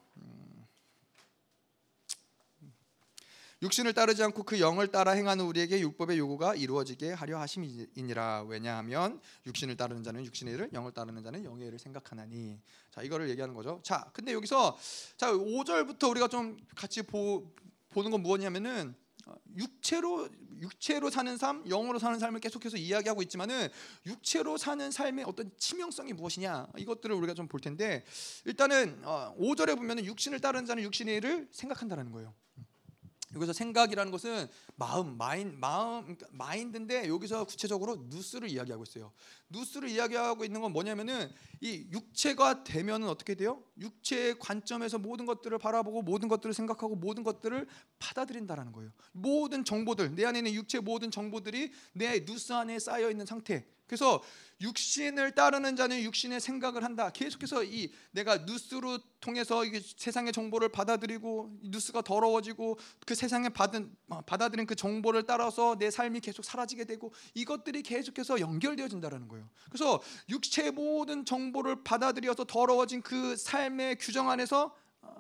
[3.66, 8.44] 육신을 따르지 않고 그 영을 따라 행하는 우리에게 율법의 요구가 이루어지게 하려 하심이니라.
[8.44, 12.60] 왜냐하면 육신을 따르는 자는 육신의 일을 영을 따르는 자는 영의 일을 생각하나니.
[12.92, 13.80] 자 이거를 얘기하는 거죠.
[13.84, 14.78] 자 근데 여기서
[15.18, 17.52] 자 5절부터 우리가 좀 같이 보,
[17.90, 18.94] 보는 건 무엇이냐면은
[19.26, 20.30] 어, 육체로
[20.62, 23.68] 육체로 사는 삶, 영으로 사는 삶을 계속해서 이야기하고 있지만은
[24.06, 26.68] 육체로 사는 삶의 어떤 치명성이 무엇이냐?
[26.78, 28.06] 이것들을 우리가 좀 볼 텐데
[28.46, 32.36] 일단은 5절에 어, 보면은 육신을 따르는 자는 육신의 일을 생각한다라는 거예요.
[33.36, 39.12] 여기서 생각이라는 것은 마음, 마인, 마음, 그러니까 마인드인데 여기서 구체적으로 누스를 이야기하고 있어요.
[39.50, 41.30] 누스를 이야기하고 있는 건 뭐냐면은
[41.62, 43.62] 이 육체가 되면은 어떻게 돼요?
[43.80, 47.68] 육체의 관점에서 모든 것들을 바라보고 모든 것들을 생각하고 모든 것들을
[48.00, 48.92] 받아들인다라는 거예요.
[49.12, 53.66] 모든 정보들, 내 안에 있는 육체 모든 정보들이 내 누스 안에 쌓여 있는 상태.
[53.88, 54.22] 그래서
[54.62, 57.10] 육신을 따르는 자는 육신의 생각을 한다.
[57.10, 59.64] 계속해서 이 내가 뉴스로 통해서
[59.98, 66.22] 세상의 정보를 받아들이고 뉴스가 더러워지고 그 세상에 받은 어, 받아들인 그 정보를 따라서 내 삶이
[66.22, 69.50] 계속 사라지게 되고 이것들이 계속해서 연결되어진다라는 거예요.
[69.70, 74.74] 그래서 육체의 모든 정보를 받아들여서 더러워진 그 삶의 규정 안에서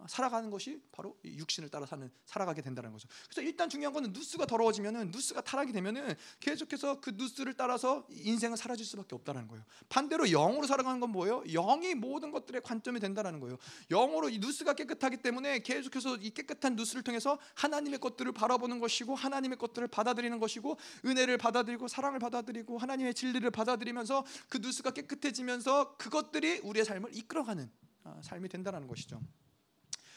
[0.07, 3.07] 살아가는 것이 바로 육신을 따라 사는 살아가게 된다는 거죠.
[3.29, 8.85] 그래서 일단 중요한 거는 누스가 더러워지면은 누스가 타락이 되면은 계속해서 그 누스를 따라서 인생은 사라질
[8.85, 9.63] 수밖에 없다는 거예요.
[9.89, 11.43] 반대로 영으로 살아가는 건 뭐예요?
[11.47, 13.57] 영이 모든 것들의 관점이 된다는 거예요.
[13.89, 19.57] 영으로 이 누스가 깨끗하기 때문에 계속해서 이 깨끗한 누스를 통해서 하나님의 것들을 바라보는 것이고 하나님의
[19.57, 26.85] 것들을 받아들이는 것이고 은혜를 받아들이고 사랑을 받아들이고 하나님의 진리를 받아들이면서 그 누스가 깨끗해지면서 그것들이 우리의
[26.85, 27.71] 삶을 이끌어가는
[28.03, 29.19] 아, 삶이 된다는 것이죠.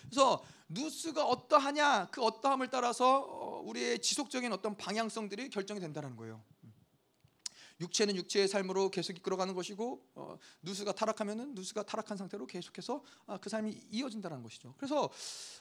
[0.08, 6.42] 그래서 뉴스가 어떠하냐 그 어떠함을 따라서 어, 우리의 지속적인 어떤 방향성들이 결정이 된다는 거예요.
[7.80, 13.48] 육체는 육체의 삶으로 계속 이끌어가는 것이고 어, 누수가 타락하면은 누수가 타락한 상태로 계속해서 아, 그
[13.48, 14.74] 삶이 이어진다는 것이죠.
[14.76, 15.10] 그래서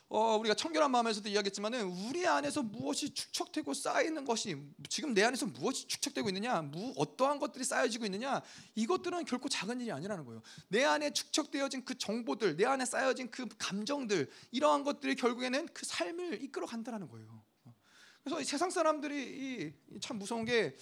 [0.10, 4.58] 어, 우리가 청결한 마음에서도 이야기했지만은 우리 안에서 무엇이 축적되고 쌓이는 것이
[4.90, 8.42] 지금 내 안에서 무엇이 축적되고 있느냐, 무 어떠한 것들이 쌓여지고 있느냐
[8.76, 10.42] 이것들은 결코 작은 일이 아니라는 거예요.
[10.70, 16.42] 내 안에 축적되어진 그 정보들, 내 안에 쌓여진 그 감정들 이러한 것들이 결국에는 그 삶을
[16.44, 17.44] 이끌어 간다는 거예요.
[18.24, 20.76] 그래서 세상 사람들이 참 무서운 게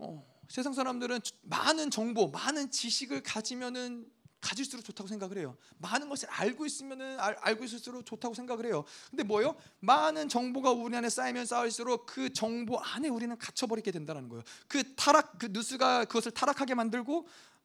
[0.00, 5.56] 어, 세상 사람들은 많은 정보, 많은 지식을 가지면은 가질수록 좋다고 생각을 해요.
[5.78, 8.84] 많은 것을 알고 있으면은 알, 알고 있을수록 좋다고 생각을 해요.
[9.10, 9.54] 근데 뭐요?
[9.80, 14.42] 많은 정보가 우리 안에 쌓이면 쌓일수록 그 정보 안에 우리는 갇혀 버리게 된다는 거예요.
[14.66, 17.59] 그 타락, 그 뉴스가 그것을 타락하게 만들고 아,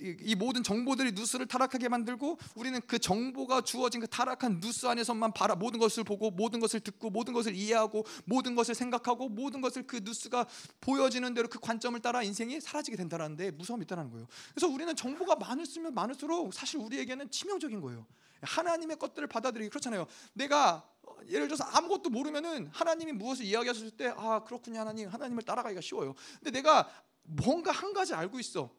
[0.00, 5.54] 이 모든 정보들이 뉴스를 타락하게 만들고 우리는 그 정보가 주어진 그 타락한 뉴스 안에서만 바라
[5.54, 10.00] 모든 것을 보고 모든 것을 듣고 모든 것을 이해하고 모든 것을 생각하고 모든 것을 그
[10.02, 10.46] 뉴스가
[10.80, 14.26] 보여지는 대로 그 관점을 따라 인생이 사라지게 된다는데 무서움이 있다는 거예요.
[14.52, 18.04] 그래서 우리는 정보가 많을수면 많을수록 사실 우리에게는 치명적인 거예요.
[18.42, 20.06] 하나님의 것들을 받아들이기 그렇잖아요.
[20.32, 20.88] 내가
[21.28, 26.14] 예를 들어서 아무것도 모르면은 하나님이 무엇을 이야기하셨을 때 아 그렇군요 하나님 하나님을 따라가기가 쉬워요.
[26.40, 26.88] 근데 내가
[27.22, 28.70] 뭔가 한 가지 알고 있어.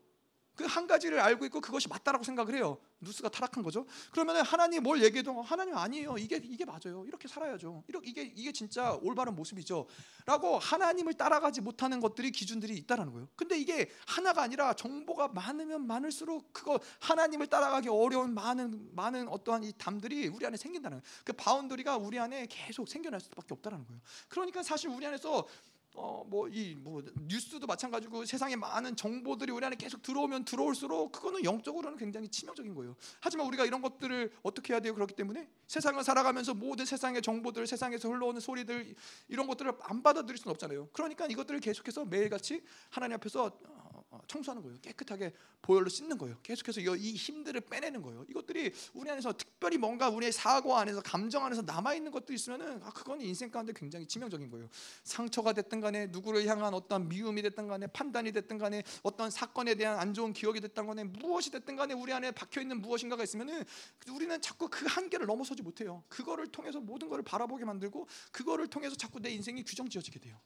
[0.58, 2.78] 그 한 가지를 알고 있고 그것이 맞다라고 생각을 해요.
[3.00, 3.86] 누스가 타락한 거죠.
[4.12, 6.18] 그러면 하나님 뭘 얘기해도 하나님 아니에요.
[6.18, 7.06] 이게 이게 맞아요.
[7.06, 7.84] 이렇게 살아야죠.
[7.88, 13.28] 이렇게 이게 이게 진짜 올바른 모습이죠.라고 하나님을 따라가지 못하는 것들이 기준들이 있다라는 거예요.
[13.36, 19.74] 근데 이게 하나가 아니라 정보가 많으면 많을수록 그거 하나님을 따라가기 어려운 많은 많은 어떠한 이
[19.78, 21.14] 담들이 우리 안에 생긴다는 거예요.
[21.24, 24.02] 그 바운더리가 우리 안에 계속 생겨날 수밖에 없다라는 거예요.
[24.28, 25.48] 그러니까 사실 우리 안에서
[25.98, 31.98] 어뭐 이뭐 뭐 뉴스도 마찬가지고 세상에 많은 정보들이 우리 안에 계속 들어오면 들어올수록 그거는 영적으로는
[31.98, 32.96] 굉장히 치명적인 거예요.
[33.20, 34.94] 하지만 우리가 이런 것들을 어떻게 해야 돼요?
[34.94, 38.96] 그렇기 때문에 세상을 살아가면서 모든 세상의 정보들, 세상에서 흘러오는 소리들
[39.28, 40.90] 이런 것들을 안 받아들일 수는 없잖아요.
[40.94, 43.87] 그러니까 이것들을 계속해서 매일같이 하나님 앞에서 어,
[44.28, 44.78] 청소하는 거예요.
[44.82, 46.38] 깨끗하게 보혈로 씻는 거예요.
[46.44, 48.26] 계속해서 이 힘들을 빼내는 거예요.
[48.30, 52.92] 이것들이 우리 안에서 특별히 뭔가 우리의 사고 안에서 감정 안에서 남아 있는 것도 있으면은 아
[52.92, 54.70] 그건 인생 가운데 굉장히 치명적인 거예요.
[55.04, 60.00] 상처가 됐든 간에 누구를 향한 어떤 미움이 됐든 간에 판단이 됐든 간에 어떤 사건에 대한
[60.00, 63.64] 안 좋은 기억이 됐든 간에 무엇이 됐든 간에 우리 안에 박혀 있는 무엇인가가 있으면은
[64.10, 66.04] 우리는 자꾸 그 한계를 넘어서지 못해요.
[66.08, 70.40] 그거를 통해서 모든 것을 바라보게 만들고 그거를 통해서 자꾸 내 인생이 규정 지어지게 돼요.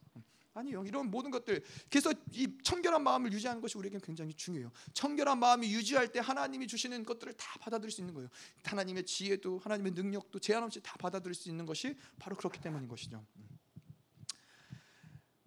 [0.54, 0.84] 아니요.
[0.84, 4.70] 이런 모든 것들 그래서 이 청결한 마음을 유지하는 것이 우리에게 굉장히 중요해요.
[4.92, 8.28] 청결한 마음이 유지할 때 하나님이 주시는 것들을 다 받아들일 수 있는 거예요.
[8.64, 13.24] 하나님의 지혜도 하나님의 능력도 제한 없이 다 받아들일 수 있는 것이 바로 그렇기 때문인 것이죠.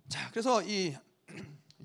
[0.09, 0.95] 자, 그래서 이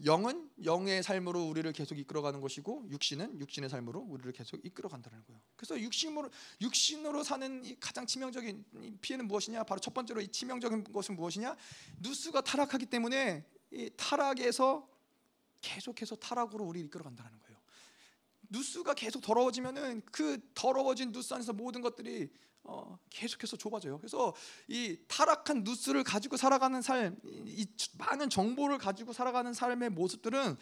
[0.04, 5.40] 영은 영의 삶으로 우리를 계속 이끌어가는 것이고 육신은 육신의 삶으로 우리를 계속 이끌어간다는 거예요.
[5.56, 6.30] 그래서 육신으로
[6.60, 9.64] 육신으로 사는 이 가장 치명적인 피해는 무엇이냐?
[9.64, 11.56] 바로 첫 번째로 이 치명적인 것은 무엇이냐?
[11.98, 14.88] 누수가 타락하기 때문에 이 타락에서
[15.60, 17.49] 계속해서 타락으로 우리를 이끌어간다는 거예요.
[18.50, 22.30] 누수가 계속 더러워지면은 그 더러워진 누수 안에서 모든 것들이
[22.62, 23.98] 어, 계속해서 좁아져요.
[23.98, 24.34] 그래서
[24.68, 27.16] 이 타락한 누스를 가지고 살아가는 삶,
[27.46, 27.66] 이
[27.98, 30.56] 많은 정보를 가지고 살아가는 삶의 모습들은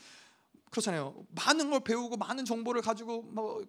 [0.70, 1.26] 그렇잖아요.
[1.30, 3.64] 많은 걸 배우고 많은 정보를 가지고 뭐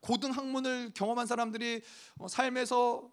[0.00, 1.82] 고등 학문을 경험한 사람들이
[2.18, 3.10] 어, 삶에서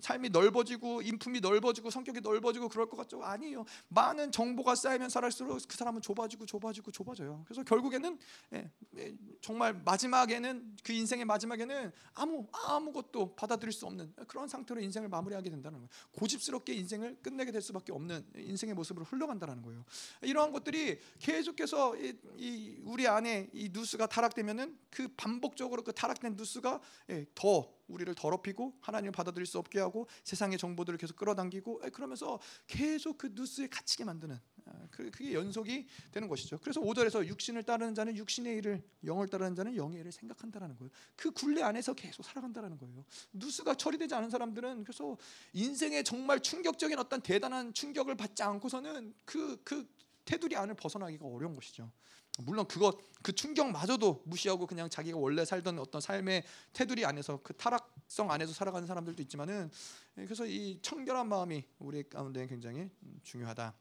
[0.00, 3.22] 삶이 넓어지고 인품이 넓어지고 성격이 넓어지고 그럴 것 같죠?
[3.22, 3.64] 아니에요.
[3.88, 7.42] 많은 정보가 쌓이면 쌓일수록 그 사람은 좁아지고 좁아지고 좁아져요.
[7.46, 8.18] 그래서 결국에는
[8.52, 15.08] 예, 예, 정말 마지막에는 그 인생의 마지막에는 아무 아무것도 받아들일 수 없는 그런 상태로 인생을
[15.08, 15.88] 마무리하게 된다는 거예요.
[16.12, 19.84] 고집스럽게 인생을 끝내게 될 수밖에 없는 인생의 모습으로 흘러간다는 거예요.
[20.22, 26.80] 이러한 것들이 계속해서 이, 이 우리 안에 이 누수가 타락되면은 그 반복적으로 그 타락된 누수가
[27.10, 33.18] 예, 더 우리를 더럽히고 하나님을 받아들일 수 없게 하고 세상의 정보들을 계속 끌어당기고 그러면서 계속
[33.18, 36.58] 그 누스에 갇히게 만드는 아, 그, 그게 연속이 되는 것이죠.
[36.58, 40.90] 그래서 5절에서 육신을 따르는 자는 육신의 일을 영을 따르는 자는 영의 일을 생각한다라는 거예요.
[41.16, 43.04] 그 굴레 안에서 계속 살아간다라는 거예요.
[43.32, 45.16] 누스가 처리되지 않은 사람들은 그래서
[45.52, 49.94] 인생에 정말 충격적인 어떤 대단한 충격을 받지 않고서는 그그 그
[50.24, 51.90] 테두리 안을 벗어나기가 어려운 것이죠.
[52.38, 58.30] 물론 그것 그 충격마저도 무시하고 그냥 자기가 원래 살던 어떤 삶의 테두리 안에서 그 타락성
[58.30, 59.70] 안에서 살아가는 사람들도 있지만은
[60.18, 62.90] 예, 그래서 이 청결한 마음이 우리 가운데 굉장히
[63.22, 63.74] 중요하다.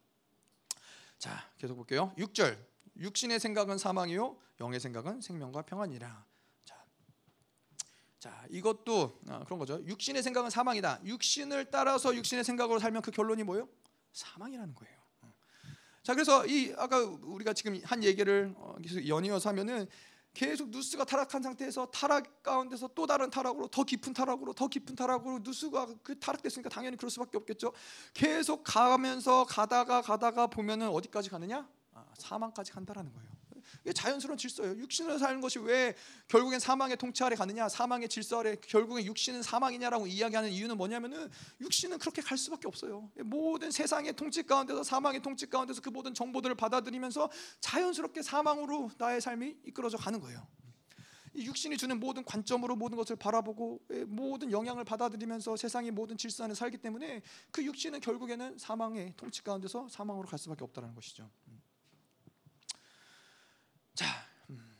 [1.17, 2.13] 자, 계속 볼게요.
[2.17, 2.57] 6절.
[2.97, 6.25] 육신의 생각은 사망이요 영의 생각은 생명과 평안이라.
[6.63, 6.85] 자.
[8.19, 9.83] 자, 이것도 아, 그런 거죠.
[9.85, 11.01] 육신의 생각은 사망이다.
[11.03, 13.67] 육신을 따라서 육신의 생각으로 살면 그 결론이 뭐예요?
[14.13, 15.02] 사망이라는 거예요.
[16.03, 19.87] 자 그래서 이 아까 우리가 지금 한 얘기를 어, 계속 연이어서 하면은
[20.33, 25.39] 계속 누스가 타락한 상태에서 타락 가운데서 또 다른 타락으로 더 깊은 타락으로 더 깊은 타락으로
[25.43, 27.71] 누스가 그 타락됐으니까 당연히 그럴 수밖에 없겠죠.
[28.13, 31.69] 계속 가면서 가다가 가다가 보면은 어디까지 가느냐?
[31.93, 33.29] 아, 사망까지 간다라는 거예요.
[33.81, 34.77] 이게 자연스러운 질서예요.
[34.77, 35.95] 육신으로 사는 것이 왜
[36.27, 37.69] 결국엔 사망의 통치 아래 가느냐?
[37.69, 41.29] 사망의 질서 아래 결국엔 육신은 사망이냐라고 이야기하는 이유는 뭐냐면은
[41.61, 43.09] 육신은 그렇게 갈 수밖에 없어요.
[43.23, 47.29] 모든 세상의 통치 가운데서 사망의 통치 가운데서 그 모든 정보들을 받아들이면서
[47.61, 50.45] 자연스럽게 사망으로 나의 삶이 이끌어져 가는 거예요.
[51.35, 56.43] 이 육신이 주는 모든 관점으로 모든 것을 바라보고 예, 모든 영향을 받아들이면서 세상의 모든 질서
[56.43, 61.29] 안에 살기 때문에 그 육신은 결국에는 사망의 통치 가운데서 사망으로 갈 수밖에 없다는 것이죠.
[63.93, 64.05] 자,
[64.49, 64.77] 음.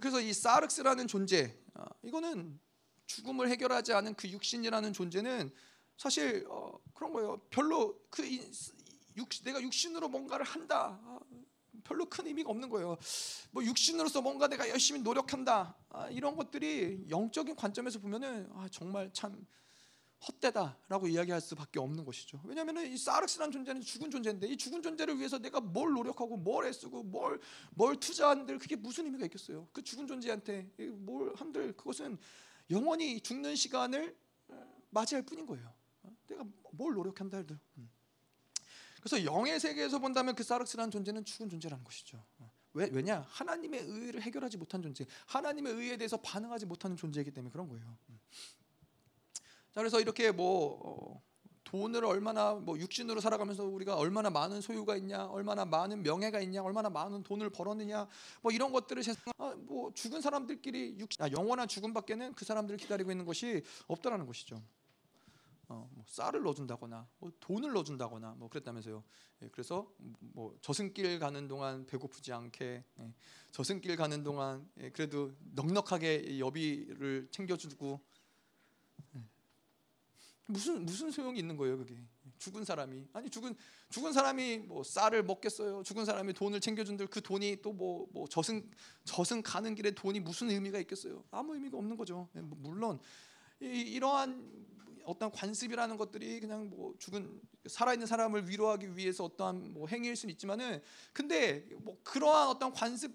[0.00, 2.58] 그래서 이 사르스라는 존재, 어, 이거는
[3.06, 5.52] 죽음을 해결하지 않은 그 육신이라는 존재는
[5.96, 7.40] 사실 어, 그런 거예요.
[7.50, 8.22] 별로 그
[9.16, 11.00] 육, 내가 육신으로 뭔가를 한다.
[11.02, 11.18] 아,
[11.84, 12.96] 별로 큰 의미가 없는 거예요.
[13.50, 15.76] 뭐 육신으로서 뭔가 내가 열심히 노력한다.
[15.88, 19.46] 아, 이런 것들이 영적인 관점에서 보면은 아, 정말 참
[20.28, 22.40] 헛되다라고 이야기할 수밖에 없는 것이죠.
[22.44, 27.02] 왜냐하면 이 사르스라는 존재는 죽은 존재인데 이 죽은 존재를 위해서 내가 뭘 노력하고 뭘 애쓰고
[27.04, 27.40] 뭘
[27.74, 29.68] 뭘 투자한들 그게 무슨 의미가 있겠어요?
[29.72, 32.18] 그 죽은 존재한테 뭘 한들 그것은
[32.70, 34.16] 영원히 죽는 시간을
[34.48, 35.72] 어, 맞이할 뿐인 거예요.
[36.02, 36.16] 어?
[36.26, 37.56] 내가 뭘 노력한다 해도.
[37.78, 37.90] 음.
[39.00, 42.24] 그래서 영의 세계에서 본다면 그 사르스라는 존재는 죽은 존재라는 것이죠.
[42.38, 42.50] 어.
[42.72, 47.68] 왜 왜냐 하나님의 의를 해결하지 못한 존재, 하나님의 의에 대해서 반응하지 못하는 존재이기 때문에 그런
[47.68, 47.96] 거예요.
[49.76, 51.22] 자 그래서 이렇게 뭐 어,
[51.64, 56.88] 돈을 얼마나 뭐 육신으로 살아가면서 우리가 얼마나 많은 소유가 있냐, 얼마나 많은 명예가 있냐, 얼마나
[56.88, 58.08] 많은 돈을 벌었느냐,
[58.40, 63.10] 뭐 이런 것들을 세상 아, 뭐 죽은 사람들끼리 육, 아, 영원한 죽음밖에는 그 사람들을 기다리고
[63.10, 64.62] 있는 것이 없다라는 것이죠.
[65.68, 69.04] 어, 뭐 쌀을 넣어준다거나 뭐 돈을 넣어준다거나 뭐 그랬다면서요.
[69.42, 73.14] 예, 그래서 뭐 저승길 가는 동안 배고프지 않게 예,
[73.50, 78.15] 저승길 가는 동안 예, 그래도 넉넉하게 여비를 챙겨주고 예.
[80.46, 81.96] 무슨 무슨 소용이 있는 거예요 그게?
[82.38, 83.08] 죽은 사람이.
[83.12, 83.54] 아니 죽은
[83.88, 85.82] 죽은 사람이 뭐 쌀을 먹겠어요?
[85.82, 88.68] 죽은 사람이 돈을 챙겨준들 그 돈이 또 뭐 뭐 저승
[89.04, 91.24] 저승 가는 길에 돈이 무슨 의미가 있겠어요?
[91.30, 92.28] 아무 의미가 없는 거죠.
[92.36, 93.00] 예, 뭐 물론
[93.60, 94.66] 이, 이러한
[95.04, 100.82] 어떤 관습이라는 것들이 그냥 뭐 죽은 살아있는 사람을 위로하기 위해서 어떠한 뭐 행위일 수는 있지만은
[101.12, 103.14] 근데 뭐 그러한 어떤 관습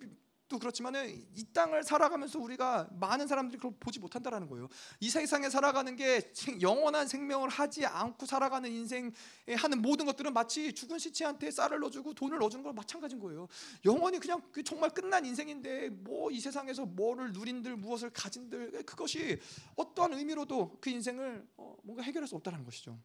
[0.52, 4.68] 도 그렇지만은 이 땅을 살아가면서 우리가 많은 사람들이 그걸 보지 못한다라는 거예요.
[5.00, 9.12] 이 세상에 살아가는 게 영원한 생명을 하지 않고 살아가는 인생에
[9.58, 13.48] 하는 모든 것들은 마치 죽은 시체한테 쌀을 넣어주고 돈을 넣어주는 거 마찬가지인 거예요.
[13.86, 19.40] 영원히 그냥 그 정말 끝난 인생인데 뭐 이 세상에서 뭐를 누린들 무엇을 가진들 그것이
[19.76, 22.98] 어떠한 의미로도 그 인생을 어, 뭔가 해결할 수 없다는 것이죠.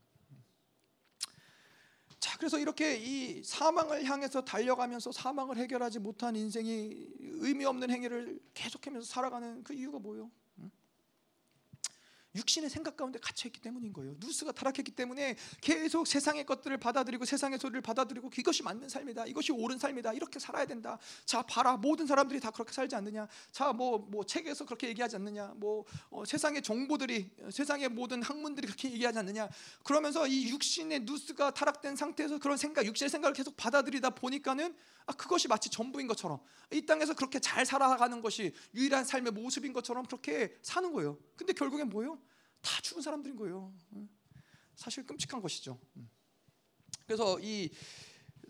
[2.21, 9.07] 자, 그래서 이렇게 이 사망을 향해서 달려가면서 사망을 해결하지 못한 인생이 의미 없는 행위를 계속하면서
[9.07, 10.31] 살아가는 그 이유가 뭐예요?
[12.37, 14.15] 육신의 생각 가운데 갇혀 있기 때문인 거예요.
[14.19, 19.27] 누스가 타락했기 때문에 계속 세상의 것들을 받아들이고 세상의 소리를 받아들이고 이것이 맞는 삶이다.
[19.27, 20.13] 이것이 옳은 삶이다.
[20.13, 20.99] 이렇게 살아야 된다.
[21.25, 21.77] 자, 봐라.
[21.77, 23.27] 모든 사람들이 다 그렇게 살지 않느냐?
[23.51, 25.55] 자, 뭐뭐 뭐 책에서 그렇게 얘기하지 않느냐?
[25.57, 29.49] 뭐 어, 세상의 정보들이 세상의 모든 학문들이 그렇게 얘기하지 않느냐?
[29.83, 34.75] 그러면서 이 육신의 누스가 타락된 상태에서 그런 생각, 육신의 생각을 계속 받아들이다 보니까는
[35.07, 36.41] 아, 그것이 마치 전부인 것처럼
[36.73, 41.17] 이 땅에서 그렇게 잘 살아가는 것이 유일한 삶의 모습인 것처럼 그렇게 사는 거예요.
[41.37, 42.19] 근데 결국엔 뭐예요?
[42.67, 43.73] 다 죽은 사람들인 거예요.
[44.75, 45.79] 사실 끔찍한 것이죠.
[47.07, 47.71] 그래서 이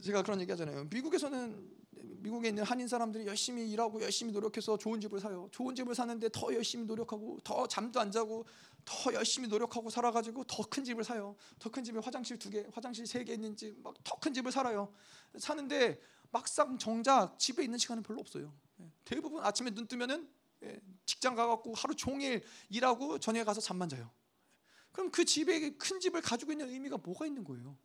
[0.02, 0.84] 제가 그런 얘기하잖아요.
[0.84, 1.76] 미국에서는
[2.18, 5.48] 미국에 있는 한인 사람들이 열심히 일하고 열심히 노력해서 좋은 집을 사요.
[5.52, 8.44] 좋은 집을 사는데 더 열심히 노력하고 더 잠도 안 자고
[8.84, 11.36] 더 열심히 노력하고 살아가지고 더 큰 집을 사요.
[11.58, 14.50] 더 큰 집에 화장실 두 개, 화장실 세 개 있는 집, 막 더 큰 집을
[14.50, 14.92] 살아요.
[15.38, 18.52] 사는데 막상 정작 집에 있는 시간은 별로 없어요.
[19.04, 20.35] 대부분 아침에 눈 뜨면은 예,
[21.04, 24.10] 직장 가갖고 하루 종일 일하고 저녁에 가서 잠만 자요.
[24.92, 27.76] 그럼 그 집에 큰 집을 가지고 있는 의미가 뭐가 있는 거예요?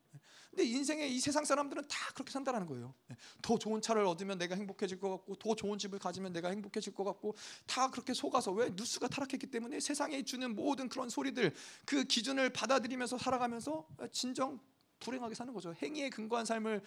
[0.50, 2.94] 근데 인생에 이 세상 사람들은 다 그렇게 산다라는 거예요.
[3.42, 7.06] 더 좋은 차를 얻으면 내가 행복해질 것 같고, 더 좋은 집을 가지면 내가 행복해질 것
[7.06, 7.36] 같고,
[7.66, 11.54] 다 그렇게 속아서 왜 뉴스가 타락했기 때문에 세상에 주는 모든 그런 소리들,
[11.86, 14.60] 그 기준을 받아들이면서 살아가면서 진정
[15.00, 15.74] 불행하게 사는 거죠.
[15.82, 16.82] 행위에 근거한 삶을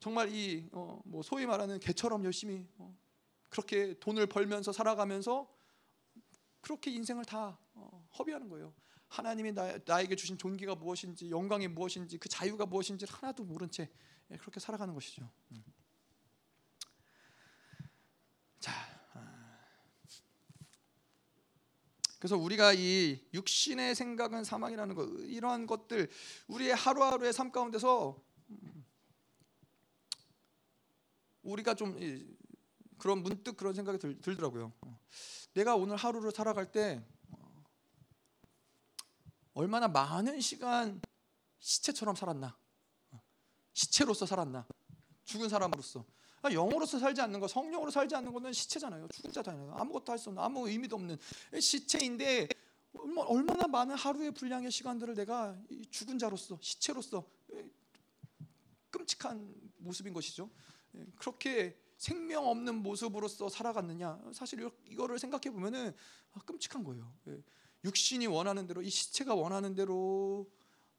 [0.00, 2.96] 정말 이뭐 어, 소위 말하는 개처럼 열심히 어,
[3.48, 5.52] 그렇게 돈을 벌면서 살아가면서
[6.60, 8.74] 그렇게 인생을 다 어, 허비하는 거예요.
[9.08, 13.90] 하나님이 나, 에게 주신 존귀가 무엇인지 영광이 무엇인지 그 자유가 무엇인지 하나도 모른 채
[14.30, 15.30] 예, 그렇게 살아가는 것이죠.
[15.52, 15.64] 음.
[18.60, 18.72] 자,
[19.14, 19.58] 아.
[22.18, 26.10] 그래서 우리가 이 육신의 생각은 사망이라는 것 이러한 것들
[26.48, 28.84] 우리의 하루하루의 삶 가운데서 음,
[31.42, 31.96] 우리가 좀
[32.98, 34.72] 그런 문득 그런 생각이 들, 더라고요
[35.54, 37.64] 내가 오늘 하루를 살아갈 때 어,
[39.54, 41.00] 얼마나 많은 시간
[41.58, 42.56] 시체처럼 살았나?
[43.72, 44.66] 시체로서 살았나?
[45.24, 46.04] 죽은 사람으로서.
[46.42, 49.08] 아, 영으로서 살지 않는 거, 성령으로 살지 않는 거는 시체잖아요.
[49.08, 49.74] 죽은 자잖아요.
[49.76, 51.18] 아무것도 할 수 없는, 아무 의미도 없는
[51.60, 52.48] 시체인데
[53.26, 55.56] 얼마나 많은 하루의 분량의 시간들을 내가
[55.90, 57.28] 죽은 자로서, 시체로서
[58.90, 60.48] 끔찍한 모습인 것이죠.
[60.94, 64.20] 예, 그렇게 생명 없는 모습으로서 살아갔느냐?
[64.32, 65.92] 사실 이거를 생각해 보면은
[66.32, 67.12] 아, 끔찍한 거예요.
[67.26, 67.42] 예.
[67.84, 70.48] 육신이 원하는 대로 이 시체가 원하는 대로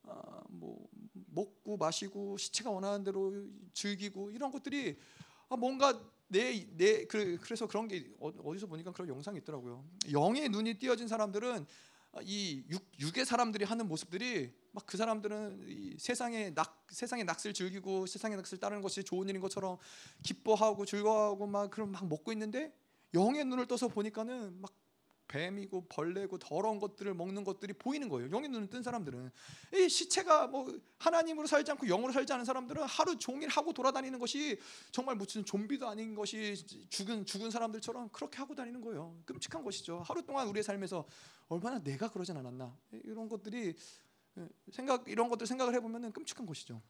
[0.03, 3.33] 아, 뭐 먹고 마시고 시체가 원하는 대로
[3.73, 4.97] 즐기고 이런 것들이
[5.47, 9.85] 아, 뭔가 내내 그, 그래서 그런 게 어, 어디서 보니까 그런 영상이 있더라고요.
[10.11, 11.65] 영의 눈이 띄어진 사람들은
[12.21, 18.05] 이 육, 육의 사람들이 하는 모습들이 막 그 사람들은 이 세상의 낙 세상의 낙을 즐기고
[18.05, 19.77] 세상의 낙을 따르는 것이 좋은 일인 것처럼
[20.23, 22.73] 기뻐하고 즐거워하고 막 그런 막 먹고 있는데
[23.13, 24.71] 영의 눈을 떠서 보니까는 막
[25.29, 28.29] 뱀이고 벌레고 더러운 것들을 먹는 것들이 보이는 거예요.
[28.31, 29.31] 영의 눈을 뜬 사람들은
[29.75, 34.59] 이 시체가 뭐 하나님으로 살지 않고 영으로 살지 않은 사람들은 하루 종일 하고 돌아다니는 것이
[34.91, 36.55] 정말 무슨 좀비도 아닌 것이
[36.89, 39.15] 죽은 죽은 사람들처럼 그렇게 하고 다니는 거예요.
[39.25, 40.01] 끔찍한 것이죠.
[40.05, 41.05] 하루 동안 우리의 삶에서
[41.47, 43.75] 얼마나 내가 그러진 않았나 이런 것들이
[44.71, 46.81] 생각 이런 것들 생각을 해보면은 끔찍한 것이죠.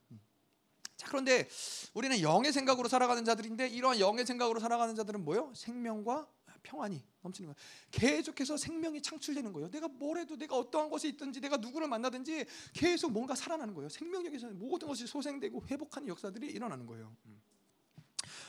[0.95, 1.47] 자 그런데
[1.93, 5.53] 우리는 영의 생각으로 살아가는 자들인데 이러한 영의 생각으로 살아가는 자들은 뭐요?
[5.55, 6.27] 생명과
[6.63, 7.55] 평안이 넘치는 거예요.
[7.91, 9.69] 계속해서 생명이 창출되는 거예요.
[9.69, 13.89] 내가 뭘 해도 내가 어떠한 곳에 있든지 내가 누구를 만나든지 계속 뭔가 살아나는 거예요.
[13.89, 17.15] 생명력에서 모든 것이 소생되고 회복하는 역사들이 일어나는 거예요.
[17.25, 17.41] 음.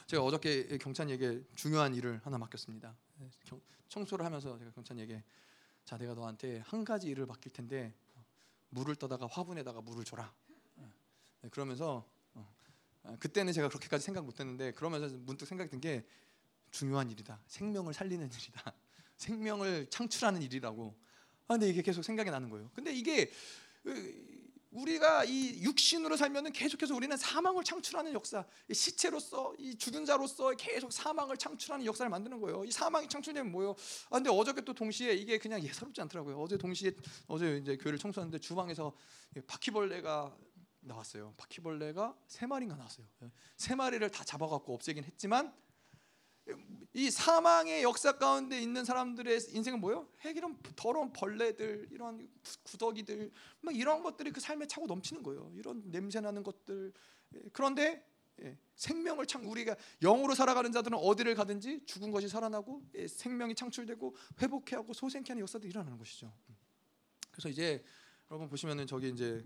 [0.06, 2.96] 제가 어저께 경찬이에게 중요한 일을 하나 맡겼습니다.
[3.88, 5.22] 청소를 하면서 제가 경찬이에게
[5.84, 7.94] 자 내가 너한테 한 가지 일을 맡길 텐데
[8.70, 10.32] 물을 떠다가 화분에다가 물을 줘라.
[11.42, 12.04] 네, 그러면서
[13.02, 16.04] 아, 그때는 제가 그렇게까지 생각 못했는데 그러면서 문득 생각이 든 게
[16.70, 17.40] 중요한 일이다.
[17.46, 18.74] 생명을 살리는 일이다.
[19.16, 20.94] 생명을 창출하는 일이라고.
[21.48, 22.70] 아, 근데 이게 계속 생각이 나는 거예요.
[22.74, 23.30] 근데 이게
[24.70, 31.36] 우리가 이 육신으로 살면은 계속해서 우리는 사망을 창출하는 역사, 시체로서 이 죽은 자로서 계속 사망을
[31.36, 32.64] 창출하는 역사를 만드는 거예요.
[32.64, 33.74] 이 사망이 창출되면 뭐예요?
[34.10, 36.40] 아 근데 어저께 또 동시에 이게 그냥 예사롭지 않더라고요.
[36.40, 36.92] 어제 동시에
[37.26, 38.94] 어제 이제 교회를 청소하는데 주방에서
[39.48, 40.36] 바퀴벌레가
[40.82, 41.34] 나왔어요.
[41.36, 43.06] 바퀴벌레가 세 마리가 나왔어요.
[43.56, 45.52] 세 마리를 다 잡아갖고 없애긴 했지만
[46.92, 50.08] 이 사망의 역사 가운데 있는 사람들의 인생은 뭐예요?
[50.20, 52.28] 핵 이런 더러운 벌레들, 이런
[52.64, 53.30] 구더기들,
[53.60, 55.52] 막 이런 것들이 그 삶에 차고 넘치는 거예요.
[55.54, 56.92] 이런 냄새 나는 것들.
[57.34, 58.04] 예, 그런데
[58.42, 64.16] 예, 생명을 창 우리가 영으로 살아가는 자들은 어디를 가든지 죽은 것이 살아나고 예, 생명이 창출되고
[64.42, 66.32] 회복해 하고 소생케 하는 역사도 일어나는 것이죠.
[67.30, 67.84] 그래서 이제
[68.30, 69.44] 여러분 보시면은 저기 이제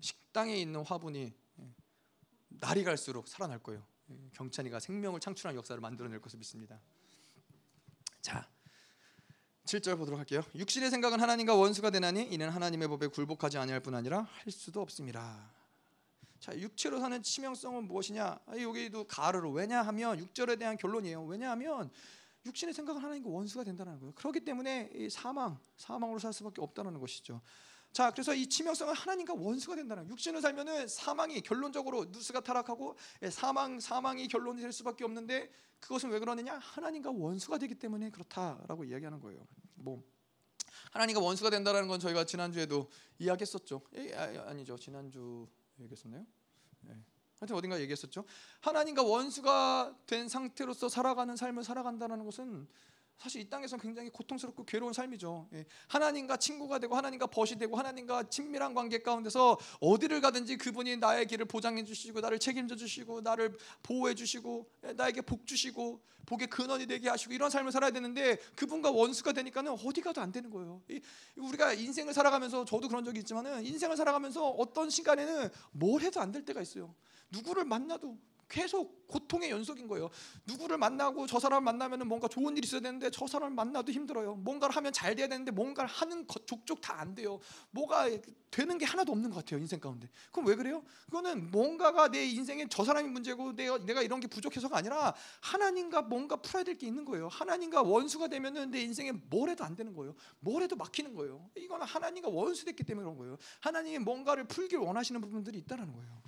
[0.00, 1.32] 식당에 있는 화분이
[2.48, 3.86] 날이 갈수록 살아날 거예요.
[4.34, 6.80] 경찬이가 생명을 창출한 역사를 만들어낼 것을 믿습니다.
[8.20, 8.48] 자,
[9.64, 10.42] 7절 보도록 할게요.
[10.54, 15.52] 육신의 생각은 하나님과 원수가 되나니 이는 하나님의 법에 굴복하지 아니할 뿐 아니라 할 수도 없습니다.
[16.40, 18.40] 자, 육체로 사는 치명성은 무엇이냐?
[18.46, 21.24] 아, 여기도 가르로 왜냐하면 6절에 대한 결론이에요.
[21.24, 21.90] 왜냐하면
[22.44, 24.12] 육신의 생각은 하나님과 원수가 된다는 거예요.
[24.14, 27.40] 그렇기 때문에 사망, 사망으로 살 수밖에 없다는 것이죠.
[27.92, 33.78] 자, 그래서 이 치명성은 하나님과 원수가 된다는 육신을 살면은 사망이 결론적으로 누스가 타락하고 예, 사망
[33.80, 36.58] 사망이 결론이 될 수밖에 없는데 그것은 왜 그러느냐?
[36.58, 39.46] 하나님과 원수가 되기 때문에 그렇다라고 이야기하는 거예요.
[39.74, 40.02] 뭐
[40.92, 42.88] 하나님과 원수가 된다라는 건 저희가 지난주에도
[43.18, 43.82] 이야기했었죠.
[43.96, 44.78] 예, 아, 아니죠.
[44.78, 45.46] 지난주
[45.78, 46.24] 얘기했었나요?
[46.88, 46.96] 예.
[47.40, 48.24] 하여튼 어딘가 얘기했었죠.
[48.60, 52.68] 하나님과 원수가 된 상태로서 살아가는 삶을 살아간다는 것은
[53.22, 55.48] 사실 이 땅에서 굉장히 고통스럽고 괴로운 삶이죠.
[55.52, 55.64] 예.
[55.86, 61.46] 하나님과 친구가 되고 하나님과 벗이 되고 하나님과 친밀한 관계 가운데서 어디를 가든지 그분이 나의 길을
[61.46, 67.08] 보장해 주시고 나를 책임져 주시고 나를 보호해 주시고 예, 나에게 복 주시고 복의 근원이 되게
[67.08, 70.82] 하시고 이런 삶을 살아야 되는데 그분과 원수가 되니까는 어디 가도 안 되는 거예요.
[71.36, 76.44] 우리가 인생을 살아가면서 저도 그런 적이 있지만은 인생을 살아가면서 어떤 시간에는 뭘 해도 안 될
[76.44, 76.92] 때가 있어요.
[77.30, 78.18] 누구를 만나도
[78.52, 80.10] 계속 고통의 연속인 거예요.
[80.46, 84.34] 누구를 만나고 저 사람을 만나면 뭔가 좋은 일이 있어야 되는데 저 사람을 만나도 힘들어요.
[84.36, 87.40] 뭔가를 하면 잘 돼야 되는데 뭔가를 하는 것 족족 다 안 돼요.
[87.70, 88.06] 뭐가
[88.50, 90.08] 되는 게 하나도 없는 것 같아요 인생 가운데.
[90.30, 90.84] 그럼 왜 그래요?
[91.06, 96.62] 그거는 뭔가가 내 인생에 저 사람이 문제고 내가 이런 게 부족해서가 아니라 하나님과 뭔가 풀어야
[96.62, 97.28] 될 게 있는 거예요.
[97.28, 100.14] 하나님과 원수가 되면은 내 인생에 뭘 해도 안 되는 거예요.
[100.40, 101.50] 뭘 해도 막히는 거예요.
[101.56, 103.36] 이거는 하나님과 원수됐기 때문에 그런 거예요.
[103.60, 106.22] 하나님이 뭔가를 풀길 원하시는 부분들이 있다는 거예요.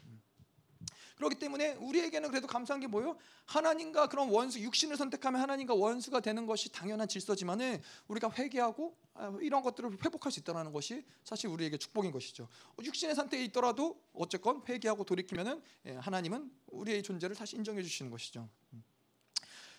[1.16, 3.16] 그렇기 때문에 우리에게는 그래도 감사한 게 뭐예요?
[3.47, 9.62] 하나님과 그런 원수 육신을 선택하면 하나님과 원수가 되는 것이 당연한 질서지만은 우리가 회개하고 아, 이런
[9.62, 12.49] 것들을 회복할 수 있다는 것이 사실 우리에게 축복인 것이죠.
[12.82, 18.49] 육신의 상태에 있더라도 어쨌건 회개하고 돌이키면은 예, 하나님은 우리의 존재를 다시 인정해 주시는 것이죠.
[18.73, 18.82] 음.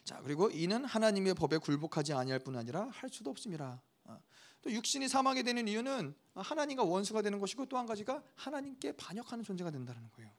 [0.05, 3.81] 자 그리고 이는 하나님의 법에 굴복하지 아니할 뿐 아니라 할 수도 없습니다.
[4.05, 4.19] 아,
[4.61, 9.71] 또 육신이 사망이 되는 이유는 하나님과 원수가 되는 것이고 또 한 가지가 하나님께 반역하는 존재가
[9.71, 10.31] 된다는 거예요.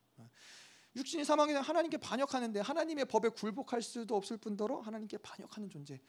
[0.96, 6.00] 육신이 사망에 하나님께 반역하는데 하나님의 법에 굴복할 수도 없을 뿐더러 하나님께 반역하는 존재.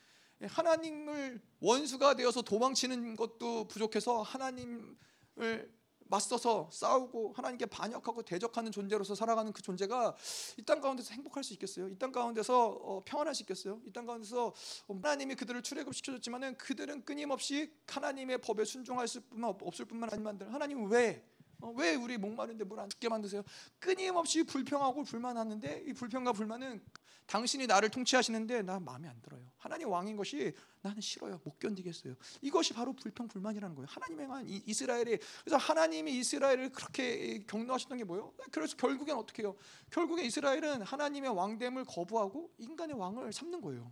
[0.42, 5.76] 예, 하나님을 원수가 되어서 도망치는 것도 부족해서 하나님을
[6.10, 10.16] 맞서서 싸우고 하나님께 반역하고 대적하는 존재로서 살아가는 그 존재가
[10.58, 11.90] 이 땅 가운데서 행복할 수 있겠어요?
[11.90, 13.82] 이 땅 가운데서 어, 평안할 수 있겠어요?
[13.86, 14.54] 이 땅 가운데서
[14.88, 20.90] 하나님이 그들을 출애굽 시켜줬지만은 그들은 끊임없이 하나님의 법에 순종할 수 뿐만 없을 뿐만 아니라 하나님
[20.90, 21.26] 왜
[21.62, 23.44] 어, 왜 우리 목마른데 물안 죽게 만드세요?
[23.80, 26.82] 끊임없이 불평하고 불만하는데 이 불평과 불만은
[27.28, 29.42] 당신이 나를 통치하시는데 나 마음에 안 들어요.
[29.58, 31.42] 하나님 왕인 것이 나는 싫어요.
[31.44, 32.16] 못 견디겠어요.
[32.42, 33.88] 이것이 바로 불평 불만이라는 거예요.
[33.90, 38.34] 하나님의 한 이스라엘이 그래서 하나님이 이스라엘을 그렇게 경노하셨던 게 뭐예요?
[38.52, 39.56] 그래서 결국엔 어떻게 해요?
[39.92, 43.92] 결국에 이스라엘은 하나님의 왕됨을 거부하고 인간의 왕을 삼는 거예요.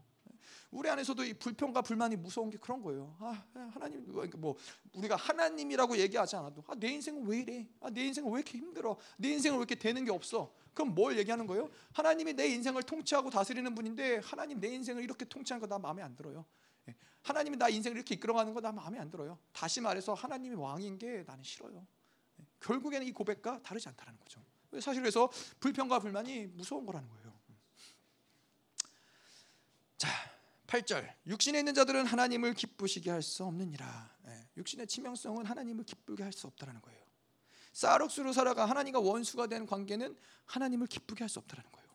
[0.75, 3.15] 우리 안에서도 이 불평과 불만이 무서운 게 그런 거예요.
[3.19, 3.43] 아,
[3.73, 4.55] 하나님 그러니까 뭐
[4.93, 7.67] 우리가 하나님이라고 얘기하지 않아도 아, 내 인생은 왜 이래?
[7.79, 8.97] 아, 내 인생은 왜 이렇게 힘들어?
[9.17, 10.53] 내 인생은 왜 이렇게 되는 게 없어?
[10.73, 11.69] 그럼 뭘 얘기하는 거예요?
[11.93, 16.13] 하나님이 내 인생을 통치하고 다스리는 분인데 하나님 내 인생을 이렇게 통치하는 거 나 마음에 안
[16.15, 16.45] 들어요.
[16.89, 16.95] 예.
[17.23, 19.39] 하나님이 나 인생을 이렇게 이끌어가는 거 나 마음에 안 들어요.
[19.53, 21.87] 다시 말해서 하나님이 왕인 게 나는 싫어요.
[22.41, 22.45] 예.
[22.59, 24.41] 결국에는 이 고백과 다르지 않다는 거죠.
[24.81, 25.29] 사실 그래서
[25.61, 27.33] 불평과 불만이 무서운 거라는 거예요.
[29.97, 30.09] 자,
[30.75, 31.09] 8절.
[31.27, 34.09] 육신에 있는 자들은 하나님을 기쁘시게 할 수 없느니라.
[34.27, 36.99] 예, 육신의 치명성은 하나님을 기쁘게 할 수 없다라는 거예요.
[37.71, 41.85] 쌀옥수로 살아가 하나님과 원수가 된 관계는 하나님을 기쁘게 할 수 없다라는 거예요.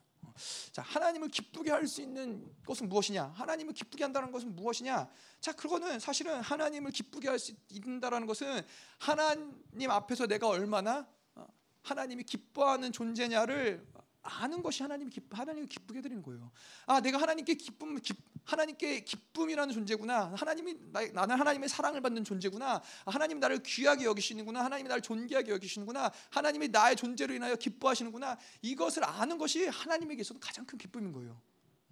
[0.73, 3.25] 자, 하나님을 기쁘게 할 수 있는 것은 무엇이냐?
[3.37, 5.11] 하나님을 기쁘게 한다는 것은 무엇이냐?
[5.41, 8.63] 자, 그거는 사실은 하나님을 기쁘게 할 수 있다라는 것은
[8.99, 11.47] 하나님 앞에서 내가 얼마나 어,
[11.83, 13.87] 하나님이 기뻐하는 존재냐를
[14.23, 16.51] 아는 것이 하나님 기쁘 하나님을 기쁘게 드리는 거예요.
[16.87, 18.13] 아, 내가 하나님께 기쁨 기,
[18.45, 20.33] 하나님께 기쁨이라는 존재구나.
[20.37, 22.75] 하나님이 나, 나는 하나님의 사랑을 받는 존재구나.
[22.75, 24.65] 아, 하나님 나를 귀하게 여기시는구나.
[24.65, 26.13] 하나님이 나를 존귀하게 여기시는구나.
[26.31, 28.39] 하나님이 나의 존재로 인하여 기뻐하시는구나.
[28.63, 31.41] 이것을 아는 것이 하나님에게서도 가장 큰 기쁨인 거예요.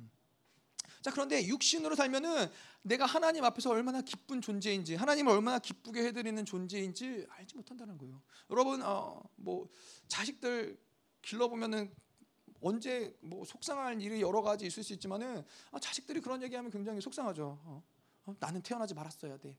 [0.01, 0.11] 음.
[1.01, 2.51] 자 그런데 육신으로 살면은
[2.83, 8.23] 내가 하나님 앞에서 얼마나 기쁜 존재인지 하나님을 얼마나 기쁘게 해드리는 존재인지 알지 못한다는 거예요.
[8.51, 9.69] 여러분 어, 뭐
[10.09, 10.79] 자식들
[11.23, 11.91] 길러 보면은
[12.61, 17.59] 언제 뭐 속상할 일이 여러 가지 있을 수 있지만은 아, 자식들이 그런 얘기하면 굉장히 속상하죠.
[17.65, 17.83] 어,
[18.27, 19.57] 어, 나는 태어나지 말았어야 돼.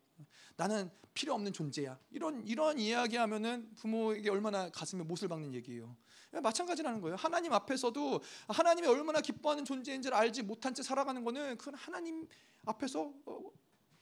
[0.55, 1.97] 나는 필요 없는 존재야.
[2.11, 5.95] 이런 이런 이야기하면은 부모에게 얼마나 가슴에 못을 박는 얘기예요.
[6.31, 7.15] 마찬가지라는 거예요.
[7.15, 12.27] 하나님 앞에서도 하나님이 얼마나 기뻐하는 존재인지를 알지 못한 채 살아가는 거는 그건 하나님
[12.65, 13.51] 앞에서 어,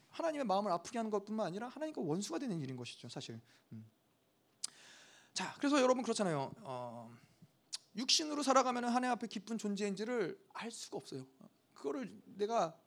[0.10, 3.40] 하나님의 마음을 아프게 하는 것뿐만 아니라 하나님과 원수가 되는 일인 것이죠, 사실.
[3.72, 3.86] 음.
[5.34, 6.52] 자, 그래서 여러분 그렇잖아요.
[6.61, 7.15] 어,
[7.98, 11.26] 육신으로 살아가면 하나님 앞에 기쁜 존재인지를 알 수가 없어요.
[11.74, 12.78] 그거를 내가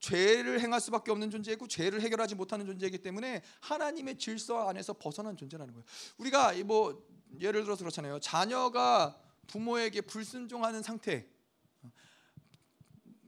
[0.00, 5.72] 죄를 행할 수밖에 없는 존재이고 죄를 해결하지 못하는 존재이기 때문에 하나님의 질서 안에서 벗어난 존재라는
[5.72, 5.84] 거예요.
[6.18, 7.06] 우리가 뭐
[7.40, 8.18] 예를 들어서 그렇잖아요.
[8.18, 9.16] 자녀가
[9.46, 11.28] 부모에게 불순종하는 상태,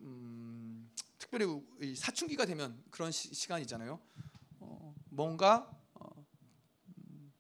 [0.01, 4.01] 음, 특별히 사춘기가 되면 그런 시, 간이잖아요
[4.61, 6.27] 어, 뭔가 어,
[6.99, 7.33] 음,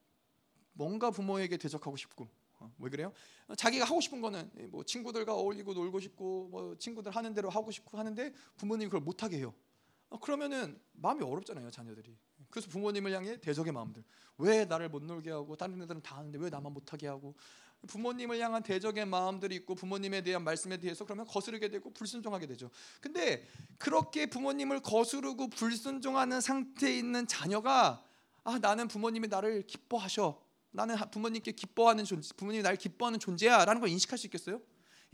[0.73, 2.44] 뭔가 부모에게 대적하고 싶고 어,
[2.78, 3.12] 왜 그래요?
[3.57, 7.99] 자기가 하고 싶은 거는 뭐 친구들과 어울리고 놀고 싶고 뭐 친구들 하는 대로 하고 싶고
[7.99, 9.55] 하는데 부모님이 그걸 못 하게 해요.
[10.11, 12.16] 어, 그러면은 마음이 어렵잖아요, 자녀들이.
[12.51, 14.05] 그래서 부모님을 향해 대적의 마음들.
[14.39, 17.35] 왜 나를 못 놀게 하고 다른 애들은 다 하는데 왜 나만 못 하게 하고
[17.86, 22.70] 부모님을 향한 대적의 마음들이 있고 부모님에 대한 말씀에 대해서 그러면 거스르게 되고 불순종하게 되죠.
[23.01, 23.47] 근데
[23.78, 28.05] 그렇게 부모님을 거스르고 불순종하는 상태에 있는 자녀가
[28.43, 30.44] 아 나는 부모님이 나를 기뻐하셔.
[30.75, 34.61] 나는 부모님께 기뻐하는 존재, 부모님이 날 기뻐하는 존재야라는 걸 인식할 수 있겠어요?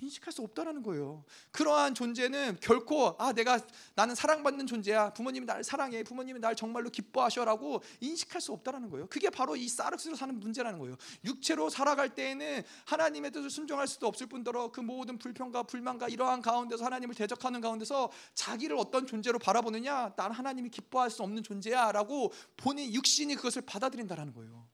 [0.03, 1.25] 인식할 수 없다라는 거예요.
[1.53, 3.61] 그러한 존재는 결코 아 내가
[3.95, 5.13] 나는 사랑받는 존재야.
[5.13, 6.03] 부모님이 나를 사랑해.
[6.03, 9.07] 부모님이 날 정말로 기뻐하셔라고 인식할 수 없다라는 거예요.
[9.09, 10.97] 그게 바로 이 사르스로 사는 문제라는 거예요.
[11.25, 16.85] 육체로 살아갈 때에는 하나님의 뜻을 순종할 수도 없을 뿐더러 그 모든 불평과 불만과 이러한 가운데서
[16.85, 20.15] 하나님을 대적하는 가운데서 자기를 어떤 존재로 바라보느냐?
[20.17, 24.67] 난 하나님이 기뻐할 수 없는 존재야라고 본인 육신이 그것을 받아들인다라는 거예요.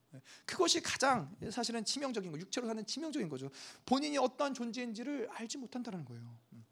[0.45, 3.49] 그것이 가장 사실은 치명적인 거, 육체로 사는 치명적인 거죠.
[3.85, 6.37] 본인이 어떠한 존재인지를 알지 못한다는 거예요.
[6.53, 6.65] 음.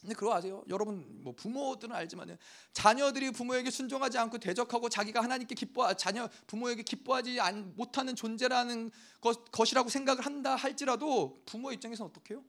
[0.00, 0.62] 근데 그거 아세요?
[0.68, 2.38] 여러분 뭐 부모들은 알지만
[2.72, 7.38] 자녀들이 부모에게 순종하지 않고 대적하고 자기가 하나님께 기뻐 자녀 부모에게 기뻐하지
[7.74, 8.90] 못하는 존재라는
[9.20, 12.44] 것, 것이라고 생각을 한다 할지라도 부모 입장에서는 어떻게요?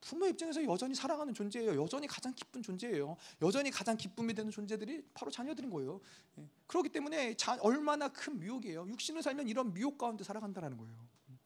[0.00, 1.80] 부모 입장에서 여전히 사랑하는 존재예요.
[1.80, 3.16] 여전히 가장 기쁜 존재예요.
[3.42, 6.00] 여전히 가장 기쁨이 되는 존재들이 바로 자녀들인 거예요.
[6.38, 6.48] 예.
[6.66, 8.86] 그렇기 때문에 자, 얼마나 큰 미혹이에요.
[8.88, 11.08] 육신을 살면 이런 미혹 가운데 살아간다는 거예요.
[11.28, 11.38] 음.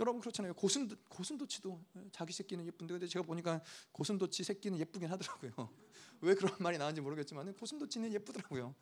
[0.00, 0.54] 여러분 그렇잖아요.
[0.54, 3.60] 고슴 고슴도치도 예, 자기 새끼는 예쁜데 근데 제가 보니까
[3.92, 5.52] 고슴도치 새끼는 예쁘긴 하더라고요.
[6.22, 8.74] 왜 그런 말이 나왔는지 모르겠지만 고슴도치는 예쁘더라고요.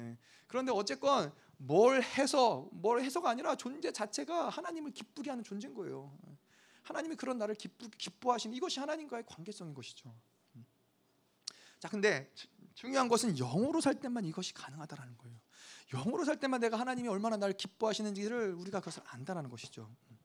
[0.00, 0.18] 예.
[0.46, 6.16] 그런데 어쨌건 뭘 해서 뭘 해서가 아니라 존재 자체가 하나님을 기쁘게 하는 존재인 거예요.
[6.84, 6.88] 예.
[6.88, 10.14] 하나님이 그런 나를 기쁘, 기뻐하시는 이것이 하나님과의 관계성인 것이죠.
[10.56, 10.66] 음.
[11.78, 12.30] 자, 근데
[12.74, 15.36] 중요한 것은 영으로 살 때만 이것이 가능하다라는 거예요.
[15.92, 19.88] 영으로 살 때만 내가 하나님이 얼마나 나를 기뻐하시는지를 우리가 그것을 안다라는 것이죠.
[20.10, 20.18] 음.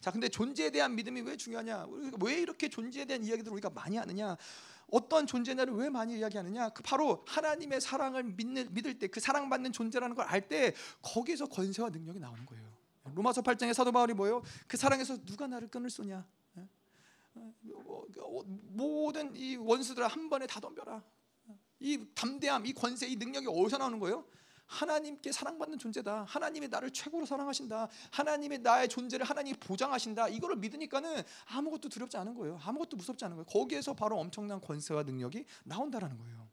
[0.00, 1.86] 자, 근데 존재에 대한 믿음이 왜 중요하냐?
[2.22, 4.36] 왜 이렇게 존재에 대한 이야기들을 우리가 많이 하느냐?
[4.92, 6.68] 어떤 존재냐를 왜 많이 이야기하느냐?
[6.68, 11.90] 그 바로 하나님의 사랑을 믿는, 믿을 때 그 사랑받는 존재라는 걸 알 때 거기에서 권세와
[11.90, 12.75] 능력이 나오는 거예요.
[13.14, 14.42] 로마서 8장에 사도 바울이 뭐예요?
[14.66, 16.26] 그 사랑에서 누가 나를 끊을 소냐?
[16.58, 16.68] 예?
[17.34, 21.02] 어, 어, 모든 이 원수들을 한 번에 다 덤벼라.
[21.80, 24.24] 이 담대함, 이 권세, 이 능력이 어디서 나오는 거예요?
[24.66, 26.24] 하나님께 사랑받는 존재다.
[26.24, 27.88] 하나님이 나를 최고로 사랑하신다.
[28.10, 30.28] 하나님의 나의 존재를 하나님이 보장하신다.
[30.28, 32.58] 이거를 믿으니까는 아무것도 두렵지 않은 거예요.
[32.62, 33.46] 아무것도 무섭지 않은 거예요.
[33.46, 36.45] 거기에서 바로 엄청난 권세와 능력이 나온다라는 거예요.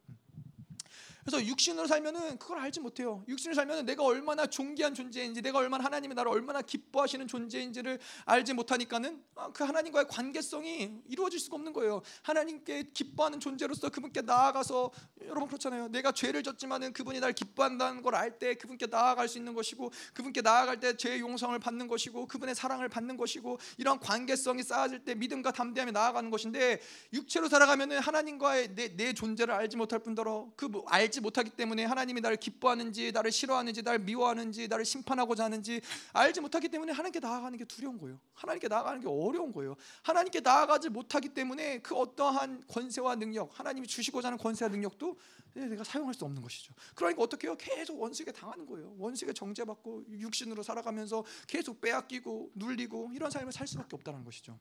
[1.26, 3.24] 그래서 육신으로 살면은 그걸 알지 못해요.
[3.28, 9.24] 육신으로 살면은 내가 얼마나 존귀한 존재인지, 내가 얼마나 하나님이 나를 얼마나 기뻐하시는 존재인지를 알지 못하니까는
[9.36, 12.02] 아, 그 하나님과의 관계성이 이루어질 수가 없는 거예요.
[12.24, 14.92] 하나님께 기뻐하는 존재로서 그분께 나아가서
[15.24, 15.88] 여러분 그렇잖아요.
[15.90, 20.42] 내가 죄를 졌지만은 그분이 날 기뻐한다는 걸 알 때 그분께 나아갈 수 있는 것이고, 그분께
[20.42, 25.52] 나아갈 때 죄의 용서를 받는 것이고, 그분의 사랑을 받는 것이고, 이런 관계성이 쌓아질 때 믿음과
[25.52, 26.80] 담대함에 나아가는 것인데
[27.14, 30.84] 육체로 살아가면은 하나님과의 내, 내 존재를 알지 못할 뿐더러 그 뭐,
[31.14, 35.82] 알지 못하기 때문에 하나님이 나를 기뻐하는지 나를 싫어하는지 나를 미워하는지 나를 심판하고자 하는지
[36.12, 38.20] 알지 못하기 때문에 하나님께 나아가는 게 두려운 거예요.
[38.34, 39.76] 하나님께 나아가는 게 어려운 거예요.
[40.02, 45.18] 하나님께 나아가지 못하기 때문에 그 어떠한 권세와 능력, 하나님이 주시고자 하는 권세와 능력도
[45.54, 46.74] 내가 사용할 수 없는 것이죠.
[46.96, 47.56] 그러니까 어떻게 해요?
[47.60, 48.96] 계속 원수에게 당하는 거예요.
[48.98, 54.60] 원수에게 정죄받고 육신으로 살아가면서 계속 빼앗기고 눌리고 이런 삶을 살 수밖에 없다는 것이죠.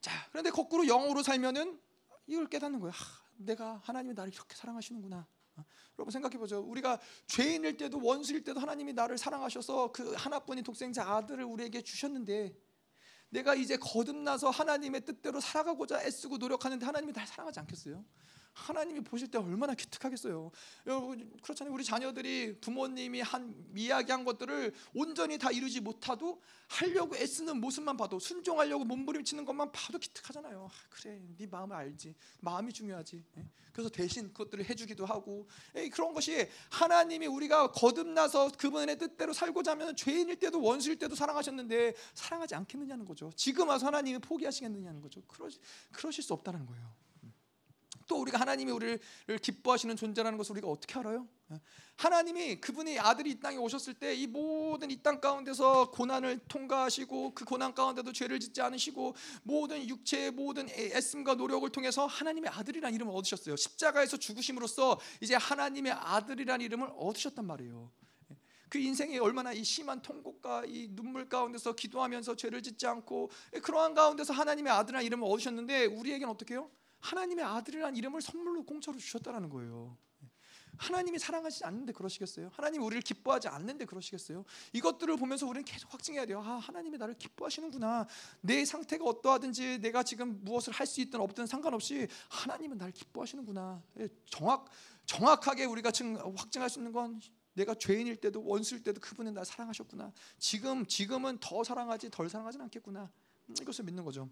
[0.00, 1.78] 자, 그런데 거꾸로 영으로 살면은
[2.26, 2.92] 이걸 깨닫는 거예요.
[2.92, 5.26] 하, 내가 하나님이 나를 이렇게 사랑하시는구나.
[5.56, 5.64] 어?
[5.98, 6.60] 여러분 생각해 보죠.
[6.60, 12.54] 우리가 죄인일 때도 원수일 때도 하나님이 나를 사랑하셔서 그 하나뿐인 독생자 아들을 우리에게 주셨는데
[13.30, 18.04] 내가 이제 거듭나서 하나님의 뜻대로 살아가고자 애쓰고 노력하는데 하나님이 날 사랑하지 않겠어요?
[18.52, 20.50] 하나님이 보실 때 얼마나 기특하겠어요.
[20.86, 21.72] 여러분 그렇잖아요.
[21.72, 28.84] 우리 자녀들이 부모님이 한 이야기한 것들을 온전히 다 이루지 못하도 하려고 애쓰는 모습만 봐도 순종하려고
[28.84, 30.68] 몸부림치는 것만 봐도 기특하잖아요.
[30.70, 32.14] 아, 그래, 네 마음을 알지.
[32.40, 33.24] 마음이 중요하지.
[33.38, 33.46] 예?
[33.72, 35.48] 그래서 대신 그것들을 해주기도 하고
[35.92, 42.54] 그런 것이 하나님이 우리가 거듭나서 그분의 뜻대로 살고자 하면 죄인일 때도 원수일 때도 사랑하셨는데 사랑하지
[42.54, 43.30] 않겠느냐는 거죠.
[43.36, 45.22] 지금 와서 하나님이 포기하시겠느냐는 거죠.
[45.22, 45.48] 그러,
[45.92, 47.09] 그러실 수 없다는 거예요.
[48.10, 48.98] 또 우리가 하나님이 우리를
[49.40, 51.28] 기뻐하시는 존재라는 것을 우리가 어떻게 알아요?
[51.52, 51.60] 예.
[51.96, 57.44] 하나님이 그분이 아들이 이 땅에 오셨을 때 이 모든 이 땅 가운데서 고난을 통과하시고 그
[57.44, 59.14] 고난 가운데도 죄를 짓지 않으시고
[59.44, 63.54] 모든 육체의 모든 애씀과 노력을 통해서 하나님의 아들이라는 이름을 얻으셨어요.
[63.54, 67.92] 십자가에서 죽으심으로써 이제 하나님의 아들이라는 이름을 얻으셨단 말이에요.
[68.32, 68.36] 예.
[68.68, 73.30] 그 인생이 얼마나 이 심한 통곡과 이 눈물 가운데서 기도하면서 죄를 짓지 않고
[73.62, 76.68] 그러한 가운데서 하나님의 아들이라는 이름을 얻으셨는데 우리에게는 어떻게 해요?
[77.00, 79.96] 하나님의 아들이라는 이름을 선물로 공짜로 주셨다는 거예요.
[80.76, 82.50] 하나님이 사랑하지 않는데 그러시겠어요?
[82.54, 84.44] 하나님 우리를 기뻐하지 않는데 그러시겠어요?
[84.72, 86.40] 이것들을 보면서 우리는 계속 확증해야 돼요.
[86.40, 88.06] 아, 하나님이 나를 기뻐하시는구나.
[88.40, 93.82] 내 상태가 어떠하든지 내가 지금 무엇을 할 수 있든 없든 상관없이 하나님은 나를 기뻐하시는구나.
[93.98, 94.70] 예, 정확
[95.06, 97.20] 정확하게 우리가 증, 확증할 수 있는 건
[97.52, 100.12] 내가 죄인일 때도 원수일 때도 그분은 날 사랑하셨구나.
[100.38, 103.10] 지금 지금은 더 사랑하지 덜 사랑하지는 않겠구나.
[103.48, 104.30] 음, 이것을 믿는 거죠.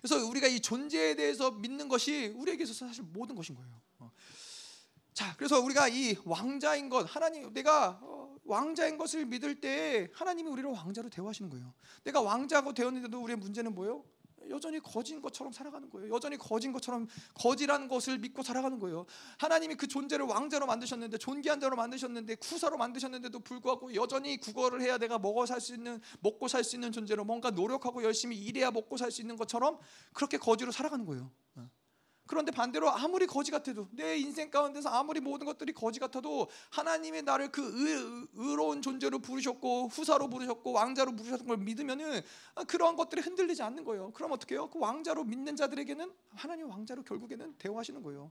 [0.00, 3.80] 그래서 우리가 이 존재에 대해서 믿는 것이 우리에게 서 사실 모든 것인 거예요.
[3.98, 4.10] 어.
[5.12, 10.70] 자, 그래서 우리가 이 왕자인 것, 하나님, 내가 어, 왕자인 것을 믿을 때 하나님이 우리를
[10.70, 11.72] 왕자로 대우하시는 거예요.
[12.02, 14.04] 내가 왕자고 되었는데도 우리의 문제는 뭐예요?
[14.50, 16.14] 여전히 거진 것처럼 살아가는 거예요.
[16.14, 19.06] 여전히 거진 것처럼 거지라는 것을 믿고 살아가는 거예요.
[19.38, 25.18] 하나님이 그 존재를 왕자로 만드셨는데 존귀한 자로 만드셨는데 쿠사로 만드셨는데도 불구하고 여전히 국어를 해야 내가
[25.18, 29.10] 먹어 살 수 있는 먹고 살 수 있는 존재로 뭔가 노력하고 열심히 일해야 먹고 살
[29.10, 29.78] 수 있는 것처럼
[30.12, 31.30] 그렇게 거지로 살아가는 거예요.
[32.26, 37.52] 그런데 반대로 아무리 거지 같아도 내 인생 가운데서 아무리 모든 것들이 거지 같아도 하나님의 나를
[37.52, 42.22] 그 의, 의로운 존재로 부르셨고 후사로 부르셨고 왕자로 부르셨던 걸 믿으면은
[42.66, 44.10] 그러한 것들이 흔들리지 않는 거예요.
[44.12, 44.70] 그럼 어떻게 해요?
[44.72, 48.30] 그 왕자로 믿는 자들에게는 하나님 왕자로 결국에는 대우하시는 거예요.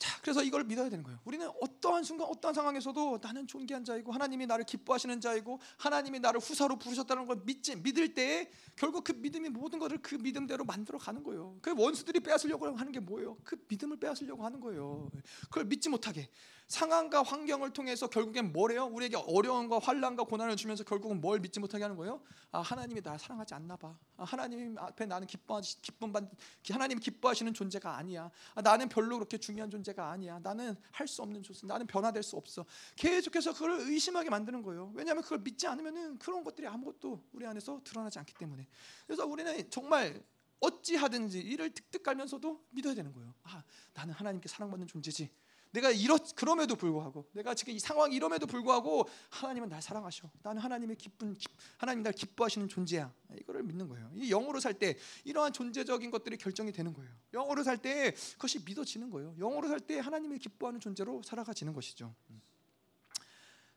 [0.00, 1.18] 자, 그래서 이걸 믿어야 되는 거예요.
[1.26, 6.78] 우리는 어떠한 순간, 어떠한 상황에서도 나는 존귀한 자이고 하나님이 나를 기뻐하시는 자이고 하나님이 나를 후사로
[6.78, 11.58] 부르셨다는 걸 믿지 믿을 때 결국 그 믿음이 모든 것을 그 믿음대로 만들어 가는 거예요.
[11.60, 13.36] 그 원수들이 빼앗으려고 하는 게 뭐예요?
[13.44, 15.10] 그 믿음을 빼앗으려고 하는 거예요.
[15.44, 16.30] 그걸 믿지 못하게
[16.68, 18.86] 상황과 환경을 통해서 결국엔 뭐래요?
[18.86, 22.22] 우리에게 어려움과 환란과 고난을 주면서 결국은 뭘 믿지 못하게 하는 거예요?
[22.52, 23.98] 아 하나님이 나 사랑하지 않나 봐.
[24.20, 26.24] 아, 하나님 앞에 나는 기뻐 기쁨 받
[26.70, 28.30] 하나님 기뻐하시는 존재가 아니야.
[28.54, 30.38] 아, 나는 별로 그렇게 중요한 존재가 아니야.
[30.40, 31.66] 나는 할 수 없는 존재.
[31.66, 32.64] 나는 변화될 수 없어.
[32.96, 34.92] 계속해서 그걸 의심하게 만드는 거예요.
[34.94, 38.68] 왜냐하면 그걸 믿지 않으면은 그런 것들이 아무것도 우리 안에서 드러나지 않기 때문에.
[39.06, 40.22] 그래서 우리는 정말
[40.60, 43.34] 어찌하든지 이를 득득 깔면서도 믿어야 되는 거예요.
[43.44, 43.64] 아
[43.94, 45.30] 나는 하나님께 사랑받는 존재지.
[45.72, 50.30] 내가 이렇 그럼에도 불구하고 내가 지금 이 상황 이럼에도 불구하고 하나님은 날 사랑하셔.
[50.42, 51.36] 나는 하나님의 기쁜
[51.78, 53.12] 하나님 날 기뻐하시는 존재야.
[53.40, 54.10] 이거를 믿는 거예요.
[54.14, 57.10] 이 영으로 살 때 이러한 존재적인 것들이 결정이 되는 거예요.
[57.32, 59.34] 영으로 살 때 그것이 믿어지는 거예요.
[59.38, 62.14] 영으로 살 때 하나님을 기뻐하는 존재로 살아가지는 것이죠.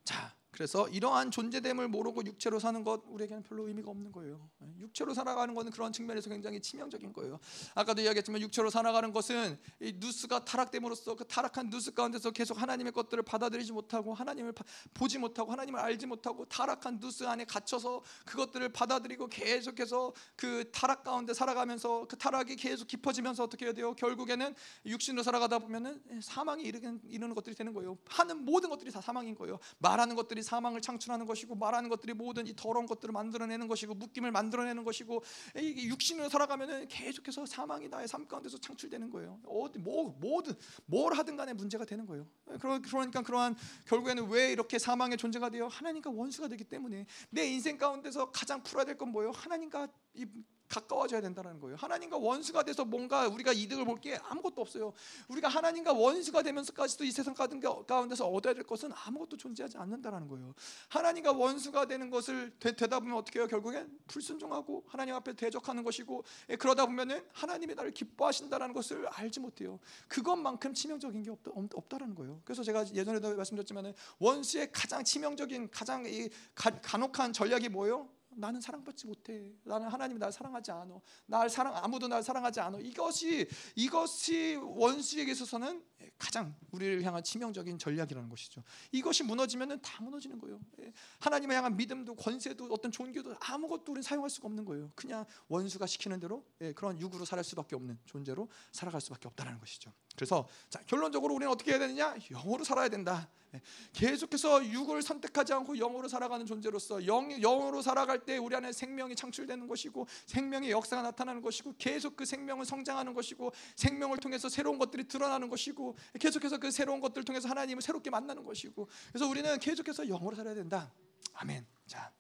[0.03, 4.49] 자, 그래서 이러한 존재됨을 모르고 육체로 사는 것 우리에게는 별로 의미가 없는 거예요.
[4.79, 7.39] 육체로 살아가는 것은 그런 측면에서 굉장히 치명적인 거예요.
[7.73, 13.23] 아까도 이야기했지만 육체로 살아가는 것은 이 누스가 타락됨으로써 그 타락한 누스 가운데서 계속 하나님의 것들을
[13.23, 14.53] 받아들이지 못하고 하나님을
[14.93, 21.33] 보지 못하고 하나님을 알지 못하고 타락한 누스 안에 갇혀서 그것들을 받아들이고 계속해서 그 타락 가운데
[21.33, 23.95] 살아가면서 그 타락이 계속 깊어지면서 어떻게 해야 돼요?
[23.95, 24.53] 결국에는
[24.85, 27.97] 육신으로 살아가다 보면은 사망에 이르는, 이르는 것들이 되는 거예요.
[28.05, 29.57] 하는 모든 것들이 다 사망인 거예요.
[29.79, 34.83] 말하는 것들이 사망을 창출하는 것이고 말하는 것들이 모든 이 더러운 것들을 만들어내는 것이고 묶임을 만들어내는
[34.83, 35.23] 것이고
[35.57, 39.39] 이 육신으로 살아가면은 계속해서 사망이 나의 삶 가운데서 창출되는 거예요.
[39.45, 40.53] 어디 뭐 뭐든
[40.85, 42.27] 뭘 하든 간에 문제가 되는 거예요.
[42.59, 43.55] 그러니까 그러한
[43.85, 48.85] 결국에는 왜 이렇게 사망의 존재가 되어 하나님과 원수가 되기 때문에 내 인생 가운데서 가장 풀어야
[48.85, 49.31] 될 건 뭐예요?
[49.31, 50.25] 하나님과 이
[50.73, 51.75] 가까워져야 된다는 거예요.
[51.77, 54.91] 하나님과 원수가 돼서 뭔가 우리가 이득을 볼 게 아무것도 없어요.
[55.29, 60.53] 우리가 하나님과 원수가 되면서까지도 이 세상 가운데서 얻어야 될 것은 아무것도 존재하지 않는다는 거예요.
[60.89, 63.47] 하나님과 원수가 되는 것을 되, 다 보면 어떻게 해요?
[63.47, 69.79] 결국엔 불순종하고 하나님 앞에 대적하는 것이고 예, 그러다 보면은 하나님이 나를 기뻐하신다는 것을 알지 못해요.
[70.07, 72.41] 그것만큼 치명적인 게 없다, 없다라는 거예요.
[72.43, 78.09] 그래서 제가 예전에도 말씀드렸지만 원수의 가장 치명적인 가장 이 간혹한 전략이 뭐예요?
[78.37, 79.53] 나는 사랑받지 못해.
[79.63, 80.99] 나는 하나님이 날 사랑하지 않아.
[81.25, 82.79] 날 사랑 아무도 날 사랑하지 않아.
[82.79, 85.83] 이것이 이것이 원수에게 있어서는
[86.17, 88.63] 가장 우리를 향한 치명적인 전략이라는 것이죠.
[88.91, 90.59] 이것이 무너지면은 다 무너지는 거예요.
[90.81, 90.91] 예.
[91.19, 94.91] 하나님을 향한 믿음도 권세도 어떤 종교도 아무것도 우리는 사용할 수가 없는 거예요.
[94.95, 99.91] 그냥 원수가 시키는 대로 예, 그런 육으로 살 수밖에 없는 존재로 살아갈 수밖에 없다는 것이죠.
[100.15, 102.15] 그래서 자, 결론적으로 우리는 어떻게 해야 되느냐?
[102.31, 103.29] 영으로 살아야 된다.
[103.53, 103.61] 예.
[103.93, 109.67] 계속해서 육을 선택하지 않고 영으로 살아가는 존재로서 영, 영으로 살아갈 때 우리 안에 생명이 창출되는
[109.67, 115.49] 것이고 생명의 역사가 나타나는 것이고 계속 그 생명을 성장하는 것이고 생명을 통해서 새로운 것들이 드러나는
[115.49, 120.53] 것이고 계속해서 그 새로운 것들을 통해서 하나님을 새롭게 만나는 것이고 그래서 우리는 계속해서 영으로 살아야
[120.53, 120.91] 된다.
[121.33, 121.65] 아멘.
[121.87, 122.11] 자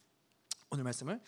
[0.69, 1.19] 오늘 말씀을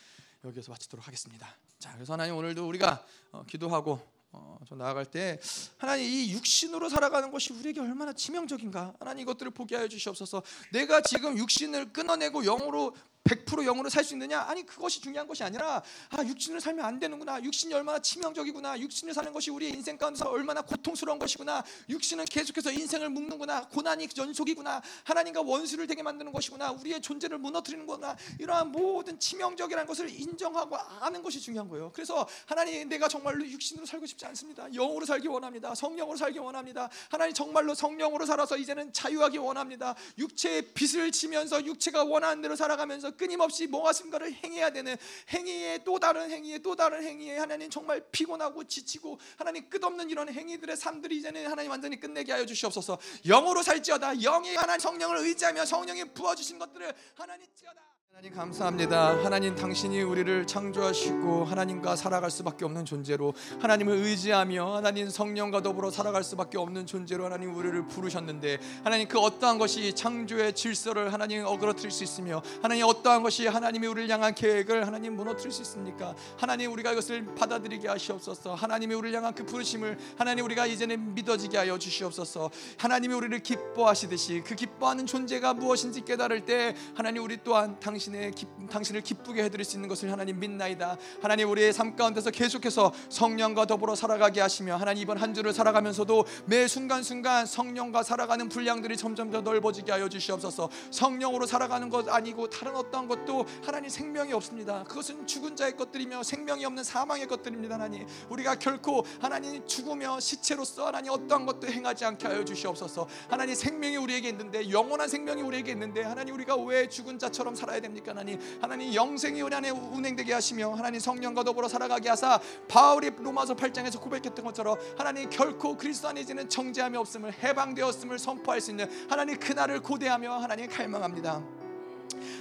[0.44, 1.48] 여기서 마치도록 하겠습니다.
[1.80, 4.00] 자 그래서 하나님 오늘도 우리가 어, 기도하고
[4.32, 5.40] 어, 저 나아갈 때
[5.78, 10.44] 하나님 이 육신으로 살아가는 것이 우리에게 얼마나 치명적인가 하나님 이것들을 보게 하여 주시옵소서
[10.74, 12.96] 내가 지금 육신을 끊어내고 영으로
[13.26, 14.42] 100% 영으로 살 수 있느냐?
[14.42, 15.82] 아니 그것이 중요한 것이 아니라
[16.12, 17.42] 아 육신을 살면 안 되는구나.
[17.42, 18.80] 육신이 얼마나 치명적이구나.
[18.80, 21.64] 육신을 사는 것이 우리의 인생 가운데서 얼마나 고통스러운 것이구나.
[21.90, 23.68] 육신은 계속해서 인생을 묶는구나.
[23.70, 24.82] 고난이 연속이구나.
[25.06, 26.72] 하나님과 원수를 되게 만드는 것이구나.
[26.74, 28.16] 우리의 존재를 무너뜨리는 거구나.
[28.40, 31.92] 이러한 모든 치명적이라는 것을 인정하고 아는 것이 중요한 거예요.
[31.96, 34.68] 그래서 하나님 내가 정말로 육신으로 살고 싶지 않습니다.
[34.70, 35.74] 영으로 살기 원합니다.
[35.74, 36.90] 성령으로 살기 원합니다.
[37.10, 39.96] 하나님 정말로 성령으로 살아서 이제는 자유하기 원합니다.
[40.20, 44.96] 육체의 빚을 지면서 육체가 원하는 대로 살아가면서 끊임없이 뭐가슴가를 행해야 되는
[45.30, 50.76] 행위에 또 다른 행위에 또 다른 행위에 하나님 정말 피곤하고 지치고 하나님 끝없는 이런 행위들의
[50.78, 52.98] 삶들이 이제는 하나님 완전히 끝내게 하여 주시옵소서.
[53.26, 54.16] 영으로 살지어다.
[54.16, 59.26] 영이 하나님 성령을 의지하며 성령이 부어 주신 것들을 하나님 지어다 하나님 감사합니다.
[59.26, 66.24] 하나님 당신이 우리를 창조하시고 하나님과 살아갈 수밖에 없는 존재로 하나님을 의지하며 하나님 성령과 더불어 살아갈
[66.24, 72.06] 수밖에 없는 존재로 하나님 우리를 부르셨는데 하나님 그 어떠한 것이 창조의 질서를 하나님 어그러뜨릴 수
[72.06, 76.16] 있으며 하나님 어떠한 것이 하나님이 우리를 향한 계획을 하나님 무너뜨릴 수 있습니까?
[76.38, 78.56] 하나님 우리가 이것을 받아들이게 하시옵소서.
[78.56, 82.50] 하나님이 우리를 향한 그 부르심을 하나님 우리가 이제는 믿어지게 하여 주시옵소서.
[82.78, 88.46] 하나님이 우리를 기뻐하시듯이 그 기뻐하는 존재가 무엇인지 깨달을 때 하나님 우리 또한 당신 당신의 기,
[88.70, 90.98] 당신을 기쁘게 해드릴 수 있는 것을 하나님 믿나이다.
[91.22, 96.68] 하나님 우리의 삶 가운데서 계속해서 성령과 더불어 살아가게 하시며 하나님 이번 한 주를 살아가면서도 매
[96.68, 100.70] 순간 순간 성령과 살아가는 분량들이 점점 더 넓어지게 하여 주시옵소서.
[100.92, 104.84] 성령으로 살아가는 것 아니고 다른 어떤 것도 하나님 생명이 없습니다.
[104.84, 107.76] 그것은 죽은 자의 것들이며 생명이 없는 사망의 것들입니다.
[107.76, 113.08] 하나님 우리가 결코 하나님 죽으며 시체로서 하나님 어떠한 것도 행하지 않게 하여 주시옵소서.
[113.30, 117.95] 하나님 생명이 우리에게 있는데 영원한 생명이 우리에게 있는데 하나님 우리가 왜 죽은 자처럼 살아야 됩니까?
[117.96, 118.12] 됩니까?
[118.12, 124.02] 하나님 하나님 영생이 우리 안에 운행되게 하시며 하나님 성령과 더불어 살아가게 하사 바울이 로마서 8장에서
[124.02, 129.82] 고백했던 것처럼 하나님 결코 그리스도 안에 이제는 정죄함이 없음을 해방되었음을 선포할 수 있는 하나님 그날을
[129.82, 131.42] 고대하며 하나님 갈망합니다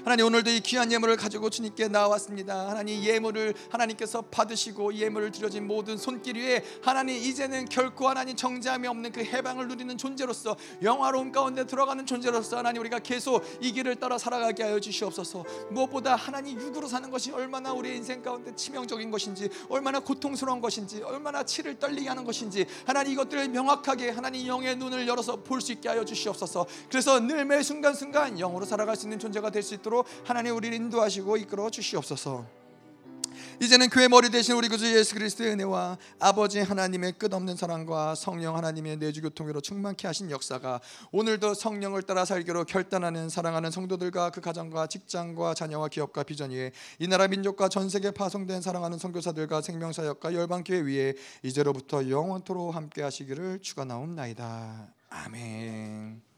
[0.04, 2.68] 하나님 오늘도 이 귀한 예물을 가지고 주님께 나왔습니다.
[2.68, 9.12] 하나님 예물을 하나님께서 받으시고 예물을 드려진 모든 손길 위에 하나님 이제는 결코 하나님 정죄함이 없는
[9.12, 14.64] 그 해방을 누리는 존재로서 영화로움 가운데 들어가는 존재로서 하나님 우리가 계속 이 길을 따라 살아가게
[14.64, 15.42] 하여 주시옵소서.
[15.70, 21.42] 무엇보다 하나님 육으로 사는 것이 얼마나 우리 인생 가운데 치명적인 것인지 얼마나 고통스러운 것인지 얼마나
[21.44, 26.04] 치를 떨리게 하는 것인지 하나님 이것들을 명확하게 하나님 영의 눈을 열어서 볼 수 있게 하여
[26.04, 26.66] 주시옵소서.
[26.90, 29.93] 그래서 늘 매 순간순간 영으로 살아갈 수 있는 존재가 될 수 있도록
[30.24, 32.64] 하나님 우리를 인도하시고 이끌어 주시옵소서.
[33.60, 38.96] 이제는 교회 머리 대신 우리 구주 예수 그리스도의 은혜와 아버지 하나님의 끝없는 사랑과 성령 하나님의
[38.98, 40.80] 내주 교통으로 충만케 하신 역사가
[41.12, 47.08] 오늘도 성령을 따라 살기로 결단하는 사랑하는 성도들과 그 가정과 직장과 자녀와 기업과 비전 위에 이
[47.08, 54.88] 나라 민족과 전 세계 파송된 사랑하는 선교사들과 생명사역과 열방교회 위에 이제로부터 영원토록 함께 하시기를 축원하옵나이다.
[55.10, 56.33] 아멘.